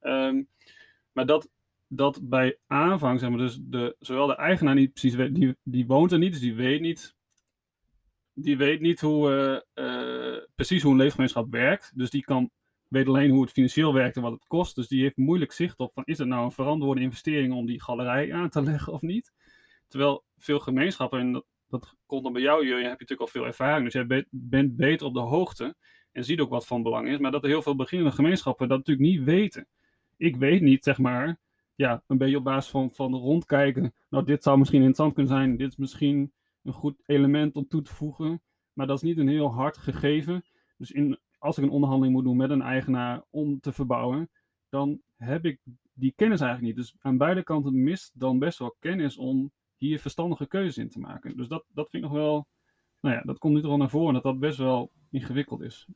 Um, 0.00 0.48
maar 1.12 1.26
dat, 1.26 1.50
dat 1.88 2.20
bij 2.22 2.58
aanvang, 2.66 3.20
zeg 3.20 3.28
maar, 3.28 3.38
dus 3.38 3.58
de, 3.62 3.96
zowel 3.98 4.26
de 4.26 4.36
eigenaar 4.36 4.74
niet 4.74 4.92
precies 4.92 5.14
weet, 5.14 5.34
die, 5.34 5.56
die 5.62 5.86
woont 5.86 6.12
er 6.12 6.18
niet, 6.18 6.32
dus 6.32 6.40
die 6.40 6.54
weet 6.54 6.80
niet, 6.80 7.16
die 8.32 8.56
weet 8.56 8.80
niet 8.80 9.00
hoe, 9.00 9.30
uh, 9.76 9.84
uh, 9.84 10.42
precies 10.54 10.82
hoe 10.82 10.92
een 10.92 10.98
leefgemeenschap 10.98 11.50
werkt. 11.50 11.92
Dus 11.94 12.10
die 12.10 12.22
kan, 12.22 12.50
weet 12.88 13.08
alleen 13.08 13.30
hoe 13.30 13.42
het 13.42 13.50
financieel 13.50 13.94
werkt 13.94 14.16
en 14.16 14.22
wat 14.22 14.32
het 14.32 14.46
kost. 14.46 14.74
Dus 14.74 14.88
die 14.88 15.02
heeft 15.02 15.16
moeilijk 15.16 15.52
zicht 15.52 15.78
op 15.78 15.92
van, 15.92 16.04
is 16.04 16.18
het 16.18 16.28
nou 16.28 16.44
een 16.44 16.52
verantwoorde 16.52 17.00
investering 17.00 17.54
om 17.54 17.66
die 17.66 17.82
galerij 17.82 18.32
aan 18.32 18.48
te 18.48 18.62
leggen 18.62 18.92
of 18.92 19.00
niet? 19.00 19.32
Terwijl 19.88 20.24
veel 20.36 20.58
gemeenschappen, 20.58 21.44
dat 21.68 21.96
komt 22.06 22.22
dan 22.22 22.32
bij 22.32 22.42
jou, 22.42 22.66
Jurjen, 22.66 22.88
heb 22.88 22.98
je 22.98 23.06
natuurlijk 23.06 23.20
al 23.20 23.40
veel 23.40 23.46
ervaring. 23.46 23.84
Dus 23.84 23.92
jij 23.92 24.26
bent 24.30 24.76
beter 24.76 25.06
op 25.06 25.14
de 25.14 25.20
hoogte 25.20 25.74
en 26.12 26.24
ziet 26.24 26.40
ook 26.40 26.50
wat 26.50 26.66
van 26.66 26.82
belang 26.82 27.08
is. 27.08 27.18
Maar 27.18 27.30
dat 27.30 27.42
er 27.42 27.48
heel 27.48 27.62
veel 27.62 27.76
beginnende 27.76 28.12
gemeenschappen 28.12 28.68
dat 28.68 28.78
natuurlijk 28.78 29.08
niet 29.08 29.24
weten. 29.24 29.66
Ik 30.16 30.36
weet 30.36 30.60
niet, 30.60 30.84
zeg 30.84 30.98
maar, 30.98 31.38
ja, 31.74 32.02
een 32.06 32.18
beetje 32.18 32.36
op 32.36 32.44
basis 32.44 32.70
van, 32.70 32.90
van 32.90 33.14
rondkijken. 33.14 33.94
Nou, 34.08 34.24
dit 34.24 34.42
zou 34.42 34.58
misschien 34.58 34.82
interessant 34.82 35.14
kunnen 35.14 35.32
zijn. 35.32 35.56
Dit 35.56 35.68
is 35.68 35.76
misschien 35.76 36.32
een 36.62 36.72
goed 36.72 37.02
element 37.06 37.56
om 37.56 37.68
toe 37.68 37.82
te 37.82 37.94
voegen. 37.94 38.42
Maar 38.72 38.86
dat 38.86 38.96
is 38.96 39.02
niet 39.02 39.18
een 39.18 39.28
heel 39.28 39.52
hard 39.52 39.76
gegeven. 39.76 40.44
Dus 40.76 40.90
in, 40.90 41.18
als 41.38 41.58
ik 41.58 41.64
een 41.64 41.70
onderhandeling 41.70 42.16
moet 42.16 42.24
doen 42.24 42.36
met 42.36 42.50
een 42.50 42.62
eigenaar 42.62 43.24
om 43.30 43.60
te 43.60 43.72
verbouwen, 43.72 44.30
dan 44.68 45.00
heb 45.16 45.44
ik 45.44 45.60
die 45.92 46.12
kennis 46.16 46.40
eigenlijk 46.40 46.76
niet. 46.76 46.86
Dus 46.86 46.96
aan 47.00 47.18
beide 47.18 47.42
kanten 47.42 47.82
mist 47.82 48.12
dan 48.14 48.38
best 48.38 48.58
wel 48.58 48.76
kennis 48.78 49.16
om 49.16 49.52
hier 49.78 49.98
verstandige 49.98 50.46
keuzes 50.46 50.78
in 50.78 50.88
te 50.88 50.98
maken. 50.98 51.36
Dus 51.36 51.48
dat, 51.48 51.64
dat 51.74 51.90
vind 51.90 52.04
ik 52.04 52.10
nog 52.10 52.18
wel, 52.18 52.46
nou 53.00 53.14
ja, 53.14 53.22
dat 53.24 53.38
komt 53.38 53.54
nu 53.54 53.60
toch 53.60 53.68
wel 53.68 53.78
naar 53.78 53.90
voren 53.90 54.14
dat 54.14 54.22
dat 54.22 54.38
best 54.38 54.58
wel 54.58 54.90
ingewikkeld 55.10 55.60
is. 55.60 55.86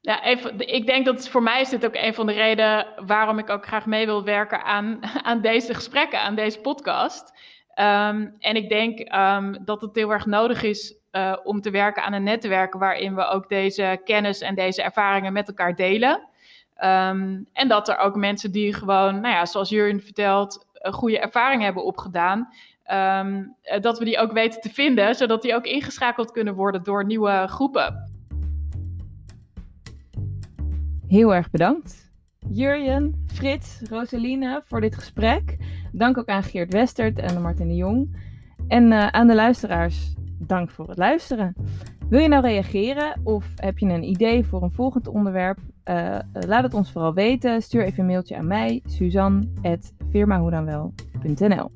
Ja, 0.00 0.24
even, 0.24 0.58
ik 0.74 0.86
denk 0.86 1.04
dat 1.04 1.28
voor 1.28 1.42
mij 1.42 1.60
is 1.60 1.68
dit 1.68 1.86
ook 1.86 1.94
een 1.94 2.14
van 2.14 2.26
de 2.26 2.32
redenen 2.32 2.86
waarom 3.06 3.38
ik 3.38 3.50
ook 3.50 3.66
graag 3.66 3.86
mee 3.86 4.06
wil 4.06 4.24
werken 4.24 4.62
aan, 4.64 4.98
aan 5.22 5.40
deze 5.40 5.74
gesprekken, 5.74 6.20
aan 6.20 6.34
deze 6.34 6.60
podcast. 6.60 7.32
Um, 7.74 8.34
en 8.38 8.56
ik 8.56 8.68
denk 8.68 9.14
um, 9.14 9.64
dat 9.64 9.80
het 9.80 9.94
heel 9.94 10.10
erg 10.12 10.26
nodig 10.26 10.62
is 10.62 10.98
uh, 11.12 11.36
om 11.44 11.60
te 11.60 11.70
werken 11.70 12.02
aan 12.02 12.12
een 12.12 12.22
netwerk 12.22 12.74
waarin 12.74 13.14
we 13.14 13.24
ook 13.24 13.48
deze 13.48 14.00
kennis 14.04 14.40
en 14.40 14.54
deze 14.54 14.82
ervaringen 14.82 15.32
met 15.32 15.48
elkaar 15.48 15.76
delen. 15.76 16.28
Um, 16.84 17.46
en 17.52 17.68
dat 17.68 17.88
er 17.88 17.98
ook 17.98 18.16
mensen 18.16 18.52
die 18.52 18.74
gewoon, 18.74 19.20
nou 19.20 19.34
ja, 19.34 19.46
zoals 19.46 19.68
Jurjen 19.68 20.02
vertelt, 20.02 20.66
goede 20.80 21.18
ervaring 21.18 21.62
hebben 21.62 21.84
opgedaan. 21.84 22.48
Um, 22.92 23.56
dat 23.80 23.98
we 23.98 24.04
die 24.04 24.18
ook 24.18 24.32
weten 24.32 24.60
te 24.60 24.68
vinden, 24.70 25.14
zodat 25.14 25.42
die 25.42 25.54
ook 25.54 25.64
ingeschakeld 25.64 26.30
kunnen 26.30 26.54
worden 26.54 26.82
door 26.82 27.04
nieuwe 27.04 27.46
groepen. 27.48 28.10
Heel 31.06 31.34
erg 31.34 31.50
bedankt. 31.50 32.12
Jurjen, 32.48 33.24
Frits, 33.26 33.82
Rosaline 33.88 34.62
voor 34.64 34.80
dit 34.80 34.94
gesprek. 34.94 35.56
Dank 35.92 36.18
ook 36.18 36.28
aan 36.28 36.42
Geert 36.42 36.72
Westert 36.72 37.18
en 37.18 37.42
Martin 37.42 37.68
de 37.68 37.74
Jong. 37.74 38.16
En 38.68 38.92
uh, 38.92 39.06
aan 39.06 39.26
de 39.26 39.34
luisteraars, 39.34 40.14
dank 40.38 40.70
voor 40.70 40.88
het 40.88 40.98
luisteren. 40.98 41.54
Wil 42.10 42.20
je 42.20 42.28
nou 42.28 42.42
reageren 42.42 43.20
of 43.24 43.46
heb 43.56 43.78
je 43.78 43.86
een 43.86 44.04
idee 44.04 44.44
voor 44.44 44.62
een 44.62 44.70
volgend 44.70 45.08
onderwerp? 45.08 45.58
Uh, 45.84 46.18
laat 46.32 46.62
het 46.62 46.74
ons 46.74 46.92
vooral 46.92 47.14
weten. 47.14 47.62
Stuur 47.62 47.84
even 47.84 48.00
een 48.00 48.06
mailtje 48.06 48.36
aan 48.36 48.46
mij, 48.46 48.82
suzanne.firmahoedanwel.nl 48.84 51.70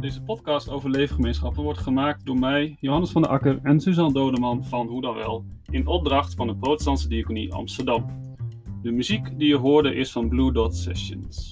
Deze 0.00 0.22
podcast 0.22 0.68
over 0.68 0.90
leefgemeenschappen 0.90 1.62
wordt 1.62 1.78
gemaakt 1.78 2.26
door 2.26 2.38
mij, 2.38 2.76
Johannes 2.80 3.10
van 3.10 3.22
der 3.22 3.30
Akker 3.30 3.58
en 3.62 3.80
Suzanne 3.80 4.12
Dodeman 4.12 4.64
van 4.64 4.86
Hoe 4.86 5.00
dan 5.00 5.14
Wel, 5.14 5.44
in 5.70 5.86
opdracht 5.86 6.34
van 6.34 6.46
de 6.46 6.56
Protestantse 6.56 7.08
Diaconie 7.08 7.52
Amsterdam. 7.52 8.06
De 8.82 8.90
muziek 8.90 9.38
die 9.38 9.48
je 9.48 9.56
hoorde 9.56 9.94
is 9.94 10.12
van 10.12 10.28
Blue 10.28 10.52
Dot 10.52 10.76
Sessions. 10.76 11.48